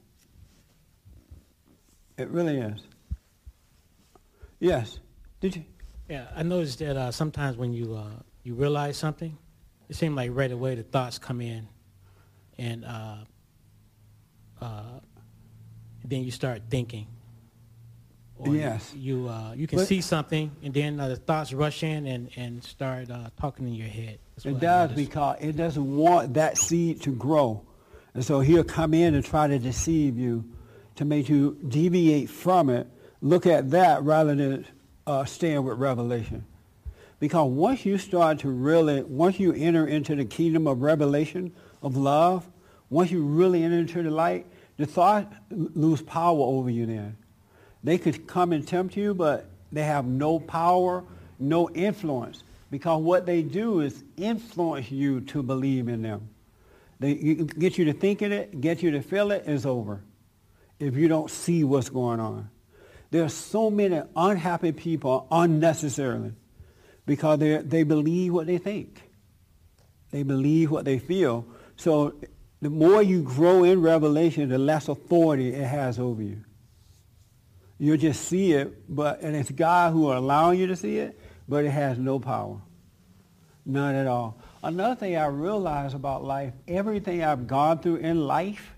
It 2.16 2.28
really 2.28 2.58
is. 2.58 2.80
Yes. 4.58 4.98
Did 5.40 5.56
you? 5.56 5.64
Yeah, 6.08 6.26
I 6.34 6.42
noticed 6.42 6.78
that 6.80 6.96
uh, 6.96 7.12
sometimes 7.12 7.56
when 7.56 7.72
you 7.72 7.94
uh, 7.94 8.22
you 8.42 8.54
realize 8.54 8.96
something, 8.96 9.36
it 9.88 9.94
seems 9.94 10.16
like 10.16 10.30
right 10.32 10.50
away 10.50 10.74
the 10.74 10.82
thoughts 10.82 11.18
come 11.18 11.40
in, 11.40 11.68
and 12.56 12.84
uh, 12.84 13.16
uh, 14.60 15.00
then 16.08 16.22
you 16.24 16.30
start 16.30 16.62
thinking. 16.70 17.06
Or 18.38 18.54
Yes. 18.54 18.94
You 18.94 19.28
uh, 19.28 19.52
you 19.56 19.66
can 19.66 19.78
But- 19.78 19.88
see 19.88 20.00
something, 20.00 20.52
and 20.62 20.72
then 20.72 21.00
uh, 21.00 21.08
the 21.08 21.16
thoughts 21.16 21.52
rush 21.52 21.82
in 21.82 22.06
and, 22.06 22.30
and 22.36 22.62
start 22.62 23.10
uh, 23.10 23.30
talking 23.40 23.66
in 23.66 23.74
your 23.74 23.88
head. 23.88 24.18
It 24.44 24.60
does 24.60 24.92
because 24.92 25.36
it 25.40 25.56
doesn't 25.56 25.96
want 25.96 26.34
that 26.34 26.56
seed 26.56 27.02
to 27.02 27.10
grow. 27.10 27.62
And 28.14 28.24
so 28.24 28.40
he'll 28.40 28.64
come 28.64 28.94
in 28.94 29.14
and 29.14 29.24
try 29.24 29.48
to 29.48 29.58
deceive 29.58 30.16
you 30.16 30.44
to 30.96 31.04
make 31.04 31.28
you 31.28 31.58
deviate 31.66 32.30
from 32.30 32.70
it. 32.70 32.86
Look 33.20 33.46
at 33.46 33.70
that 33.72 34.02
rather 34.04 34.34
than 34.36 34.64
uh, 35.06 35.24
staying 35.24 35.64
with 35.64 35.78
revelation. 35.78 36.44
Because 37.20 37.50
once 37.50 37.84
you 37.84 37.98
start 37.98 38.38
to 38.40 38.48
really, 38.48 39.02
once 39.02 39.40
you 39.40 39.52
enter 39.52 39.84
into 39.86 40.14
the 40.14 40.24
kingdom 40.24 40.68
of 40.68 40.82
revelation, 40.82 41.52
of 41.82 41.96
love, 41.96 42.48
once 42.90 43.10
you 43.10 43.24
really 43.24 43.64
enter 43.64 43.78
into 43.78 44.02
the 44.04 44.10
light, 44.10 44.46
the 44.78 44.86
thought 44.86 45.30
lose 45.50 46.00
power 46.00 46.40
over 46.40 46.70
you 46.70 46.86
then. 46.86 47.16
They 47.84 47.98
could 47.98 48.26
come 48.26 48.52
and 48.52 48.66
tempt 48.66 48.96
you, 48.96 49.12
but 49.12 49.50
they 49.70 49.82
have 49.82 50.06
no 50.06 50.38
power, 50.38 51.04
no 51.38 51.68
influence. 51.70 52.42
Because 52.70 53.02
what 53.02 53.26
they 53.26 53.42
do 53.42 53.80
is 53.80 54.04
influence 54.16 54.90
you 54.90 55.20
to 55.22 55.42
believe 55.42 55.88
in 55.88 56.02
them. 56.02 56.28
They 57.00 57.14
get 57.14 57.78
you 57.78 57.84
to 57.86 57.92
thinking 57.92 58.32
it, 58.32 58.60
get 58.60 58.82
you 58.82 58.90
to 58.92 59.02
feel 59.02 59.30
it, 59.30 59.44
it's 59.46 59.64
over. 59.66 60.00
If 60.78 60.96
you 60.96 61.08
don't 61.08 61.30
see 61.30 61.64
what's 61.64 61.88
going 61.88 62.20
on. 62.20 62.50
There 63.10 63.24
are 63.24 63.30
so 63.30 63.70
many 63.70 64.02
unhappy 64.14 64.72
people 64.72 65.26
unnecessarily 65.30 66.32
because 67.06 67.38
they 67.38 67.56
they 67.58 67.82
believe 67.82 68.32
what 68.34 68.46
they 68.46 68.58
think. 68.58 69.02
They 70.10 70.22
believe 70.22 70.70
what 70.70 70.84
they 70.84 70.98
feel. 70.98 71.46
So 71.76 72.14
the 72.60 72.70
more 72.70 73.02
you 73.02 73.22
grow 73.22 73.64
in 73.64 73.82
revelation, 73.82 74.48
the 74.48 74.58
less 74.58 74.88
authority 74.88 75.54
it 75.54 75.66
has 75.66 75.98
over 75.98 76.22
you. 76.22 76.44
You'll 77.78 77.96
just 77.96 78.24
see 78.24 78.52
it, 78.52 78.74
but 78.88 79.20
and 79.20 79.36
it's 79.36 79.50
God 79.50 79.92
who 79.92 80.08
are 80.08 80.16
allowing 80.16 80.58
you 80.58 80.66
to 80.66 80.76
see 80.76 80.98
it, 80.98 81.18
but 81.48 81.64
it 81.64 81.70
has 81.70 81.98
no 81.98 82.18
power. 82.18 82.60
None 83.64 83.94
at 83.94 84.06
all. 84.06 84.40
Another 84.62 84.96
thing 84.96 85.16
I 85.16 85.26
realize 85.26 85.94
about 85.94 86.24
life, 86.24 86.52
everything 86.66 87.22
I've 87.22 87.46
gone 87.46 87.78
through 87.78 87.96
in 87.96 88.26
life, 88.26 88.74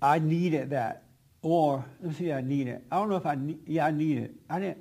I 0.00 0.20
needed 0.20 0.70
that. 0.70 1.02
Or, 1.42 1.84
let's 2.00 2.18
see, 2.18 2.32
I 2.32 2.40
need 2.40 2.68
it. 2.68 2.84
I 2.90 2.96
don't 2.96 3.08
know 3.08 3.16
if 3.16 3.26
I 3.26 3.34
need, 3.34 3.58
yeah, 3.66 3.86
I 3.86 3.90
need 3.90 4.18
it. 4.18 4.34
I 4.48 4.60
didn't, 4.60 4.78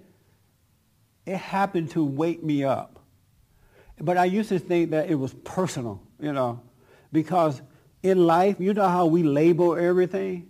it 1.26 1.38
happened 1.38 1.92
to 1.92 2.04
wake 2.04 2.44
me 2.44 2.64
up. 2.64 3.00
But 4.00 4.18
I 4.18 4.26
used 4.26 4.50
to 4.50 4.60
think 4.60 4.92
that 4.92 5.10
it 5.10 5.16
was 5.16 5.34
personal, 5.44 6.02
you 6.20 6.34
know, 6.34 6.62
because 7.12 7.62
in 8.04 8.26
life, 8.26 8.60
you 8.60 8.74
know 8.74 8.88
how 8.88 9.06
we 9.06 9.24
label 9.24 9.76
everything? 9.76 10.50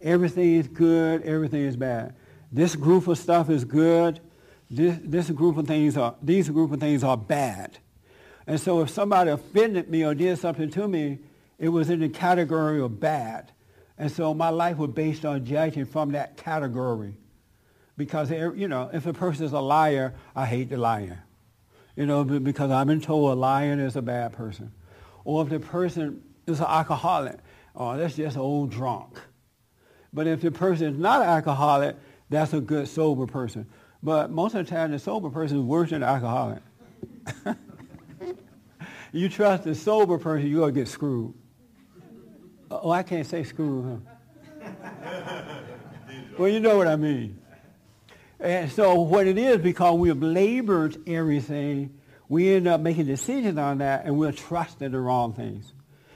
Everything 0.00 0.56
is 0.56 0.68
good, 0.68 1.22
everything 1.22 1.62
is 1.62 1.76
bad. 1.76 2.14
This 2.50 2.76
group 2.76 3.06
of 3.08 3.18
stuff 3.18 3.48
is 3.50 3.64
good. 3.64 4.20
This, 4.70 4.98
this 5.02 5.30
group 5.30 5.56
of 5.56 5.66
things 5.66 5.96
are, 5.96 6.14
these 6.22 6.48
group 6.48 6.72
of 6.72 6.80
things 6.80 7.04
are 7.04 7.16
bad. 7.16 7.78
And 8.46 8.58
so 8.60 8.80
if 8.80 8.90
somebody 8.90 9.30
offended 9.30 9.88
me 9.88 10.04
or 10.04 10.14
did 10.14 10.38
something 10.38 10.70
to 10.70 10.88
me, 10.88 11.18
it 11.58 11.68
was 11.68 11.90
in 11.90 12.00
the 12.00 12.08
category 12.08 12.80
of 12.80 12.98
bad. 12.98 13.52
And 13.96 14.10
so 14.10 14.34
my 14.34 14.48
life 14.48 14.78
was 14.78 14.90
based 14.90 15.24
on 15.24 15.44
judging 15.44 15.84
from 15.84 16.12
that 16.12 16.36
category. 16.36 17.14
Because, 17.96 18.30
you 18.30 18.66
know, 18.66 18.90
if 18.92 19.06
a 19.06 19.12
person 19.12 19.44
is 19.44 19.52
a 19.52 19.60
liar, 19.60 20.14
I 20.34 20.46
hate 20.46 20.70
the 20.70 20.78
liar. 20.78 21.24
You 21.94 22.06
know, 22.06 22.24
because 22.24 22.70
I've 22.70 22.86
been 22.86 23.02
told 23.02 23.30
a 23.30 23.34
liar 23.34 23.78
is 23.78 23.96
a 23.96 24.02
bad 24.02 24.32
person. 24.32 24.72
Or 25.24 25.42
if 25.42 25.48
the 25.48 25.60
person 25.60 26.22
is 26.46 26.60
an 26.60 26.66
alcoholic, 26.66 27.38
oh, 27.76 27.96
that's 27.96 28.16
just 28.16 28.36
old 28.36 28.70
drunk. 28.70 29.18
But 30.12 30.26
if 30.26 30.40
the 30.40 30.50
person 30.50 30.94
is 30.94 30.98
not 30.98 31.22
an 31.22 31.28
alcoholic, 31.28 31.96
that's 32.28 32.52
a 32.52 32.60
good 32.60 32.88
sober 32.88 33.26
person. 33.26 33.66
But 34.02 34.30
most 34.30 34.54
of 34.54 34.66
the 34.66 34.70
time, 34.70 34.90
the 34.90 34.98
sober 34.98 35.30
person 35.30 35.58
is 35.58 35.64
worse 35.64 35.90
than 35.90 36.00
the 36.00 36.06
alcoholic. 36.06 36.62
you 39.12 39.28
trust 39.28 39.64
the 39.64 39.74
sober 39.74 40.18
person, 40.18 40.48
you're 40.48 40.60
going 40.60 40.74
to 40.74 40.80
get 40.80 40.88
screwed. 40.88 41.32
Oh, 42.70 42.90
I 42.90 43.02
can't 43.02 43.26
say 43.26 43.44
screwed, 43.44 44.00
huh? 44.60 44.70
well, 46.38 46.48
you 46.48 46.58
know 46.58 46.76
what 46.76 46.88
I 46.88 46.96
mean. 46.96 47.38
And 48.40 48.70
so 48.72 49.00
what 49.00 49.26
it 49.26 49.38
is, 49.38 49.58
because 49.58 49.96
we 49.98 50.08
have 50.08 50.22
labored 50.22 50.96
everything, 51.06 51.96
we 52.32 52.54
end 52.54 52.66
up 52.66 52.80
making 52.80 53.04
decisions 53.04 53.58
on 53.58 53.76
that, 53.78 54.06
and 54.06 54.18
we're 54.18 54.32
trusting 54.32 54.90
the 54.90 54.98
wrong 54.98 55.34
things. 55.34 55.70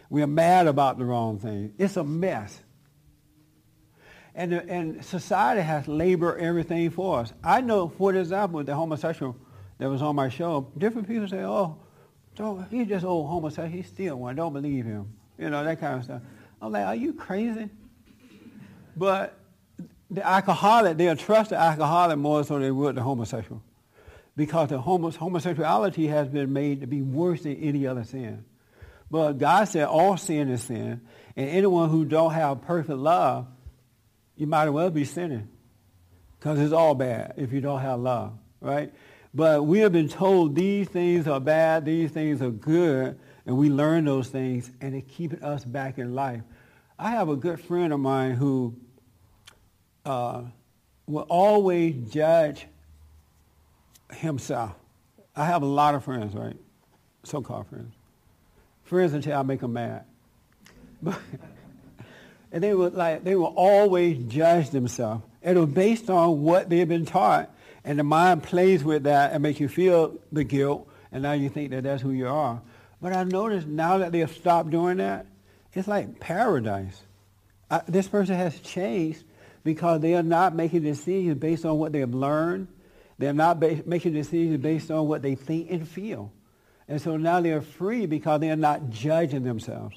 We're 0.08 0.26
mad 0.26 0.66
about 0.66 0.96
the 0.96 1.04
wrong 1.04 1.38
things. 1.38 1.74
It's 1.76 1.98
a 1.98 2.04
mess. 2.04 2.58
And, 4.34 4.54
and 4.54 5.04
society 5.04 5.60
has 5.60 5.86
labored 5.86 6.40
everything 6.40 6.88
for 6.88 7.20
us. 7.20 7.34
I 7.44 7.60
know, 7.60 7.90
for 7.90 8.14
example, 8.14 8.64
the 8.64 8.74
homosexual 8.74 9.36
that 9.76 9.90
was 9.90 10.00
on 10.00 10.16
my 10.16 10.30
show, 10.30 10.72
different 10.78 11.06
people 11.06 11.28
say, 11.28 11.44
oh, 11.44 11.76
don't, 12.34 12.66
he's 12.70 12.88
just 12.88 13.04
old 13.04 13.28
homosexual. 13.28 13.68
He's 13.68 13.88
still 13.88 14.16
one. 14.16 14.36
Don't 14.36 14.54
believe 14.54 14.86
him. 14.86 15.12
You 15.36 15.50
know, 15.50 15.62
that 15.64 15.78
kind 15.78 15.98
of 15.98 16.04
stuff. 16.04 16.22
I'm 16.62 16.72
like, 16.72 16.86
are 16.86 16.96
you 16.96 17.12
crazy? 17.12 17.68
But 18.96 19.38
the 20.10 20.26
alcoholic, 20.26 20.96
they'll 20.96 21.14
trust 21.14 21.50
the 21.50 21.58
alcoholic 21.58 22.16
more 22.16 22.42
so 22.42 22.58
they 22.58 22.70
would 22.70 22.94
the 22.94 23.02
homosexual. 23.02 23.60
Because 24.36 24.68
the 24.68 24.78
homosexuality 24.78 26.08
has 26.08 26.28
been 26.28 26.52
made 26.52 26.82
to 26.82 26.86
be 26.86 27.00
worse 27.00 27.42
than 27.42 27.56
any 27.56 27.86
other 27.86 28.04
sin. 28.04 28.44
But 29.10 29.34
God 29.34 29.64
said 29.64 29.86
all 29.86 30.16
sin 30.16 30.50
is 30.50 30.62
sin. 30.62 31.00
And 31.36 31.50
anyone 31.50 31.88
who 31.88 32.04
don't 32.04 32.32
have 32.32 32.62
perfect 32.62 32.98
love, 32.98 33.46
you 34.36 34.46
might 34.46 34.64
as 34.64 34.70
well 34.70 34.90
be 34.90 35.04
sinning. 35.04 35.48
Because 36.38 36.60
it's 36.60 36.72
all 36.72 36.94
bad 36.94 37.34
if 37.36 37.52
you 37.52 37.60
don't 37.60 37.80
have 37.80 37.98
love, 38.00 38.34
right? 38.60 38.92
But 39.32 39.66
we 39.66 39.80
have 39.80 39.92
been 39.92 40.08
told 40.08 40.54
these 40.54 40.88
things 40.88 41.26
are 41.26 41.40
bad, 41.40 41.84
these 41.84 42.10
things 42.10 42.42
are 42.42 42.50
good, 42.50 43.18
and 43.44 43.56
we 43.56 43.68
learn 43.68 44.04
those 44.04 44.28
things, 44.28 44.70
and 44.80 44.94
it 44.94 45.08
keeps 45.08 45.42
us 45.42 45.64
back 45.64 45.98
in 45.98 46.14
life. 46.14 46.42
I 46.98 47.10
have 47.10 47.28
a 47.28 47.36
good 47.36 47.60
friend 47.60 47.92
of 47.92 48.00
mine 48.00 48.32
who 48.32 48.76
uh, 50.04 50.42
will 51.06 51.26
always 51.28 52.10
judge 52.10 52.66
himself. 54.12 54.74
I 55.34 55.44
have 55.46 55.62
a 55.62 55.66
lot 55.66 55.94
of 55.94 56.04
friends, 56.04 56.34
right? 56.34 56.56
So-called 57.24 57.66
friends. 57.66 57.94
Friends 58.84 59.12
until 59.12 59.38
I 59.38 59.42
make 59.42 59.60
them 59.60 59.74
mad. 59.74 60.04
But, 61.02 61.18
and 62.52 62.62
they 62.62 62.74
were 62.74 62.90
like, 62.90 63.24
they 63.24 63.34
will 63.34 63.52
always 63.56 64.18
judge 64.24 64.70
themselves. 64.70 65.24
It 65.42 65.56
was 65.56 65.68
based 65.68 66.08
on 66.10 66.42
what 66.42 66.70
they've 66.70 66.88
been 66.88 67.06
taught. 67.06 67.50
And 67.84 67.98
the 67.98 68.04
mind 68.04 68.42
plays 68.42 68.82
with 68.82 69.04
that 69.04 69.32
and 69.32 69.42
makes 69.42 69.60
you 69.60 69.68
feel 69.68 70.18
the 70.32 70.42
guilt. 70.42 70.88
And 71.12 71.22
now 71.22 71.32
you 71.32 71.48
think 71.48 71.70
that 71.70 71.84
that's 71.84 72.02
who 72.02 72.10
you 72.10 72.28
are. 72.28 72.60
But 73.00 73.12
I 73.12 73.24
noticed 73.24 73.66
now 73.66 73.98
that 73.98 74.12
they've 74.12 74.30
stopped 74.30 74.70
doing 74.70 74.96
that, 74.96 75.26
it's 75.72 75.86
like 75.86 76.18
paradise. 76.18 77.00
I, 77.70 77.82
this 77.86 78.08
person 78.08 78.34
has 78.34 78.58
changed 78.60 79.22
because 79.62 80.00
they 80.00 80.14
are 80.14 80.22
not 80.22 80.54
making 80.54 80.82
decisions 80.82 81.38
based 81.38 81.64
on 81.64 81.78
what 81.78 81.92
they've 81.92 82.12
learned. 82.12 82.68
They're 83.18 83.32
not 83.32 83.60
ba- 83.60 83.82
making 83.86 84.12
decisions 84.12 84.58
based 84.58 84.90
on 84.90 85.08
what 85.08 85.22
they 85.22 85.34
think 85.34 85.70
and 85.70 85.88
feel. 85.88 86.32
And 86.88 87.00
so 87.00 87.16
now 87.16 87.40
they're 87.40 87.62
free 87.62 88.06
because 88.06 88.40
they're 88.40 88.56
not 88.56 88.90
judging 88.90 89.42
themselves. 89.42 89.96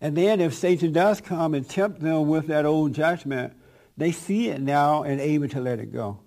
And 0.00 0.16
then 0.16 0.40
if 0.40 0.54
Satan 0.54 0.92
does 0.92 1.20
come 1.20 1.54
and 1.54 1.68
tempt 1.68 2.00
them 2.00 2.28
with 2.28 2.48
that 2.48 2.64
old 2.64 2.94
judgment, 2.94 3.54
they 3.96 4.12
see 4.12 4.48
it 4.48 4.60
now 4.60 5.02
and 5.02 5.20
able 5.20 5.48
to 5.48 5.60
let 5.60 5.78
it 5.78 5.92
go 5.92 6.18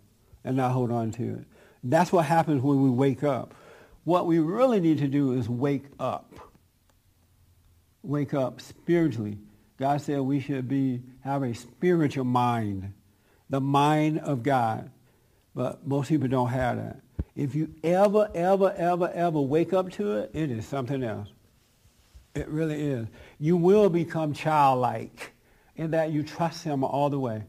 and 0.44 0.56
not 0.56 0.72
hold 0.72 0.92
on 0.92 1.12
to 1.12 1.40
it. 1.40 1.46
That's 1.84 2.12
what 2.12 2.26
happens 2.26 2.62
when 2.62 2.82
we 2.82 2.90
wake 2.90 3.24
up. 3.24 3.54
What 4.04 4.28
we 4.28 4.40
really 4.40 4.80
need 4.80 5.00
to 5.00 5.08
do 5.08 5.34
is 5.34 5.50
wake 5.50 5.86
up. 6.00 6.34
Wake 8.04 8.34
up 8.34 8.62
spiritually. 8.62 9.40
God 9.78 10.00
said 10.02 10.22
we 10.22 10.40
should 10.40 10.68
be 10.68 11.02
have 11.22 11.44
a 11.44 11.54
spiritual 11.54 12.24
mind, 12.24 12.94
the 13.50 13.60
mind 13.60 14.20
of 14.20 14.44
God. 14.44 14.92
But 15.56 15.88
most 15.88 16.10
people 16.10 16.28
don't 16.28 16.50
have 16.50 16.78
that. 16.78 17.00
If 17.36 17.56
you 17.56 17.74
ever, 17.84 18.30
ever, 18.36 18.74
ever, 18.76 19.12
ever 19.14 19.40
wake 19.40 19.74
up 19.74 19.92
to 19.94 20.18
it, 20.18 20.32
it 20.34 20.52
is 20.52 20.68
something 20.68 21.04
else. 21.04 21.30
It 22.34 22.50
really 22.50 22.82
is. 22.82 23.08
You 23.40 23.56
will 23.56 23.90
become 23.90 24.34
childlike 24.34 25.34
in 25.78 25.92
that 25.92 26.12
you 26.12 26.24
trust 26.24 26.64
him 26.64 26.84
all 26.84 27.10
the 27.10 27.20
way. 27.20 27.44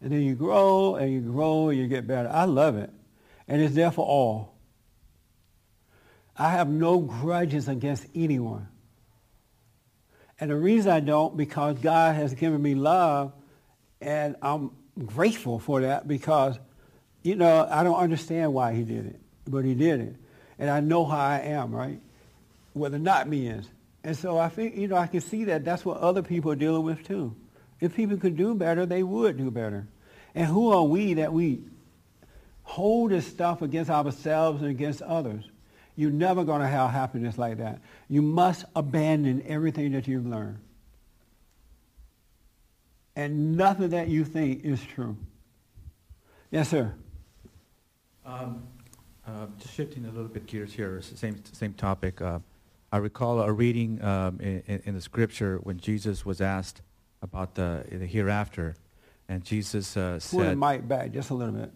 And 0.00 0.12
then 0.12 0.22
you 0.22 0.34
grow 0.34 0.96
and 0.96 1.12
you 1.12 1.20
grow 1.20 1.68
and 1.68 1.78
you 1.78 1.86
get 1.86 2.06
better. 2.06 2.28
I 2.28 2.44
love 2.44 2.76
it. 2.76 2.90
And 3.46 3.62
it's 3.62 3.74
there 3.74 3.92
for 3.92 4.04
all. 4.04 4.54
I 6.36 6.50
have 6.50 6.68
no 6.68 6.98
grudges 6.98 7.68
against 7.68 8.06
anyone. 8.14 8.68
And 10.40 10.50
the 10.50 10.56
reason 10.56 10.90
I 10.90 11.00
don't, 11.00 11.36
because 11.36 11.78
God 11.78 12.16
has 12.16 12.34
given 12.34 12.60
me 12.60 12.74
love, 12.74 13.32
and 14.00 14.34
I'm 14.42 14.72
grateful 15.06 15.58
for 15.58 15.82
that 15.82 16.06
because, 16.06 16.58
you 17.22 17.36
know, 17.36 17.66
I 17.70 17.82
don't 17.82 17.98
understand 17.98 18.52
why 18.52 18.74
he 18.74 18.82
did 18.82 19.06
it, 19.06 19.20
but 19.46 19.64
he 19.64 19.74
did 19.74 20.00
it. 20.00 20.16
And 20.58 20.70
I 20.70 20.80
know 20.80 21.04
how 21.04 21.18
I 21.18 21.40
am, 21.40 21.74
right? 21.74 22.00
Whether 22.72 22.98
not 22.98 23.28
me 23.28 23.48
is. 23.48 23.68
And 24.04 24.16
so 24.16 24.38
I 24.38 24.48
think, 24.48 24.76
you 24.76 24.88
know, 24.88 24.96
I 24.96 25.06
can 25.06 25.20
see 25.20 25.44
that 25.44 25.64
that's 25.64 25.84
what 25.84 25.98
other 25.98 26.22
people 26.22 26.50
are 26.52 26.56
dealing 26.56 26.84
with 26.84 27.06
too. 27.06 27.34
If 27.80 27.94
people 27.96 28.16
could 28.16 28.36
do 28.36 28.54
better, 28.54 28.86
they 28.86 29.02
would 29.02 29.36
do 29.36 29.50
better. 29.50 29.86
And 30.34 30.46
who 30.46 30.72
are 30.72 30.84
we 30.84 31.14
that 31.14 31.32
we 31.32 31.62
hold 32.62 33.10
this 33.10 33.26
stuff 33.26 33.62
against 33.62 33.90
ourselves 33.90 34.62
and 34.62 34.70
against 34.70 35.02
others? 35.02 35.44
You're 35.96 36.10
never 36.10 36.44
going 36.44 36.60
to 36.60 36.66
have 36.66 36.90
happiness 36.90 37.38
like 37.38 37.58
that. 37.58 37.80
You 38.08 38.20
must 38.20 38.64
abandon 38.74 39.44
everything 39.46 39.92
that 39.92 40.08
you've 40.08 40.26
learned. 40.26 40.58
And 43.16 43.56
nothing 43.56 43.90
that 43.90 44.08
you 44.08 44.24
think 44.24 44.64
is 44.64 44.82
true. 44.82 45.16
Yes, 46.50 46.68
sir. 46.68 46.92
Um, 48.26 48.66
uh, 49.26 49.46
just 49.58 49.74
shifting 49.74 50.04
a 50.04 50.10
little 50.10 50.28
bit 50.28 50.46
gears 50.46 50.72
here, 50.72 51.00
same 51.02 51.42
same 51.52 51.72
topic. 51.74 52.20
Uh, 52.20 52.40
I 52.92 52.98
recall 52.98 53.40
a 53.40 53.52
reading 53.52 54.02
um, 54.02 54.38
in, 54.40 54.82
in, 54.84 54.94
the 54.94 55.00
scripture 55.00 55.58
when 55.62 55.78
Jesus 55.78 56.24
was 56.24 56.40
asked 56.40 56.82
about 57.22 57.54
the, 57.54 57.84
the 57.90 58.06
hereafter, 58.06 58.76
and 59.28 59.44
Jesus 59.44 59.96
uh, 59.96 60.20
said, 60.20 60.36
"Pull 60.38 60.46
the 60.46 60.56
mic 60.56 60.86
back 60.86 61.12
just 61.12 61.30
a 61.30 61.34
little 61.34 61.54
bit." 61.54 61.70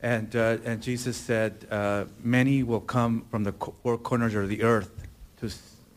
And 0.00 0.36
uh, 0.36 0.58
and 0.64 0.82
Jesus 0.82 1.16
said, 1.16 1.66
uh, 1.70 2.04
"Many 2.22 2.62
will 2.62 2.80
come 2.80 3.24
from 3.30 3.44
the 3.44 3.52
four 3.52 3.98
corners 3.98 4.34
of 4.34 4.48
the 4.48 4.62
earth 4.62 4.90
to 5.40 5.50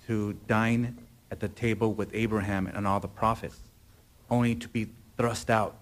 to 0.07 0.33
dine 0.47 0.97
at 1.29 1.39
the 1.39 1.49
table 1.49 1.93
with 1.93 2.09
Abraham 2.13 2.67
and 2.67 2.87
all 2.87 2.99
the 2.99 3.07
prophets, 3.07 3.59
only 4.29 4.55
to 4.55 4.67
be 4.67 4.89
thrust 5.17 5.49
out, 5.49 5.75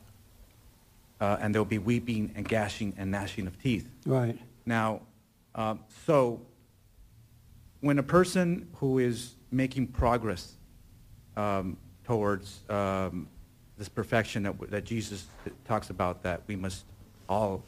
uh, 1.22 1.38
and 1.40 1.54
there 1.54 1.62
will 1.62 1.66
be 1.66 1.78
weeping 1.78 2.32
and 2.36 2.48
gashing 2.48 2.94
and 2.98 3.12
gnashing 3.12 3.48
of 3.48 3.62
teeth." 3.62 3.90
Right. 4.06 4.38
Now, 4.66 5.02
um, 5.56 5.80
so 6.06 6.42
when 7.82 8.00
a 8.00 8.04
person 8.04 8.68
who 8.76 9.00
is 9.00 9.36
making 9.52 9.88
progress 9.88 10.54
um, 11.36 11.78
towards 12.04 12.60
um, 12.70 13.28
this 13.78 13.90
perfection 13.90 14.44
that, 14.44 14.72
that 14.72 14.84
Jesus 14.84 15.26
talks 15.66 15.90
about 15.90 16.24
that 16.24 16.42
we 16.48 16.56
must 16.56 16.84
all 17.30 17.62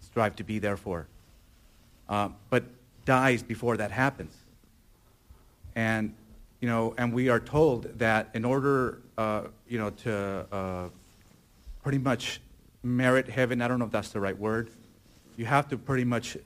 strive 0.00 0.36
to 0.36 0.44
be 0.44 0.58
there 0.58 0.76
for, 0.76 1.06
uh, 2.08 2.28
but 2.50 2.64
dies 3.04 3.42
before 3.42 3.76
that 3.76 3.90
happens. 3.90 4.34
And, 5.74 6.14
you 6.62 6.68
know, 6.68 6.94
and 6.96 7.12
we 7.12 7.28
are 7.28 7.40
told 7.40 7.98
that 7.98 8.30
in 8.34 8.44
order, 8.44 9.02
uh, 9.18 9.42
you 9.68 9.78
know, 9.78 9.90
to 9.90 10.46
uh, 10.52 10.88
pretty 11.82 11.98
much 11.98 12.40
merit 12.84 13.28
heaven, 13.28 13.60
I 13.60 13.66
don't 13.66 13.80
know 13.80 13.86
if 13.86 13.90
that's 13.90 14.10
the 14.10 14.20
right 14.20 14.38
word, 14.38 14.70
you 15.36 15.44
have 15.44 15.68
to 15.70 15.76
pretty 15.76 16.04
much 16.04 16.36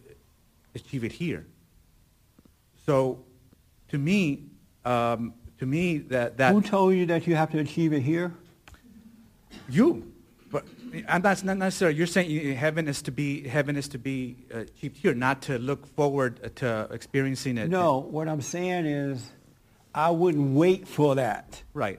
achieve 0.75 1.05
it 1.05 1.13
here. 1.13 1.47
So, 2.87 3.19
to 3.89 3.99
me, 3.99 4.45
um, 4.87 5.35
to 5.59 5.67
me 5.67 5.99
that 5.99 6.39
that 6.39 6.53
who 6.55 6.63
told 6.63 6.95
you 6.95 7.05
that 7.07 7.27
you 7.27 7.37
have 7.37 7.51
to 7.53 7.59
achieve 7.59 7.93
it 7.93 8.01
here? 8.01 8.33
You, 9.69 10.11
but 10.51 10.65
and 11.09 11.23
that's 11.23 11.43
not 11.43 11.59
necessarily. 11.59 11.99
You're 11.99 12.07
saying 12.07 12.57
heaven 12.57 12.89
is 12.89 13.03
to 13.03 13.11
be 13.11 13.47
heaven 13.47 13.77
is 13.77 13.89
to 13.89 13.99
be 13.99 14.37
uh, 14.55 14.61
achieved 14.61 14.97
here, 14.97 15.13
not 15.13 15.43
to 15.43 15.59
look 15.59 15.87
forward 15.95 16.57
to 16.57 16.89
experiencing 16.91 17.59
it. 17.59 17.69
No, 17.69 17.99
what 17.99 18.29
I'm 18.29 18.41
saying 18.41 18.87
is, 18.87 19.31
I 19.97 20.11
wouldn't 20.11 20.55
wait 20.55 20.87
for 20.87 21.15
that. 21.15 21.63
Right. 21.73 21.99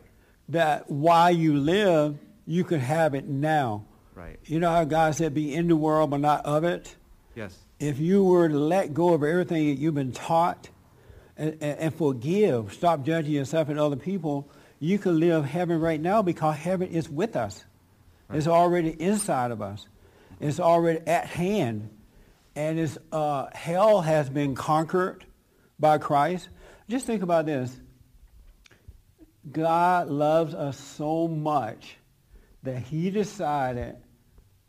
That 0.50 0.90
while 0.90 1.32
you 1.32 1.58
live, 1.58 2.18
you 2.46 2.64
could 2.64 2.80
have 2.80 3.16
it 3.16 3.28
now. 3.28 3.86
Right. 4.14 4.40
You 4.46 4.60
know 4.60 4.70
how 4.70 4.84
God 4.84 5.16
said, 5.16 5.34
"Be 5.34 5.54
in 5.54 5.68
the 5.68 5.76
world, 5.76 6.12
but 6.12 6.20
not 6.20 6.46
of 6.46 6.64
it." 6.64 6.96
Yes. 7.36 7.58
If 7.80 8.00
you 8.00 8.24
were 8.24 8.48
to 8.48 8.58
let 8.58 8.94
go 8.94 9.14
of 9.14 9.24
everything 9.24 9.68
that 9.68 9.80
you've 9.80 9.96
been 9.96 10.12
taught 10.12 10.70
and, 11.36 11.58
and, 11.62 11.80
and 11.80 11.96
forgive, 11.96 12.74
stop 12.74 13.04
judging 13.04 13.34
yourself 13.34 13.70
and 13.70 13.80
other 13.80 13.96
people, 13.96 14.50
you 14.80 14.98
can 14.98 15.20
live 15.20 15.46
heaven 15.46 15.80
right 15.80 16.02
now 16.02 16.22
because 16.22 16.56
heaven 16.56 16.90
is 16.90 17.10
with 17.10 17.36
us. 17.36 17.64
Right. 18.28 18.38
It's 18.38 18.48
already 18.48 18.90
inside 18.90 19.52
of 19.52 19.62
us. 19.62 19.88
It's 20.40 20.60
already 20.60 21.00
at 21.08 21.26
hand. 21.26 21.90
And 22.56 22.80
it's, 22.80 22.98
uh, 23.12 23.48
hell 23.54 24.02
has 24.02 24.30
been 24.30 24.56
conquered 24.56 25.26
by 25.80 26.00
Christ. 26.00 26.50
Just 26.90 27.06
think 27.06 27.22
about 27.22 27.46
this. 27.46 27.80
God 29.52 30.10
loves 30.10 30.54
us 30.54 30.78
so 30.78 31.28
much 31.28 31.98
that 32.64 32.80
he 32.80 33.10
decided 33.10 33.96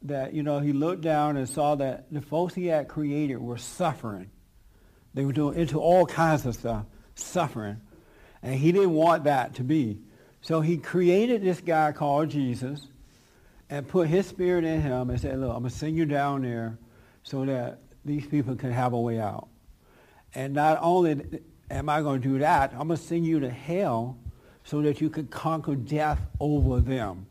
that, 0.02 0.34
you 0.34 0.42
know, 0.42 0.60
he 0.60 0.72
looked 0.72 1.02
down 1.02 1.36
and 1.36 1.48
saw 1.48 1.74
that 1.76 2.12
the 2.12 2.20
folks 2.20 2.54
he 2.54 2.66
had 2.66 2.88
created 2.88 3.38
were 3.38 3.58
suffering. 3.58 4.30
They 5.14 5.24
were 5.24 5.32
doing 5.32 5.58
into 5.58 5.80
all 5.80 6.06
kinds 6.06 6.46
of 6.46 6.54
stuff, 6.54 6.84
suffering. 7.14 7.80
And 8.42 8.54
he 8.54 8.70
didn't 8.70 8.92
want 8.92 9.24
that 9.24 9.54
to 9.56 9.64
be. 9.64 9.98
So 10.40 10.60
he 10.60 10.76
created 10.76 11.42
this 11.42 11.60
guy 11.60 11.90
called 11.92 12.30
Jesus 12.30 12.86
and 13.68 13.88
put 13.88 14.08
his 14.08 14.26
spirit 14.26 14.64
in 14.64 14.80
him 14.80 15.10
and 15.10 15.20
said, 15.20 15.38
look, 15.40 15.50
I'm 15.50 15.60
going 15.60 15.70
to 15.70 15.76
send 15.76 15.96
you 15.96 16.06
down 16.06 16.42
there 16.42 16.78
so 17.24 17.44
that 17.44 17.80
these 18.04 18.26
people 18.26 18.54
can 18.54 18.70
have 18.70 18.92
a 18.92 19.00
way 19.00 19.18
out. 19.18 19.48
And 20.34 20.54
not 20.54 20.78
only 20.80 21.42
am 21.70 21.88
I 21.88 22.02
going 22.02 22.22
to 22.22 22.28
do 22.28 22.38
that, 22.38 22.72
I'm 22.72 22.86
going 22.86 22.98
to 22.98 23.04
send 23.04 23.26
you 23.26 23.40
to 23.40 23.50
hell 23.50 24.18
so 24.68 24.82
that 24.82 25.00
you 25.00 25.08
could 25.08 25.30
conquer 25.30 25.74
death 25.74 26.20
over 26.38 26.78
them. 26.78 27.26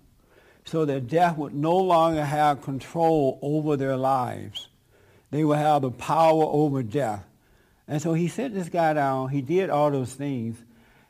so 0.66 0.86
that 0.86 1.08
death 1.08 1.38
would 1.38 1.54
no 1.54 1.78
longer 1.78 2.26
have 2.26 2.64
control 2.64 3.40
over 3.44 3.78
their 3.78 3.96
lives. 3.96 4.68
They 5.30 5.46
would 5.46 5.60
have 5.60 5.84
the 5.84 5.92
power 5.92 6.44
over 6.44 6.82
death. 6.84 7.24
And 7.88 8.02
so 8.02 8.14
he 8.14 8.28
sent 8.28 8.56
this 8.56 8.68
guy 8.68 8.94
down. 8.94 9.30
He 9.30 9.42
did 9.42 9.70
all 9.70 9.92
those 9.92 10.14
things. 10.14 10.58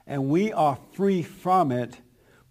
And 0.06 0.30
we 0.30 0.52
are 0.54 0.78
free 0.94 1.24
from 1.24 1.72
it. 1.72 1.98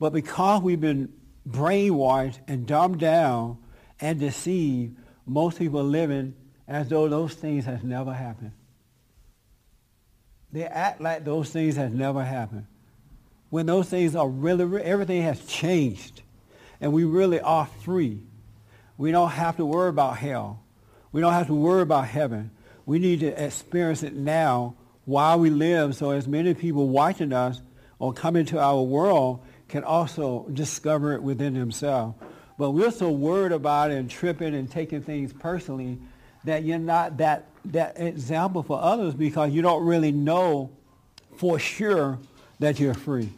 But 0.00 0.12
because 0.12 0.62
we've 0.62 0.80
been 0.80 1.12
brainwashed 1.48 2.40
and 2.48 2.66
dumbed 2.66 2.98
down 2.98 3.58
and 4.00 4.18
deceived, 4.18 4.96
most 5.26 5.58
people 5.58 5.80
are 5.80 5.84
living 5.84 6.34
as 6.66 6.88
though 6.88 7.08
those 7.08 7.34
things 7.34 7.66
has 7.66 7.84
never 7.84 8.12
happened. 8.12 8.52
They 10.50 10.64
act 10.64 11.00
like 11.00 11.24
those 11.24 11.50
things 11.50 11.76
has 11.76 11.92
never 11.92 12.24
happened. 12.24 12.66
When 13.50 13.66
those 13.66 13.88
things 13.88 14.16
are 14.16 14.28
really, 14.28 14.82
everything 14.82 15.22
has 15.22 15.44
changed. 15.46 16.22
And 16.80 16.92
we 16.92 17.04
really 17.04 17.40
are 17.40 17.66
free. 17.84 18.20
We 18.98 19.12
don't 19.12 19.30
have 19.30 19.56
to 19.56 19.64
worry 19.64 19.88
about 19.88 20.18
hell. 20.18 20.62
We 21.12 21.20
don't 21.20 21.32
have 21.32 21.46
to 21.46 21.54
worry 21.54 21.82
about 21.82 22.08
heaven. 22.08 22.50
We 22.84 22.98
need 22.98 23.20
to 23.20 23.44
experience 23.44 24.02
it 24.02 24.14
now 24.14 24.74
while 25.04 25.38
we 25.38 25.50
live 25.50 25.94
so 25.94 26.10
as 26.10 26.26
many 26.26 26.54
people 26.54 26.88
watching 26.88 27.32
us 27.32 27.62
or 27.98 28.12
coming 28.12 28.44
to 28.46 28.58
our 28.58 28.82
world 28.82 29.40
can 29.68 29.84
also 29.84 30.46
discover 30.52 31.14
it 31.14 31.22
within 31.22 31.54
themselves. 31.54 32.16
But 32.58 32.70
we're 32.72 32.90
so 32.90 33.10
worried 33.10 33.52
about 33.52 33.90
it 33.90 33.94
and 33.94 34.10
tripping 34.10 34.54
and 34.54 34.70
taking 34.70 35.02
things 35.02 35.32
personally 35.32 35.98
that 36.44 36.64
you're 36.64 36.78
not 36.78 37.18
that, 37.18 37.48
that 37.66 38.00
example 38.00 38.62
for 38.62 38.80
others 38.80 39.14
because 39.14 39.52
you 39.52 39.62
don't 39.62 39.84
really 39.84 40.12
know 40.12 40.70
for 41.36 41.58
sure 41.58 42.18
that 42.58 42.80
you're 42.80 42.94
free. 42.94 43.32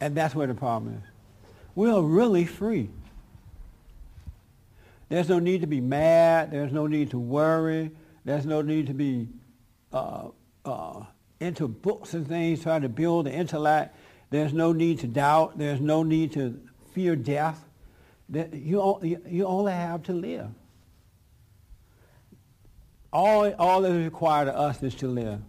And 0.00 0.16
that's 0.16 0.34
where 0.34 0.46
the 0.46 0.54
problem 0.54 0.94
is. 0.94 1.10
We're 1.74 2.00
really 2.00 2.46
free. 2.46 2.90
There's 5.08 5.28
no 5.28 5.38
need 5.38 5.62
to 5.62 5.66
be 5.66 5.80
mad. 5.80 6.50
There's 6.50 6.72
no 6.72 6.86
need 6.86 7.10
to 7.10 7.18
worry. 7.18 7.90
There's 8.24 8.46
no 8.46 8.62
need 8.62 8.86
to 8.86 8.94
be 8.94 9.28
uh, 9.92 10.28
uh, 10.64 11.04
into 11.40 11.66
books 11.66 12.14
and 12.14 12.26
things, 12.26 12.62
trying 12.62 12.82
to 12.82 12.88
build 12.88 13.26
the 13.26 13.32
intellect. 13.32 13.96
There's 14.30 14.52
no 14.52 14.72
need 14.72 15.00
to 15.00 15.08
doubt. 15.08 15.58
There's 15.58 15.80
no 15.80 16.02
need 16.02 16.32
to 16.34 16.60
fear 16.92 17.16
death. 17.16 17.64
You, 18.32 19.20
you 19.26 19.46
only 19.46 19.72
have 19.72 20.04
to 20.04 20.12
live. 20.12 20.48
All, 23.12 23.52
all 23.54 23.80
that 23.82 23.90
is 23.90 24.04
required 24.04 24.46
of 24.48 24.54
us 24.54 24.82
is 24.82 24.94
to 24.96 25.08
live. 25.08 25.40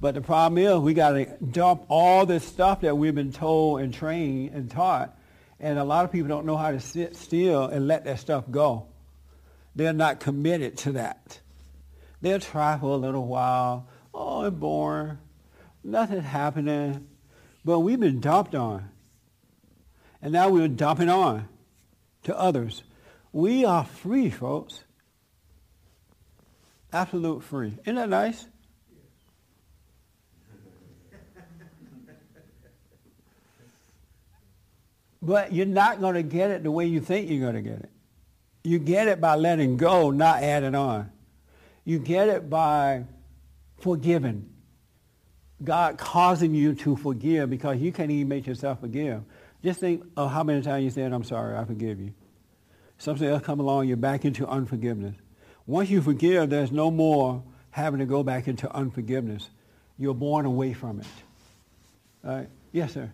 But 0.00 0.14
the 0.14 0.20
problem 0.20 0.58
is 0.58 0.78
we 0.78 0.94
got 0.94 1.12
to 1.12 1.26
dump 1.38 1.84
all 1.88 2.24
this 2.24 2.44
stuff 2.44 2.82
that 2.82 2.96
we've 2.96 3.14
been 3.14 3.32
told 3.32 3.80
and 3.80 3.92
trained 3.92 4.54
and 4.54 4.70
taught. 4.70 5.16
And 5.58 5.78
a 5.78 5.84
lot 5.84 6.04
of 6.04 6.12
people 6.12 6.28
don't 6.28 6.46
know 6.46 6.56
how 6.56 6.70
to 6.70 6.78
sit 6.78 7.16
still 7.16 7.64
and 7.64 7.88
let 7.88 8.04
that 8.04 8.20
stuff 8.20 8.44
go. 8.50 8.86
They're 9.74 9.92
not 9.92 10.20
committed 10.20 10.76
to 10.78 10.92
that. 10.92 11.40
They'll 12.20 12.38
try 12.38 12.78
for 12.78 12.94
a 12.94 12.96
little 12.96 13.26
while. 13.26 13.88
Oh, 14.14 14.44
it's 14.44 14.56
boring. 14.56 15.18
Nothing's 15.82 16.24
happening. 16.24 17.08
But 17.64 17.80
we've 17.80 17.98
been 17.98 18.20
dumped 18.20 18.54
on. 18.54 18.90
And 20.22 20.32
now 20.32 20.48
we're 20.48 20.68
dumping 20.68 21.08
on 21.08 21.48
to 22.24 22.38
others. 22.38 22.82
We 23.32 23.64
are 23.64 23.84
free, 23.84 24.30
folks. 24.30 24.84
Absolute 26.92 27.42
free. 27.42 27.78
Isn't 27.82 27.96
that 27.96 28.08
nice? 28.08 28.46
But 35.20 35.52
you're 35.52 35.66
not 35.66 36.00
going 36.00 36.14
to 36.14 36.22
get 36.22 36.50
it 36.50 36.62
the 36.62 36.70
way 36.70 36.86
you 36.86 37.00
think 37.00 37.30
you're 37.30 37.40
going 37.40 37.62
to 37.62 37.68
get 37.68 37.80
it. 37.80 37.90
You 38.64 38.78
get 38.78 39.08
it 39.08 39.20
by 39.20 39.34
letting 39.34 39.76
go, 39.76 40.10
not 40.10 40.42
adding 40.42 40.74
on. 40.74 41.10
You 41.84 41.98
get 41.98 42.28
it 42.28 42.50
by 42.50 43.04
forgiving. 43.80 44.50
God 45.62 45.98
causing 45.98 46.54
you 46.54 46.74
to 46.76 46.96
forgive 46.96 47.50
because 47.50 47.78
you 47.78 47.92
can't 47.92 48.10
even 48.10 48.28
make 48.28 48.46
yourself 48.46 48.80
forgive. 48.80 49.22
Just 49.64 49.80
think 49.80 50.04
of 50.16 50.30
how 50.30 50.44
many 50.44 50.62
times 50.62 50.84
you 50.84 50.90
said, 50.90 51.12
I'm 51.12 51.24
sorry, 51.24 51.56
I 51.56 51.64
forgive 51.64 52.00
you. 52.00 52.14
Something 52.98 53.28
else 53.28 53.42
come 53.42 53.58
along, 53.58 53.88
you're 53.88 53.96
back 53.96 54.24
into 54.24 54.46
unforgiveness. 54.46 55.16
Once 55.66 55.90
you 55.90 56.00
forgive, 56.00 56.50
there's 56.50 56.72
no 56.72 56.90
more 56.90 57.42
having 57.70 58.00
to 58.00 58.06
go 58.06 58.22
back 58.22 58.48
into 58.48 58.70
unforgiveness. 58.72 59.48
You're 59.98 60.14
born 60.14 60.46
away 60.46 60.72
from 60.72 61.00
it. 61.00 61.06
All 62.24 62.36
right? 62.36 62.48
Yes, 62.72 62.94
sir. 62.94 63.10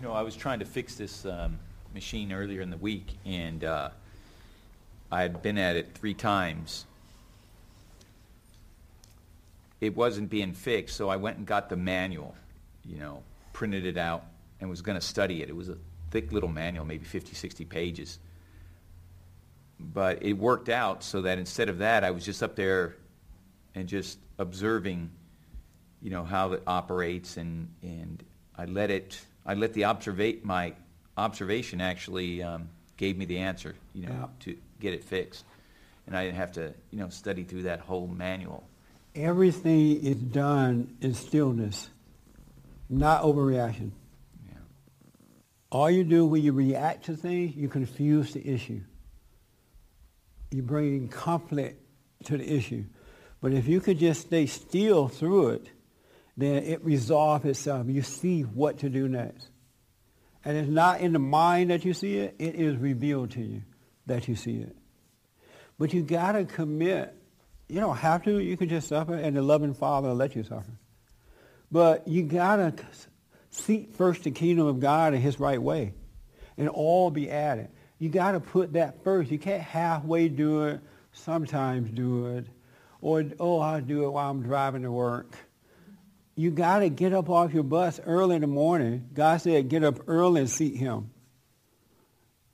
You 0.00 0.06
know, 0.06 0.14
I 0.14 0.22
was 0.22 0.34
trying 0.34 0.60
to 0.60 0.64
fix 0.64 0.94
this 0.94 1.26
um, 1.26 1.58
machine 1.92 2.32
earlier 2.32 2.62
in 2.62 2.70
the 2.70 2.78
week, 2.78 3.18
and 3.26 3.62
uh, 3.62 3.90
I 5.12 5.20
had 5.20 5.42
been 5.42 5.58
at 5.58 5.76
it 5.76 5.90
three 5.92 6.14
times. 6.14 6.86
It 9.78 9.94
wasn't 9.94 10.30
being 10.30 10.54
fixed, 10.54 10.96
so 10.96 11.10
I 11.10 11.16
went 11.16 11.36
and 11.36 11.46
got 11.46 11.68
the 11.68 11.76
manual, 11.76 12.34
you 12.82 12.96
know, 12.96 13.22
printed 13.52 13.84
it 13.84 13.98
out, 13.98 14.24
and 14.58 14.70
was 14.70 14.80
going 14.80 14.98
to 14.98 15.04
study 15.04 15.42
it. 15.42 15.50
It 15.50 15.56
was 15.56 15.68
a 15.68 15.76
thick 16.10 16.32
little 16.32 16.48
manual, 16.48 16.86
maybe 16.86 17.04
50, 17.04 17.34
60 17.34 17.66
pages 17.66 18.18
but 19.80 20.22
it 20.22 20.34
worked 20.34 20.68
out 20.68 21.02
so 21.02 21.22
that 21.22 21.38
instead 21.38 21.68
of 21.68 21.78
that, 21.78 22.04
I 22.04 22.10
was 22.10 22.24
just 22.24 22.42
up 22.42 22.54
there 22.54 22.96
and 23.74 23.88
just 23.88 24.18
observing, 24.38 25.10
you 26.02 26.10
know, 26.10 26.24
how 26.24 26.52
it 26.52 26.62
operates, 26.66 27.36
and 27.36 27.68
and 27.82 28.22
I 28.56 28.66
let 28.66 28.90
it, 28.90 29.20
I 29.50 29.54
let 29.54 29.72
the 29.72 29.84
observate 29.84 30.44
my 30.44 30.74
observation 31.16 31.80
actually 31.80 32.42
um, 32.42 32.68
gave 32.96 33.16
me 33.16 33.24
the 33.24 33.38
answer, 33.38 33.74
you 33.94 34.06
know, 34.06 34.12
yeah. 34.12 34.26
to 34.40 34.56
get 34.80 34.94
it 34.94 35.04
fixed, 35.04 35.44
and 36.06 36.16
I 36.16 36.24
didn't 36.24 36.36
have 36.36 36.52
to, 36.52 36.72
you 36.90 36.98
know, 37.00 37.08
study 37.08 37.44
through 37.44 37.62
that 37.62 37.80
whole 37.80 38.06
manual. 38.06 38.62
Everything 39.14 40.04
is 40.04 40.16
done 40.16 40.96
in 41.00 41.14
stillness, 41.14 41.88
not 42.88 43.22
overreaction. 43.22 43.90
Yeah. 44.46 44.58
All 45.70 45.90
you 45.90 46.04
do 46.04 46.26
when 46.26 46.42
you 46.42 46.52
react 46.52 47.06
to 47.06 47.16
things, 47.16 47.56
you 47.56 47.68
confuse 47.68 48.32
the 48.32 48.46
issue 48.46 48.80
you 50.50 50.62
bring 50.62 51.08
conflict 51.08 51.80
to 52.24 52.36
the 52.36 52.56
issue. 52.56 52.84
But 53.40 53.52
if 53.52 53.66
you 53.66 53.80
could 53.80 53.98
just 53.98 54.22
stay 54.22 54.46
still 54.46 55.08
through 55.08 55.48
it, 55.50 55.70
then 56.40 56.64
it 56.64 56.84
resolves 56.84 57.44
itself. 57.44 57.86
You 57.88 58.02
see 58.02 58.42
what 58.42 58.78
to 58.78 58.88
do 58.88 59.08
next. 59.08 59.48
And 60.44 60.56
it's 60.56 60.70
not 60.70 61.00
in 61.00 61.12
the 61.12 61.18
mind 61.18 61.70
that 61.70 61.84
you 61.84 61.92
see 61.92 62.18
it, 62.18 62.36
it 62.38 62.54
is 62.54 62.76
revealed 62.76 63.32
to 63.32 63.42
you 63.42 63.62
that 64.06 64.28
you 64.28 64.34
see 64.36 64.56
it. 64.56 64.76
But 65.78 65.92
you 65.92 66.02
got 66.02 66.32
to 66.32 66.44
commit. 66.44 67.14
You 67.68 67.80
don't 67.80 67.96
have 67.96 68.24
to. 68.24 68.38
You 68.38 68.56
can 68.56 68.68
just 68.68 68.88
suffer, 68.88 69.14
and 69.14 69.36
the 69.36 69.42
loving 69.42 69.74
Father 69.74 70.08
will 70.08 70.16
let 70.16 70.34
you 70.34 70.42
suffer. 70.42 70.72
But 71.70 72.08
you 72.08 72.22
got 72.22 72.56
to 72.56 72.74
seek 73.50 73.94
first 73.94 74.24
the 74.24 74.30
kingdom 74.30 74.66
of 74.66 74.80
God 74.80 75.14
in 75.14 75.20
his 75.20 75.38
right 75.38 75.60
way, 75.60 75.94
and 76.56 76.68
all 76.68 77.10
be 77.10 77.30
added 77.30 77.68
you 78.00 78.08
got 78.08 78.32
to 78.32 78.40
put 78.40 78.72
that 78.72 79.04
first. 79.04 79.30
You 79.30 79.38
can't 79.38 79.62
halfway 79.62 80.28
do 80.28 80.64
it, 80.64 80.80
sometimes 81.12 81.90
do 81.90 82.38
it, 82.38 82.46
or, 83.00 83.24
oh, 83.38 83.60
I'll 83.60 83.82
do 83.82 84.04
it 84.04 84.10
while 84.10 84.30
I'm 84.30 84.42
driving 84.42 84.82
to 84.82 84.90
work. 84.90 85.36
You 86.36 86.50
got 86.50 86.80
to 86.80 86.88
get 86.88 87.12
up 87.12 87.28
off 87.28 87.52
your 87.52 87.62
bus 87.62 88.00
early 88.04 88.36
in 88.36 88.40
the 88.40 88.46
morning. 88.46 89.08
God 89.12 89.40
said, 89.40 89.68
get 89.68 89.84
up 89.84 90.00
early 90.06 90.40
and 90.40 90.50
seek 90.50 90.76
him. 90.76 91.10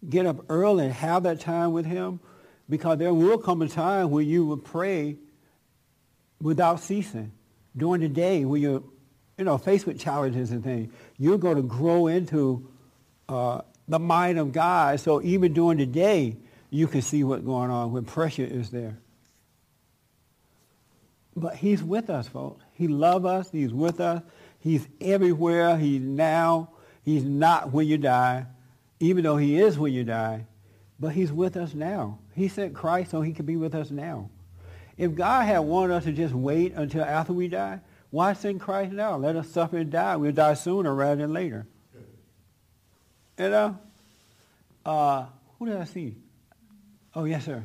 Get 0.08 0.26
up 0.26 0.44
early 0.48 0.84
and 0.86 0.94
have 0.94 1.24
that 1.24 1.40
time 1.40 1.72
with 1.72 1.86
him 1.86 2.20
because 2.68 2.98
there 2.98 3.14
will 3.14 3.38
come 3.38 3.62
a 3.62 3.68
time 3.68 4.10
where 4.10 4.22
you 4.22 4.44
will 4.44 4.56
pray 4.56 5.16
without 6.40 6.80
ceasing 6.80 7.32
during 7.76 8.00
the 8.00 8.08
day 8.08 8.44
when 8.44 8.60
you're, 8.60 8.82
you 9.38 9.44
know, 9.44 9.58
faced 9.58 9.86
with 9.86 10.00
challenges 10.00 10.50
and 10.50 10.64
things. 10.64 10.92
You're 11.16 11.38
going 11.38 11.56
to 11.56 11.62
grow 11.62 12.06
into 12.06 12.68
uh, 13.28 13.62
the 13.88 13.98
mind 13.98 14.38
of 14.38 14.52
God. 14.52 15.00
So 15.00 15.22
even 15.22 15.52
during 15.52 15.78
the 15.78 15.86
day, 15.86 16.36
you 16.70 16.86
can 16.86 17.02
see 17.02 17.22
what's 17.24 17.44
going 17.44 17.70
on 17.70 17.92
when 17.92 18.04
pressure 18.04 18.44
is 18.44 18.70
there. 18.70 18.98
But 21.36 21.56
he's 21.56 21.82
with 21.82 22.10
us, 22.10 22.28
folks. 22.28 22.64
He 22.76 22.88
loves 22.88 23.24
us. 23.24 23.50
He's 23.50 23.72
with 23.72 24.00
us. 24.00 24.22
He's 24.58 24.86
everywhere. 25.00 25.76
He's 25.76 26.02
now. 26.02 26.70
He's 27.04 27.24
not 27.24 27.72
when 27.72 27.86
you 27.86 27.98
die, 27.98 28.46
even 28.98 29.22
though 29.22 29.36
he 29.36 29.58
is 29.58 29.78
when 29.78 29.92
you 29.92 30.04
die. 30.04 30.46
But 30.98 31.12
he's 31.12 31.32
with 31.32 31.56
us 31.56 31.72
now. 31.72 32.18
He 32.34 32.48
sent 32.48 32.74
Christ 32.74 33.12
so 33.12 33.22
he 33.22 33.32
could 33.32 33.46
be 33.46 33.56
with 33.56 33.74
us 33.74 33.90
now. 33.90 34.28
If 34.96 35.14
God 35.14 35.46
had 35.46 35.60
wanted 35.60 35.94
us 35.94 36.04
to 36.04 36.12
just 36.12 36.34
wait 36.34 36.72
until 36.74 37.04
after 37.04 37.32
we 37.32 37.48
die, 37.48 37.80
why 38.10 38.32
send 38.32 38.60
Christ 38.60 38.92
now? 38.92 39.16
Let 39.16 39.36
us 39.36 39.48
suffer 39.48 39.76
and 39.76 39.90
die. 39.90 40.16
We'll 40.16 40.32
die 40.32 40.54
sooner 40.54 40.94
rather 40.94 41.22
than 41.22 41.32
later. 41.32 41.66
You 43.38 43.50
know? 43.50 43.78
Uh, 44.84 45.26
who 45.58 45.66
did 45.66 45.76
I 45.76 45.84
see? 45.84 46.16
Oh, 47.14 47.24
yes, 47.24 47.44
sir. 47.44 47.64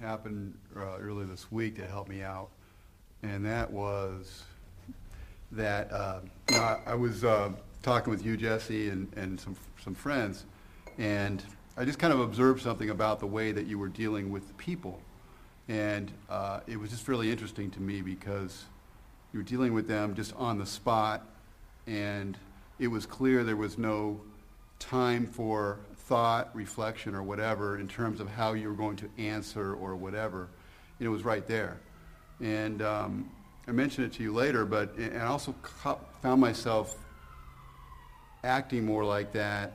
Happened 0.00 0.54
uh, 0.76 0.98
earlier 0.98 1.26
this 1.26 1.52
week 1.52 1.76
that 1.76 1.90
helped 1.90 2.08
me 2.08 2.22
out, 2.22 2.48
and 3.22 3.44
that 3.44 3.70
was 3.70 4.44
that, 5.52 5.92
uh, 5.92 6.20
I, 6.50 6.78
I 6.86 6.94
was 6.94 7.24
uh, 7.24 7.50
talking 7.82 8.10
with 8.10 8.24
you, 8.24 8.36
Jesse, 8.36 8.88
and, 8.88 9.12
and 9.16 9.38
some, 9.38 9.56
some 9.82 9.94
friends, 9.94 10.46
and 10.98 11.42
I 11.76 11.84
just 11.84 11.98
kind 11.98 12.12
of 12.12 12.20
observed 12.20 12.62
something 12.62 12.90
about 12.90 13.20
the 13.20 13.26
way 13.26 13.52
that 13.52 13.66
you 13.66 13.78
were 13.78 13.88
dealing 13.88 14.30
with 14.30 14.56
people. 14.56 15.00
And 15.68 16.10
uh, 16.28 16.60
it 16.66 16.78
was 16.78 16.90
just 16.90 17.06
really 17.06 17.30
interesting 17.30 17.70
to 17.72 17.80
me 17.80 18.00
because 18.02 18.64
you 19.32 19.38
were 19.38 19.44
dealing 19.44 19.72
with 19.72 19.86
them 19.86 20.14
just 20.14 20.34
on 20.36 20.58
the 20.58 20.66
spot, 20.66 21.26
and 21.86 22.36
it 22.78 22.88
was 22.88 23.06
clear 23.06 23.44
there 23.44 23.56
was 23.56 23.78
no 23.78 24.20
time 24.78 25.26
for 25.26 25.78
thought, 26.10 26.50
reflection, 26.56 27.14
or 27.14 27.22
whatever 27.22 27.78
in 27.78 27.86
terms 27.86 28.18
of 28.18 28.28
how 28.28 28.52
you 28.52 28.68
were 28.68 28.74
going 28.74 28.96
to 28.96 29.08
answer 29.16 29.74
or 29.74 29.94
whatever. 29.94 30.48
And 30.98 31.06
it 31.06 31.08
was 31.08 31.24
right 31.24 31.46
there. 31.46 31.78
And 32.40 32.82
um, 32.82 33.30
I 33.68 33.70
mentioned 33.70 34.08
it 34.08 34.12
to 34.14 34.24
you 34.24 34.34
later, 34.34 34.66
but 34.66 34.96
and 34.96 35.16
I 35.16 35.26
also 35.26 35.54
found 36.20 36.40
myself 36.40 36.98
acting 38.42 38.84
more 38.84 39.04
like 39.04 39.30
that, 39.34 39.72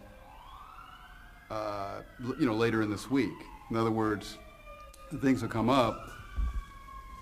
uh, 1.50 2.02
you 2.38 2.46
know, 2.46 2.56
later 2.56 2.82
in 2.82 2.92
this 2.92 3.10
week. 3.10 3.34
In 3.72 3.78
other 3.78 3.92
words, 3.92 4.38
the 5.14 5.18
things 5.18 5.42
will 5.42 5.50
come 5.50 5.70
up. 5.70 6.10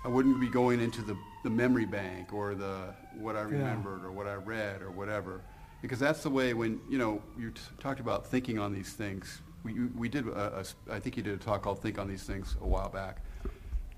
I 0.04 0.08
wouldn't 0.08 0.40
be 0.40 0.48
going 0.48 0.80
into 0.80 1.02
the, 1.02 1.16
the 1.44 1.50
memory 1.50 1.86
bank 1.86 2.32
or 2.32 2.56
the 2.56 2.92
what 3.16 3.36
I 3.36 3.42
remembered 3.42 4.04
or 4.04 4.10
what 4.10 4.26
I 4.26 4.34
read 4.34 4.82
or 4.82 4.90
whatever, 4.90 5.40
because 5.84 5.98
that's 5.98 6.22
the 6.22 6.30
way 6.30 6.54
when 6.54 6.80
you 6.88 6.96
know 6.96 7.20
you 7.38 7.50
t- 7.50 7.60
talked 7.78 8.00
about 8.00 8.26
thinking 8.26 8.58
on 8.58 8.72
these 8.72 8.94
things. 8.94 9.42
We 9.64 9.74
you- 9.74 9.92
we 9.94 10.08
did 10.08 10.26
a, 10.26 10.60
a 10.88 10.94
I 10.94 10.98
think 10.98 11.18
you 11.18 11.22
did 11.22 11.34
a 11.34 11.36
talk 11.36 11.60
called 11.60 11.82
"Think 11.82 11.98
on 11.98 12.08
These 12.08 12.22
Things" 12.22 12.56
a 12.62 12.66
while 12.66 12.88
back, 12.88 13.18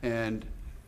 and 0.03 0.45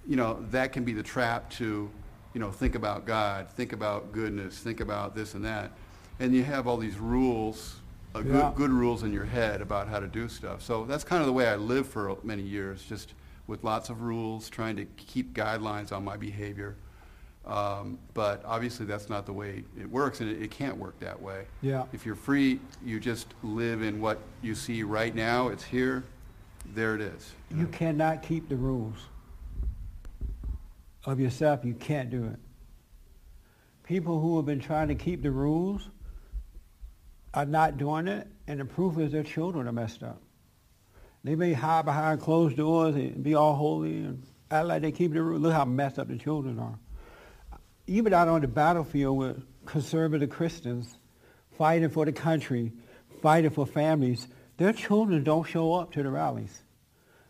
you 0.09 0.17
know 0.17 0.45
that 0.51 0.73
can 0.73 0.83
be 0.83 0.93
the 0.93 1.03
trap 1.05 1.51
to 1.51 1.89
you 2.35 2.41
know 2.41 2.51
think 2.51 2.75
about 2.75 3.07
God, 3.07 3.49
think 3.49 3.73
about 3.73 4.11
goodness, 4.11 4.59
think 4.59 4.81
about 4.81 5.15
this 5.15 5.35
and 5.35 5.45
that, 5.45 5.71
and 6.19 6.35
you 6.35 6.43
have 6.43 6.67
all 6.67 6.77
these 6.77 6.99
rules, 6.99 7.77
uh, 8.17 8.19
Yeah. 8.19 8.33
good 8.33 8.55
good 8.57 8.71
rules 8.71 9.05
in 9.05 9.13
your 9.13 9.25
head 9.27 9.61
about 9.61 9.87
how 9.87 10.01
to 10.01 10.09
do 10.09 10.29
stuff. 10.29 10.63
So 10.63 10.85
that's 10.85 11.05
kind 11.05 11.21
of 11.21 11.27
the 11.29 11.33
way 11.33 11.47
I 11.47 11.55
lived 11.55 11.89
for 11.91 12.17
many 12.25 12.43
years, 12.43 12.83
just 12.83 13.15
with 13.47 13.63
lots 13.63 13.89
of 13.89 14.03
rules, 14.03 14.49
trying 14.49 14.75
to 14.75 14.85
keep 14.97 15.33
guidelines 15.33 15.93
on 15.93 16.03
my 16.05 16.17
behavior. 16.17 16.75
Um, 17.49 17.99
but 18.13 18.43
obviously, 18.45 18.85
that's 18.85 19.09
not 19.09 19.25
the 19.25 19.33
way 19.33 19.65
it 19.81 19.91
works, 19.91 20.21
and 20.21 20.31
it, 20.31 20.43
it 20.43 20.51
can't 20.51 20.77
work 20.77 20.99
that 21.01 21.21
way. 21.21 21.47
Yeah. 21.63 21.85
If 21.93 22.05
you're 22.05 22.15
free, 22.15 22.61
you 22.85 23.01
just 23.01 23.33
live 23.43 23.83
in 23.83 24.01
what 24.01 24.19
you 24.43 24.55
see 24.55 24.83
right 24.83 25.15
now. 25.15 25.49
It's 25.49 25.65
here. 25.65 26.05
There 26.75 26.95
it 26.95 27.01
is. 27.01 27.33
You 27.51 27.67
cannot 27.67 28.23
keep 28.23 28.51
the 28.51 28.57
rules 28.57 28.99
of 31.07 31.19
yourself. 31.19 31.65
You 31.65 31.73
can't 31.73 32.11
do 32.11 32.25
it. 32.25 32.39
People 33.85 34.21
who 34.21 34.37
have 34.37 34.45
been 34.45 34.61
trying 34.61 34.89
to 34.89 34.95
keep 34.95 35.23
the 35.23 35.31
rules 35.31 35.89
are 37.33 37.47
not 37.47 37.79
doing 37.79 38.09
it, 38.09 38.27
and 38.47 38.61
the 38.61 38.67
proof 38.67 38.99
is 38.99 39.13
their 39.13 39.23
children 39.23 39.67
are 39.67 39.73
messed 39.73 40.03
up. 40.03 40.21
They 41.25 41.35
may 41.35 41.55
hide 41.55 41.87
behind 41.87 42.21
closed 42.21 42.59
doors 42.59 42.95
and 42.95 43.23
be 43.23 43.35
all 43.35 43.55
holy 43.55 43.97
and 44.05 44.23
act 44.51 44.67
like 44.67 44.83
they 44.83 44.93
keep 44.93 45.15
the 45.15 45.23
rules. 45.23 45.41
Look 45.41 45.55
how 45.55 45.65
messed 45.65 45.99
up 45.99 46.09
the 46.09 46.19
children 46.19 46.59
are. 46.59 46.79
Even 47.89 48.13
out 48.13 48.29
on 48.29 48.43
the 48.43 48.49
battlefield 48.49 49.17
with 49.17 49.43
conservative 49.65 50.31
Christians 50.31 50.97
fighting 51.57 51.89
for 51.89 52.05
the 52.05 52.13
country, 52.13 52.73
fighting 53.23 53.51
for 53.51 53.67
families, 53.67 54.29
their 54.59 54.73
children 54.73 55.25
don't 55.25 55.45
show 55.45 55.75
up 55.75 55.93
to 55.93 56.03
the 56.03 56.11
rallies. 56.11 56.63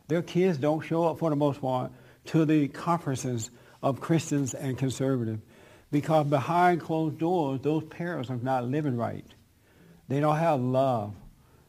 Their 0.08 0.22
kids 0.22 0.58
don't 0.58 0.80
show 0.80 1.04
up 1.04 1.20
for 1.20 1.30
the 1.30 1.36
most 1.36 1.60
part 1.60 1.92
to 2.26 2.44
the 2.44 2.68
conferences 2.68 3.50
of 3.82 4.00
Christians 4.00 4.52
and 4.52 4.76
conservatives 4.76 5.40
because 5.90 6.26
behind 6.26 6.80
closed 6.80 7.18
doors, 7.18 7.60
those 7.62 7.84
parents 7.84 8.28
are 8.28 8.36
not 8.36 8.64
living 8.64 8.96
right. 8.96 9.24
They 10.08 10.20
don't 10.20 10.36
have 10.36 10.60
love. 10.60 11.14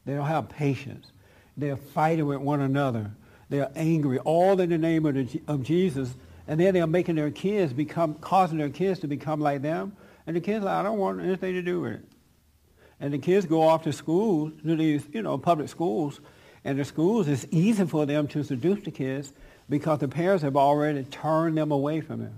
They 0.05 0.13
don't 0.15 0.25
have 0.25 0.49
patience. 0.49 1.05
They're 1.55 1.77
fighting 1.77 2.25
with 2.25 2.39
one 2.39 2.61
another. 2.61 3.11
They're 3.49 3.71
angry, 3.75 4.19
all 4.19 4.59
in 4.59 4.69
the 4.69 4.77
name 4.77 5.05
of, 5.05 5.15
the, 5.15 5.41
of 5.47 5.63
Jesus. 5.63 6.13
And 6.49 6.59
then 6.59 6.73
they're 6.73 6.87
making 6.87 7.15
their 7.15 7.29
kids 7.29 7.73
become, 7.73 8.15
causing 8.15 8.57
their 8.57 8.71
kids 8.71 9.01
to 9.01 9.07
become 9.07 9.39
like 9.39 9.61
them. 9.61 9.95
And 10.25 10.35
the 10.35 10.41
kids 10.41 10.65
like, 10.65 10.73
I 10.73 10.81
don't 10.81 10.97
want 10.97 11.21
anything 11.21 11.53
to 11.53 11.61
do 11.61 11.81
with 11.81 11.93
it. 11.93 12.05
And 12.99 13.13
the 13.13 13.19
kids 13.19 13.45
go 13.45 13.61
off 13.61 13.83
to 13.83 13.93
schools, 13.93 14.53
to 14.65 14.75
these, 14.75 15.07
you 15.13 15.21
know, 15.21 15.37
public 15.37 15.69
schools, 15.69 16.19
and 16.65 16.79
the 16.79 16.85
schools, 16.85 17.27
it's 17.27 17.45
easy 17.51 17.85
for 17.85 18.07
them 18.07 18.27
to 18.29 18.43
seduce 18.43 18.83
the 18.83 18.89
kids 18.89 19.31
because 19.69 19.99
the 19.99 20.07
parents 20.07 20.41
have 20.43 20.57
already 20.57 21.03
turned 21.03 21.55
them 21.55 21.71
away 21.71 22.01
from 22.01 22.23
it. 22.23 22.31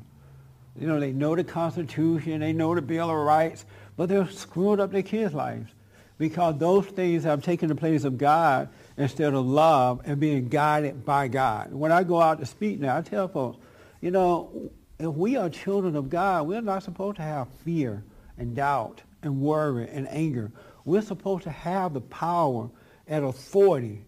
You 0.78 0.88
know, 0.88 1.00
they 1.00 1.14
know 1.14 1.34
the 1.34 1.46
Constitution, 1.46 2.42
they 2.42 2.52
know 2.52 2.76
the 2.76 2.82
Bill 2.82 3.10
of 3.10 3.16
Rights, 3.16 3.64
but 3.96 4.10
they're 4.10 4.28
screwing 4.28 4.82
up 4.82 4.92
their 4.92 5.04
kids' 5.04 5.34
lives 5.34 5.72
because 6.18 6.58
those 6.58 6.86
things 6.86 7.24
have 7.24 7.44
taken 7.44 7.70
the 7.70 7.76
place 7.76 8.04
of 8.04 8.18
God 8.18 8.68
instead 8.98 9.34
of 9.34 9.46
love 9.46 10.02
and 10.04 10.20
being 10.20 10.50
guided 10.50 11.06
by 11.06 11.30
God. 11.30 11.74
When 11.74 11.94
I 11.94 12.04
go 12.04 12.22
out 12.22 12.40
to 12.42 12.46
speak 12.46 12.82
now, 12.82 12.98
I 12.98 13.02
tell 13.02 13.30
folks, 13.30 13.58
you 14.02 14.12
know, 14.12 14.72
if 15.00 15.08
we 15.08 15.38
are 15.38 15.50
children 15.50 15.96
of 15.96 16.10
God, 16.10 16.48
we're 16.48 16.62
not 16.62 16.84
supposed 16.84 17.18
to 17.18 17.22
have 17.22 17.48
fear 17.64 18.04
and 18.38 18.56
doubt 18.56 19.02
and 19.24 19.42
worry 19.42 19.88
and 19.90 20.08
anger. 20.10 20.52
We're 20.86 21.02
supposed 21.02 21.44
to 21.44 21.52
have 21.52 21.94
the 21.94 22.02
power 22.02 22.70
and 23.08 23.26
authority 23.26 24.06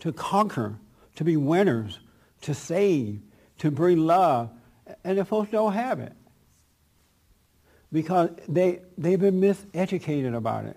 to 0.00 0.12
conquer, 0.12 0.76
to 1.16 1.24
be 1.24 1.36
winners, 1.36 1.98
to 2.42 2.54
save, 2.54 3.20
to 3.58 3.70
bring 3.70 3.98
love. 3.98 4.50
And 5.04 5.18
the 5.18 5.24
folks 5.24 5.50
don't 5.50 5.72
have 5.72 6.00
it 6.00 6.12
because 7.92 8.30
they, 8.48 8.80
they've 8.98 9.18
been 9.18 9.40
miseducated 9.40 10.34
about 10.34 10.66
it. 10.66 10.76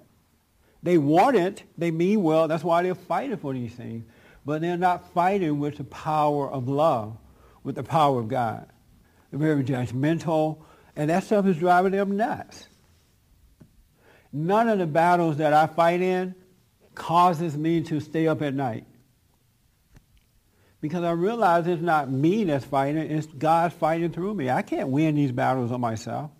They 0.81 0.97
want 0.97 1.35
it. 1.35 1.63
They 1.77 1.91
mean 1.91 2.23
well. 2.23 2.47
That's 2.47 2.63
why 2.63 2.83
they're 2.83 2.95
fighting 2.95 3.37
for 3.37 3.53
these 3.53 3.73
things. 3.73 4.05
But 4.45 4.61
they're 4.61 4.77
not 4.77 5.11
fighting 5.13 5.59
with 5.59 5.77
the 5.77 5.83
power 5.83 6.49
of 6.49 6.69
love, 6.69 7.17
with 7.63 7.75
the 7.75 7.83
power 7.83 8.19
of 8.19 8.27
God. 8.27 8.67
They're 9.31 9.39
very 9.39 9.63
judgmental, 9.63 10.59
and 10.95 11.09
that 11.09 11.23
stuff 11.23 11.45
is 11.45 11.57
driving 11.57 11.91
them 11.91 12.17
nuts. 12.17 12.67
None 14.31 14.69
of 14.69 14.79
the 14.79 14.87
battles 14.87 15.37
that 15.37 15.53
I 15.53 15.67
fight 15.67 16.01
in 16.01 16.35
causes 16.95 17.57
me 17.57 17.81
to 17.81 17.99
stay 17.99 18.27
up 18.27 18.41
at 18.41 18.53
night. 18.53 18.85
Because 20.81 21.03
I 21.03 21.11
realize 21.11 21.67
it's 21.67 21.81
not 21.81 22.09
me 22.09 22.45
that's 22.45 22.63
fighting, 22.63 22.97
it's 22.97 23.27
God 23.27 23.73
fighting 23.73 24.11
through 24.11 24.33
me. 24.33 24.49
I 24.49 24.61
can't 24.61 24.89
win 24.89 25.15
these 25.15 25.31
battles 25.31 25.71
on 25.71 25.81
myself. 25.81 26.31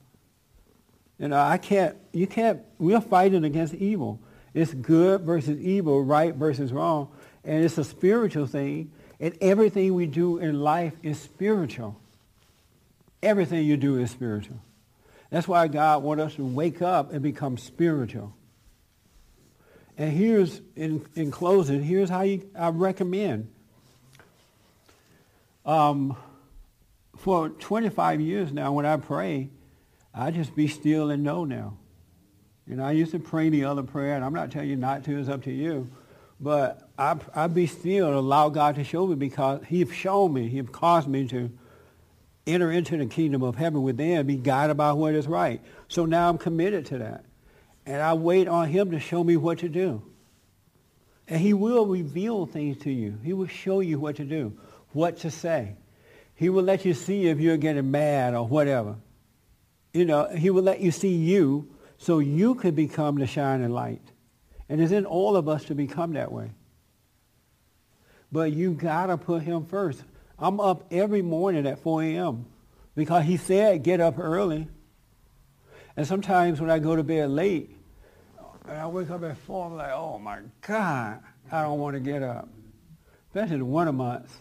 You 1.18 1.28
know, 1.28 1.40
I 1.40 1.58
can't, 1.58 1.98
you 2.14 2.26
can't, 2.28 2.62
we're 2.78 3.02
fighting 3.02 3.44
against 3.44 3.74
evil. 3.74 4.22
It's 4.54 4.74
good 4.74 5.22
versus 5.22 5.60
evil, 5.60 6.04
right 6.04 6.34
versus 6.34 6.72
wrong. 6.72 7.10
And 7.44 7.64
it's 7.64 7.78
a 7.78 7.84
spiritual 7.84 8.48
thing. 8.48 8.92
And 9.20 9.38
everything 9.42 9.94
we 9.94 10.06
do 10.06 10.38
in 10.38 10.62
life 10.62 10.94
is 11.04 11.20
spiritual. 11.20 12.00
Everything 13.22 13.66
you 13.66 13.78
do 13.78 13.98
is 13.98 14.12
spiritual. 14.12 14.60
That's 15.30 15.48
why 15.48 15.68
God 15.68 16.04
wants 16.04 16.24
us 16.24 16.36
to 16.36 16.46
wake 16.46 16.82
up 16.82 17.12
and 17.12 17.22
become 17.22 17.58
spiritual. 17.58 18.34
And 19.98 20.12
here's, 20.12 20.62
in, 20.76 21.06
in 21.16 21.30
closing, 21.30 21.84
here's 21.84 22.10
how 22.10 22.22
you, 22.22 22.50
I 22.58 22.70
recommend. 22.70 23.52
Um, 25.66 26.16
for 27.18 27.50
25 27.50 28.22
years 28.22 28.54
now, 28.54 28.72
when 28.72 28.86
I 28.86 28.96
pray, 28.96 29.50
I 30.14 30.32
just 30.32 30.56
be 30.56 30.68
still 30.68 31.10
and 31.10 31.24
know 31.24 31.44
now. 31.44 31.78
Know, 32.66 32.84
I 32.84 32.92
used 32.92 33.12
to 33.12 33.20
pray 33.20 33.50
the 33.50 33.66
other 33.66 33.82
prayer, 33.82 34.16
and 34.16 34.24
I'm 34.24 34.34
not 34.34 34.52
telling 34.52 34.70
you 34.70 34.76
not 34.76 35.04
to, 35.06 35.20
it's 35.20 35.28
up 35.28 35.44
to 35.44 35.52
you. 35.52 35.90
But 36.40 36.89
I, 37.00 37.18
I 37.34 37.48
be 37.48 37.66
still 37.66 38.08
and 38.08 38.16
allow 38.16 38.50
God 38.50 38.76
to 38.76 38.84
show 38.84 39.08
me 39.08 39.16
because 39.16 39.62
he 39.66 39.84
he's 39.86 39.96
shown 39.96 40.34
me, 40.34 40.50
he's 40.50 40.68
caused 40.70 41.08
me 41.08 41.28
to 41.30 41.50
enter 42.46 42.72
into 42.72 42.98
the 42.98 43.06
kingdom 43.06 43.42
of 43.42 43.56
heaven 43.56 43.82
within, 43.84 44.18
and 44.18 44.28
be 44.28 44.36
guided 44.36 44.76
by 44.76 44.92
what 44.92 45.16
is 45.16 45.26
right. 45.26 45.62
So 45.88 46.06
now 46.06 46.28
I'm 46.28 46.38
committed 46.38 46.86
to 46.88 46.98
that. 46.98 47.24
And 47.86 48.02
I 48.02 48.14
wait 48.16 48.50
on 48.50 48.68
him 48.68 48.92
to 48.92 49.00
show 49.00 49.24
me 49.24 49.38
what 49.38 49.60
to 49.60 49.70
do. 49.70 50.04
And 51.30 51.40
he 51.40 51.54
will 51.54 51.86
reveal 51.86 52.46
things 52.46 52.78
to 52.80 52.92
you. 52.92 53.18
He 53.24 53.32
will 53.32 53.48
show 53.48 53.80
you 53.80 53.98
what 53.98 54.18
to 54.18 54.26
do, 54.26 54.58
what 54.92 55.18
to 55.20 55.32
say. 55.32 55.76
He 56.36 56.50
will 56.50 56.64
let 56.64 56.84
you 56.84 56.94
see 56.94 57.28
if 57.28 57.40
you're 57.40 57.58
getting 57.58 57.92
mad 57.92 58.34
or 58.34 58.46
whatever. 58.46 58.96
You 59.94 60.06
know, 60.06 60.28
he 60.28 60.50
will 60.50 60.64
let 60.64 60.82
you 60.82 60.92
see 60.92 61.16
you 61.16 61.70
so 61.98 62.20
you 62.20 62.56
could 62.56 62.76
become 62.76 63.16
the 63.16 63.28
shining 63.28 63.70
light. 63.70 64.02
And 64.68 64.82
it's 64.82 64.92
in 64.92 65.06
all 65.06 65.38
of 65.38 65.48
us 65.48 65.64
to 65.66 65.76
become 65.76 66.14
that 66.14 66.32
way. 66.32 66.52
But 68.32 68.54
you 68.54 68.74
got 68.74 69.08
to 69.08 69.18
put 69.18 69.44
him 69.44 69.66
first. 69.66 70.04
I'm 70.38 70.60
up 70.60 70.86
every 70.92 71.22
morning 71.22 71.66
at 71.66 71.80
4 71.80 72.04
a.m. 72.04 72.46
because 72.96 73.26
he 73.26 73.38
said 73.38 73.84
get 73.84 74.00
up 74.00 74.20
early. 74.20 74.68
And 75.98 76.08
sometimes 76.08 76.62
when 76.62 76.70
I 76.70 76.80
go 76.80 76.96
to 76.96 77.04
bed 77.04 77.30
late, 77.30 77.76
and 78.68 78.78
I 78.78 78.88
wake 78.88 79.10
up 79.10 79.24
at 79.24 79.38
4, 79.38 79.66
I'm 79.66 79.76
like, 79.76 79.92
oh 79.92 80.20
my 80.20 80.40
God, 80.62 81.20
I 81.52 81.64
don't 81.64 81.80
want 81.80 81.96
to 81.96 82.00
get 82.00 82.22
up. 82.22 82.48
Especially 83.30 83.58
the 83.58 83.66
winter 83.66 83.92
months. 83.92 84.34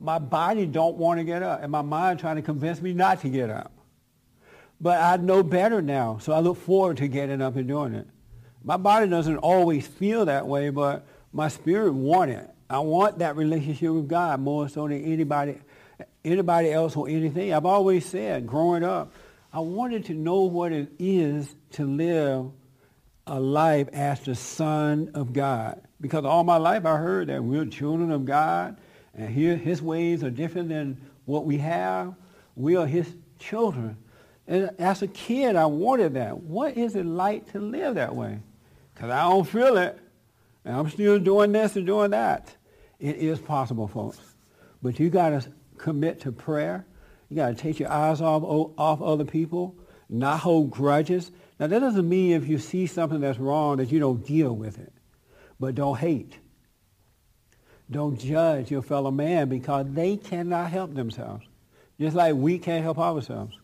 My 0.00 0.18
body 0.18 0.66
don't 0.66 0.96
want 0.96 1.20
to 1.20 1.24
get 1.24 1.42
up, 1.42 1.62
and 1.62 1.70
my 1.70 1.82
mind 1.82 2.18
trying 2.18 2.36
to 2.36 2.42
convince 2.42 2.80
me 2.80 2.92
not 2.92 3.20
to 3.20 3.28
get 3.28 3.50
up. 3.50 3.72
But 4.80 5.00
I 5.00 5.16
know 5.16 5.42
better 5.42 5.80
now, 5.80 6.18
so 6.18 6.32
I 6.32 6.40
look 6.40 6.56
forward 6.56 6.96
to 6.98 7.08
getting 7.08 7.40
up 7.40 7.56
and 7.56 7.68
doing 7.68 7.94
it. 7.94 8.08
My 8.62 8.76
body 8.76 9.08
doesn't 9.08 9.38
always 9.38 9.86
feel 9.86 10.24
that 10.24 10.46
way, 10.46 10.70
but 10.70 11.06
my 11.32 11.48
spirit 11.48 11.92
want 11.92 12.30
it. 12.30 12.50
I 12.68 12.78
want 12.78 13.18
that 13.18 13.36
relationship 13.36 13.90
with 13.90 14.08
God 14.08 14.40
more 14.40 14.68
so 14.68 14.88
than 14.88 15.04
anybody, 15.04 15.58
anybody 16.24 16.72
else 16.72 16.96
or 16.96 17.08
anything. 17.08 17.52
I've 17.52 17.66
always 17.66 18.06
said, 18.06 18.46
growing 18.46 18.82
up, 18.82 19.12
I 19.52 19.60
wanted 19.60 20.06
to 20.06 20.14
know 20.14 20.42
what 20.42 20.72
it 20.72 20.90
is 20.98 21.54
to 21.72 21.84
live 21.84 22.50
a 23.26 23.38
life 23.38 23.88
as 23.92 24.20
the 24.20 24.34
son 24.34 25.10
of 25.14 25.32
God. 25.32 25.80
Because 26.00 26.24
all 26.24 26.44
my 26.44 26.56
life 26.56 26.84
I 26.84 26.96
heard 26.96 27.28
that 27.28 27.42
we're 27.42 27.64
children 27.66 28.10
of 28.10 28.24
God, 28.24 28.76
and 29.14 29.30
here 29.30 29.56
his 29.56 29.80
ways 29.80 30.24
are 30.24 30.30
different 30.30 30.68
than 30.68 31.00
what 31.24 31.44
we 31.44 31.58
have. 31.58 32.14
We 32.56 32.76
are 32.76 32.86
his 32.86 33.14
children. 33.38 33.96
And 34.46 34.70
as 34.78 35.02
a 35.02 35.06
kid, 35.06 35.56
I 35.56 35.66
wanted 35.66 36.14
that. 36.14 36.38
What 36.38 36.76
is 36.76 36.96
it 36.96 37.06
like 37.06 37.52
to 37.52 37.60
live 37.60 37.94
that 37.94 38.14
way? 38.14 38.40
Because 38.94 39.10
I 39.10 39.22
don't 39.22 39.48
feel 39.48 39.76
it. 39.78 39.98
And 40.64 40.76
I'm 40.76 40.88
still 40.90 41.18
doing 41.18 41.52
this 41.52 41.76
and 41.76 41.86
doing 41.86 42.10
that. 42.12 42.54
It 42.98 43.16
is 43.16 43.38
possible, 43.38 43.86
folks. 43.86 44.18
But 44.82 44.98
you 44.98 45.10
got 45.10 45.30
to 45.30 45.52
commit 45.78 46.20
to 46.20 46.32
prayer. 46.32 46.86
You 47.28 47.36
got 47.36 47.48
to 47.48 47.54
take 47.54 47.78
your 47.78 47.90
eyes 47.90 48.20
off, 48.20 48.42
off 48.42 49.02
other 49.02 49.24
people, 49.24 49.76
not 50.08 50.40
hold 50.40 50.70
grudges. 50.70 51.30
Now, 51.58 51.66
that 51.66 51.80
doesn't 51.80 52.08
mean 52.08 52.32
if 52.32 52.48
you 52.48 52.58
see 52.58 52.86
something 52.86 53.20
that's 53.20 53.38
wrong 53.38 53.78
that 53.78 53.90
you 53.90 53.98
don't 53.98 54.24
deal 54.26 54.54
with 54.54 54.78
it. 54.78 54.92
But 55.60 55.74
don't 55.74 55.98
hate. 55.98 56.38
Don't 57.90 58.18
judge 58.18 58.70
your 58.70 58.82
fellow 58.82 59.10
man 59.10 59.48
because 59.48 59.86
they 59.90 60.16
cannot 60.16 60.70
help 60.70 60.94
themselves. 60.94 61.46
Just 62.00 62.16
like 62.16 62.34
we 62.34 62.58
can't 62.58 62.82
help 62.82 62.98
ourselves. 62.98 63.56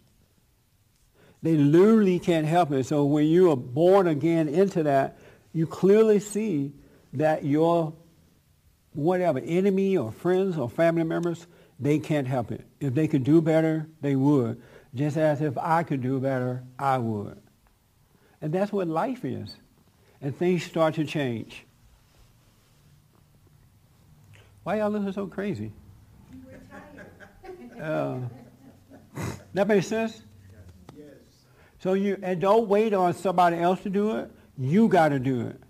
They 1.42 1.56
literally 1.56 2.18
can't 2.18 2.46
help 2.46 2.70
it. 2.72 2.84
So 2.84 3.04
when 3.04 3.26
you 3.26 3.50
are 3.50 3.56
born 3.56 4.06
again 4.06 4.48
into 4.48 4.82
that, 4.84 5.18
you 5.52 5.66
clearly 5.66 6.20
see 6.20 6.72
that 7.12 7.44
your 7.44 7.94
whatever 8.92 9.38
enemy 9.38 9.96
or 9.96 10.12
friends 10.12 10.58
or 10.58 10.68
family 10.68 11.04
members, 11.04 11.46
they 11.78 11.98
can't 11.98 12.26
help 12.26 12.52
it. 12.52 12.64
If 12.80 12.94
they 12.94 13.08
could 13.08 13.24
do 13.24 13.40
better, 13.40 13.86
they 14.00 14.16
would. 14.16 14.60
Just 14.94 15.16
as 15.16 15.40
if 15.40 15.56
I 15.56 15.82
could 15.82 16.02
do 16.02 16.18
better, 16.20 16.64
I 16.78 16.98
would. 16.98 17.40
And 18.42 18.52
that's 18.52 18.72
what 18.72 18.88
life 18.88 19.24
is. 19.24 19.56
And 20.20 20.36
things 20.36 20.64
start 20.64 20.94
to 20.94 21.04
change. 21.04 21.64
Why 24.62 24.78
y'all 24.78 24.90
looking 24.90 25.12
so 25.12 25.26
crazy? 25.26 25.72
Uh, 27.80 28.18
that 29.54 29.66
makes 29.66 29.86
sense? 29.86 30.20
Yes. 30.96 31.06
So 31.78 31.94
you 31.94 32.18
and 32.22 32.40
don't 32.40 32.68
wait 32.68 32.92
on 32.92 33.14
somebody 33.14 33.56
else 33.56 33.80
to 33.82 33.90
do 33.90 34.16
it. 34.18 34.30
You 34.58 34.88
got 34.88 35.08
to 35.10 35.18
do 35.18 35.46
it. 35.46 35.60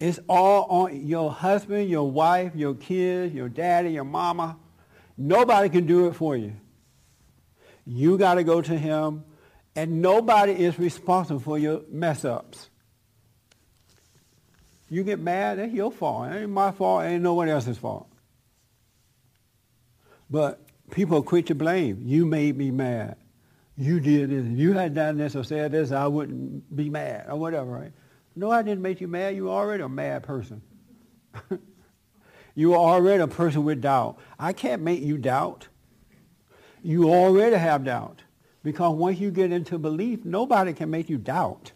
It's 0.00 0.20
all 0.28 0.64
on 0.64 1.06
your 1.06 1.30
husband, 1.30 1.90
your 1.90 2.10
wife, 2.10 2.52
your 2.54 2.74
kids, 2.74 3.34
your 3.34 3.48
daddy, 3.48 3.90
your 3.90 4.04
mama. 4.04 4.56
Nobody 5.16 5.68
can 5.68 5.86
do 5.86 6.06
it 6.06 6.14
for 6.14 6.36
you. 6.36 6.54
You 7.84 8.18
got 8.18 8.34
to 8.34 8.44
go 8.44 8.60
to 8.60 8.78
him, 8.78 9.24
and 9.74 10.00
nobody 10.00 10.52
is 10.52 10.78
responsible 10.78 11.40
for 11.40 11.58
your 11.58 11.82
mess 11.90 12.24
ups. 12.24 12.70
You 14.88 15.02
get 15.02 15.18
mad, 15.18 15.58
that's 15.58 15.72
your 15.72 15.90
fault. 15.90 16.32
It 16.32 16.42
ain't 16.42 16.50
my 16.50 16.70
fault, 16.70 17.04
it 17.04 17.08
ain't 17.08 17.22
no 17.22 17.34
one 17.34 17.48
else's 17.48 17.76
fault. 17.76 18.08
But 20.30 20.60
people 20.90 21.22
quit 21.22 21.46
to 21.46 21.54
blame. 21.54 22.02
You 22.04 22.26
made 22.26 22.56
me 22.56 22.70
mad. 22.70 23.16
You 23.76 24.00
did 24.00 24.30
this. 24.30 24.44
If 24.44 24.58
you 24.58 24.72
had 24.72 24.94
done 24.94 25.18
this 25.18 25.36
or 25.36 25.44
said 25.44 25.72
this, 25.72 25.92
I 25.92 26.06
wouldn't 26.06 26.74
be 26.74 26.90
mad 26.90 27.26
or 27.28 27.36
whatever, 27.36 27.70
right? 27.70 27.92
No, 28.38 28.52
I 28.52 28.62
didn't 28.62 28.82
make 28.82 29.00
you 29.00 29.08
mad. 29.08 29.34
You 29.34 29.46
were 29.46 29.50
already 29.50 29.82
a 29.82 29.88
mad 29.88 30.22
person. 30.22 30.62
you 32.54 32.70
were 32.70 32.76
already 32.76 33.20
a 33.20 33.26
person 33.26 33.64
with 33.64 33.80
doubt. 33.80 34.20
I 34.38 34.52
can't 34.52 34.80
make 34.80 35.00
you 35.02 35.18
doubt. 35.18 35.66
You 36.80 37.10
already 37.10 37.56
have 37.56 37.82
doubt. 37.82 38.22
Because 38.62 38.94
once 38.94 39.18
you 39.18 39.32
get 39.32 39.50
into 39.50 39.76
belief, 39.76 40.24
nobody 40.24 40.72
can 40.72 40.88
make 40.88 41.10
you 41.10 41.18
doubt. 41.18 41.72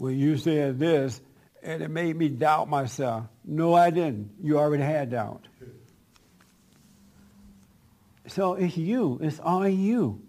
Well, 0.00 0.10
you 0.10 0.38
said 0.38 0.80
this, 0.80 1.20
and 1.62 1.82
it 1.82 1.90
made 1.90 2.16
me 2.16 2.28
doubt 2.28 2.68
myself. 2.68 3.26
No, 3.44 3.74
I 3.74 3.90
didn't. 3.90 4.32
You 4.42 4.58
already 4.58 4.82
had 4.82 5.10
doubt. 5.10 5.46
So 8.26 8.54
it's 8.54 8.76
you. 8.76 9.20
It's 9.22 9.38
on 9.38 9.78
you. 9.78 10.20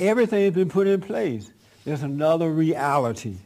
Everything 0.00 0.44
has 0.44 0.54
been 0.54 0.70
put 0.70 0.86
in 0.86 1.02
place. 1.02 1.52
There's 1.84 2.02
another 2.02 2.50
reality 2.50 3.36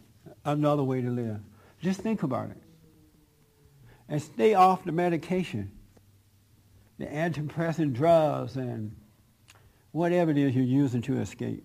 another 0.58 0.82
way 0.82 1.00
to 1.02 1.10
live. 1.10 1.40
Just 1.80 2.00
think 2.00 2.22
about 2.22 2.50
it. 2.50 2.56
And 4.08 4.20
stay 4.20 4.54
off 4.54 4.84
the 4.84 4.92
medication, 4.92 5.70
the 6.98 7.06
antidepressant 7.06 7.92
drugs, 7.94 8.56
and 8.56 8.96
whatever 9.92 10.30
it 10.30 10.38
is 10.38 10.54
you're 10.54 10.64
using 10.64 11.02
to 11.02 11.18
escape. 11.18 11.64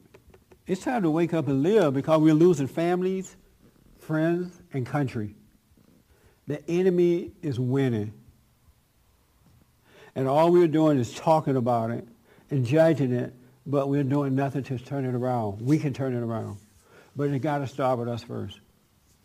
It's 0.67 0.81
time 0.81 1.03
to 1.03 1.09
wake 1.09 1.33
up 1.33 1.47
and 1.47 1.61
live 1.61 1.93
because 1.93 2.19
we're 2.19 2.33
losing 2.33 2.67
families, 2.67 3.36
friends, 3.99 4.59
and 4.73 4.86
country. 4.86 5.36
The 6.47 6.67
enemy 6.69 7.31
is 7.41 7.59
winning. 7.59 8.13
And 10.15 10.27
all 10.27 10.51
we're 10.51 10.67
doing 10.67 10.97
is 10.97 11.13
talking 11.13 11.55
about 11.55 11.91
it 11.91 12.07
and 12.49 12.65
judging 12.65 13.11
it, 13.11 13.33
but 13.65 13.89
we're 13.89 14.03
doing 14.03 14.36
nothing 14.36 14.63
to 14.63 14.79
turn 14.79 15.05
it 15.05 15.13
around. 15.13 15.61
We 15.61 15.77
can 15.77 15.93
turn 15.93 16.15
it 16.15 16.21
around. 16.21 16.57
But 17.15 17.29
it 17.29 17.39
got 17.39 17.59
to 17.59 17.67
start 17.67 17.99
with 17.99 18.07
us 18.07 18.23
first. 18.23 18.59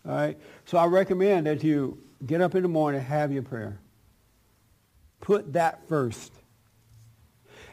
All 0.07 0.15
right? 0.15 0.39
So 0.65 0.79
I 0.79 0.87
recommend 0.87 1.47
that 1.47 1.63
you 1.63 1.99
get 2.25 2.41
up 2.41 2.55
in 2.55 2.63
the 2.63 2.69
morning, 2.69 3.01
have 3.01 3.33
your 3.33 3.43
prayer. 3.43 3.79
Put 5.21 5.53
that 5.53 5.87
first. 5.89 6.33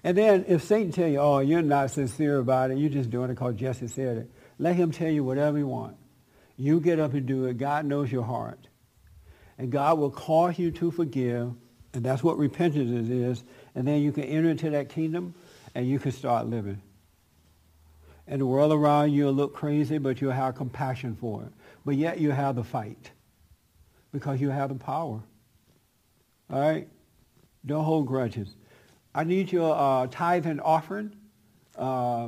And 0.03 0.17
then 0.17 0.45
if 0.47 0.63
Satan 0.63 0.91
tell 0.91 1.07
you, 1.07 1.19
oh, 1.19 1.39
you're 1.39 1.61
not 1.61 1.91
sincere 1.91 2.38
about 2.38 2.71
it, 2.71 2.78
you're 2.78 2.89
just 2.89 3.09
doing 3.09 3.30
it 3.30 3.34
because 3.34 3.55
Jesse 3.55 3.88
said 3.88 4.17
it, 4.17 4.32
let 4.59 4.75
him 4.75 4.91
tell 4.91 5.09
you 5.09 5.23
whatever 5.23 5.57
you 5.57 5.67
want. 5.67 5.97
You 6.55 6.80
get 6.80 6.99
up 6.99 7.13
and 7.13 7.25
do 7.25 7.45
it. 7.45 7.57
God 7.57 7.86
knows 7.86 8.11
your 8.11 8.23
heart. 8.23 8.67
And 9.57 9.71
God 9.71 9.97
will 9.97 10.11
cause 10.11 10.59
you 10.59 10.71
to 10.71 10.91
forgive, 10.91 11.53
and 11.93 12.03
that's 12.03 12.23
what 12.23 12.38
repentance 12.38 13.09
is. 13.09 13.43
And 13.73 13.88
then 13.88 14.01
you 14.01 14.11
can 14.11 14.23
enter 14.23 14.49
into 14.49 14.69
that 14.71 14.89
kingdom, 14.89 15.34
and 15.73 15.88
you 15.88 15.99
can 15.99 16.11
start 16.11 16.47
living. 16.47 16.82
And 18.28 18.41
the 18.41 18.45
world 18.45 18.71
around 18.71 19.13
you 19.13 19.25
will 19.25 19.34
look 19.34 19.55
crazy, 19.55 19.97
but 19.97 20.21
you'll 20.21 20.32
have 20.32 20.55
compassion 20.55 21.15
for 21.15 21.43
it 21.43 21.51
but 21.88 21.95
yet 21.95 22.19
you 22.19 22.29
have 22.31 22.55
the 22.57 22.65
fight 22.65 23.11
because 24.11 24.41
you 24.41 24.49
have 24.49 24.67
the 24.67 24.75
power. 24.75 25.23
All 26.49 26.59
right? 26.59 26.89
Don't 27.65 27.85
hold 27.85 28.07
grudges. 28.07 28.53
I 29.15 29.23
need 29.23 29.53
your 29.53 29.73
uh, 29.73 30.07
tithe 30.11 30.47
and 30.47 30.59
offering. 30.59 31.15
Uh, 31.77 32.27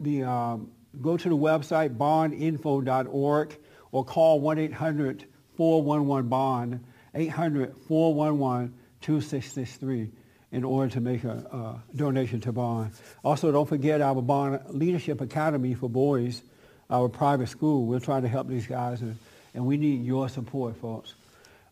the, 0.00 0.24
um, 0.24 0.70
go 1.00 1.16
to 1.16 1.30
the 1.30 1.34
website 1.34 1.96
bondinfo.org 1.96 3.58
or 3.90 4.04
call 4.04 4.42
1-800-411-BOND, 4.42 6.84
800-411-2663 7.14 10.10
in 10.52 10.62
order 10.62 10.92
to 10.92 11.00
make 11.00 11.24
a, 11.24 11.30
a 11.30 11.82
donation 11.96 12.42
to 12.42 12.52
Bond. 12.52 12.92
Also, 13.24 13.50
don't 13.50 13.66
forget 13.66 14.02
our 14.02 14.20
Bond 14.20 14.60
Leadership 14.68 15.22
Academy 15.22 15.72
for 15.72 15.88
boys 15.88 16.42
our 16.90 17.08
private 17.08 17.48
school. 17.48 17.86
We're 17.86 18.00
trying 18.00 18.22
to 18.22 18.28
help 18.28 18.48
these 18.48 18.66
guys, 18.66 19.02
and, 19.02 19.16
and 19.54 19.66
we 19.66 19.76
need 19.76 20.04
your 20.04 20.28
support, 20.28 20.76
folks. 20.76 21.14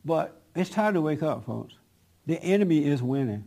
But 0.04 0.40
it's 0.54 0.70
time 0.70 0.94
to 0.94 1.00
wake 1.00 1.22
up, 1.22 1.44
folks. 1.46 1.74
The 2.26 2.42
enemy 2.42 2.84
is 2.84 3.02
winning. 3.02 3.44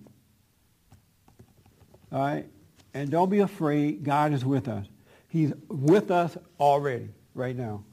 All 2.12 2.20
right? 2.20 2.46
And 2.94 3.10
don't 3.10 3.30
be 3.30 3.40
afraid. 3.40 4.04
God 4.04 4.34
is 4.34 4.46
with 4.46 4.68
us. 4.68 4.86
He's 5.30 5.54
with 5.68 6.10
us 6.10 6.38
already, 6.60 7.10
right 7.34 7.56
now. 7.56 7.84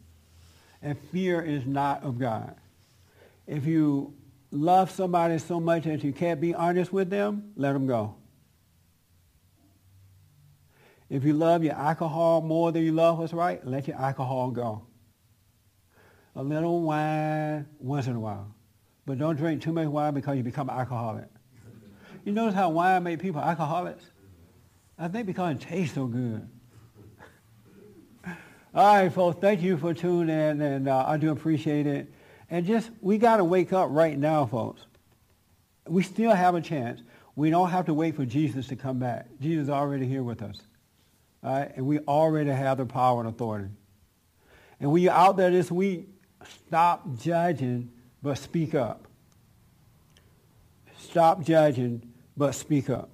And 0.82 0.98
fear 1.10 1.42
is 1.42 1.66
not 1.66 2.02
of 2.02 2.18
God. 2.18 2.54
If 3.46 3.66
you 3.66 4.14
love 4.50 4.90
somebody 4.90 5.38
so 5.38 5.58
much 5.58 5.84
that 5.84 6.04
you 6.04 6.12
can't 6.12 6.40
be 6.40 6.54
honest 6.54 6.92
with 6.92 7.10
them, 7.10 7.52
let 7.56 7.72
them 7.72 7.86
go. 7.86 8.14
If 11.14 11.22
you 11.22 11.32
love 11.32 11.62
your 11.62 11.74
alcohol 11.74 12.40
more 12.40 12.72
than 12.72 12.82
you 12.82 12.90
love 12.90 13.20
what's 13.20 13.32
right, 13.32 13.64
let 13.64 13.86
your 13.86 13.96
alcohol 13.96 14.50
go. 14.50 14.84
A 16.34 16.42
little 16.42 16.82
wine 16.82 17.66
once 17.78 18.08
in 18.08 18.16
a 18.16 18.18
while. 18.18 18.52
But 19.06 19.18
don't 19.18 19.36
drink 19.36 19.62
too 19.62 19.72
much 19.72 19.86
wine 19.86 20.12
because 20.12 20.36
you 20.36 20.42
become 20.42 20.68
alcoholic. 20.68 21.28
You 22.24 22.32
notice 22.32 22.56
how 22.56 22.70
wine 22.70 23.04
made 23.04 23.20
people 23.20 23.40
alcoholics? 23.40 24.02
I 24.98 25.06
think 25.06 25.26
because 25.26 25.54
it 25.54 25.60
tastes 25.60 25.94
so 25.94 26.06
good. 26.06 26.48
All 28.74 28.96
right, 28.96 29.12
folks, 29.12 29.38
thank 29.40 29.62
you 29.62 29.76
for 29.76 29.94
tuning 29.94 30.36
in, 30.36 30.60
and 30.60 30.88
uh, 30.88 31.04
I 31.06 31.16
do 31.16 31.30
appreciate 31.30 31.86
it. 31.86 32.12
And 32.50 32.66
just, 32.66 32.90
we 33.00 33.18
got 33.18 33.36
to 33.36 33.44
wake 33.44 33.72
up 33.72 33.86
right 33.92 34.18
now, 34.18 34.46
folks. 34.46 34.82
We 35.86 36.02
still 36.02 36.32
have 36.32 36.56
a 36.56 36.60
chance. 36.60 37.02
We 37.36 37.50
don't 37.50 37.70
have 37.70 37.86
to 37.86 37.94
wait 37.94 38.16
for 38.16 38.26
Jesus 38.26 38.66
to 38.66 38.74
come 38.74 38.98
back. 38.98 39.28
Jesus 39.40 39.64
is 39.64 39.70
already 39.70 40.06
here 40.06 40.24
with 40.24 40.42
us. 40.42 40.60
Right? 41.44 41.70
And 41.76 41.86
we 41.86 41.98
already 42.00 42.50
have 42.50 42.78
the 42.78 42.86
power 42.86 43.20
and 43.20 43.28
authority. 43.28 43.68
And 44.80 44.90
when 44.90 45.02
you're 45.02 45.12
out 45.12 45.36
there 45.36 45.50
this 45.50 45.70
week, 45.70 46.08
stop 46.66 47.18
judging, 47.18 47.90
but 48.22 48.38
speak 48.38 48.74
up. 48.74 49.06
Stop 50.98 51.44
judging, 51.44 52.10
but 52.34 52.54
speak 52.54 52.88
up. 52.88 53.10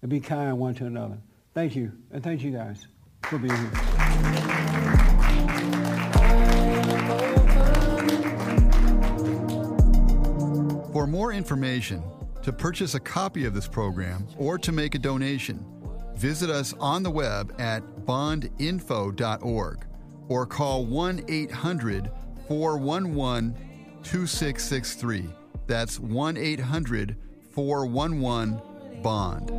And 0.00 0.10
be 0.10 0.18
kind 0.18 0.58
one 0.58 0.74
to 0.76 0.86
another. 0.86 1.18
Thank 1.52 1.76
you. 1.76 1.92
And 2.10 2.24
thank 2.24 2.42
you 2.42 2.52
guys 2.52 2.86
for 3.24 3.38
being 3.38 3.54
here. 3.54 3.70
For 10.92 11.06
more 11.06 11.32
information, 11.32 12.02
to 12.42 12.52
purchase 12.52 12.94
a 12.94 13.00
copy 13.00 13.44
of 13.44 13.54
this 13.54 13.68
program, 13.68 14.26
or 14.38 14.56
to 14.56 14.72
make 14.72 14.94
a 14.94 14.98
donation, 14.98 15.64
visit 16.16 16.50
us 16.50 16.74
on 16.80 17.02
the 17.02 17.10
web 17.10 17.54
at 17.58 17.82
bondinfo.org 18.06 19.86
or 20.28 20.46
call 20.46 20.86
1 20.86 21.24
800 21.28 22.10
411 22.48 23.54
2663. 24.02 25.28
That's 25.66 25.98
1 25.98 26.36
800 26.36 27.16
411 27.50 28.60
BOND. 29.02 29.50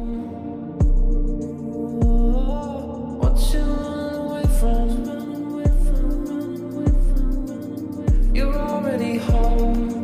You're 8.36 8.54
already 8.54 9.18
home. 9.18 9.97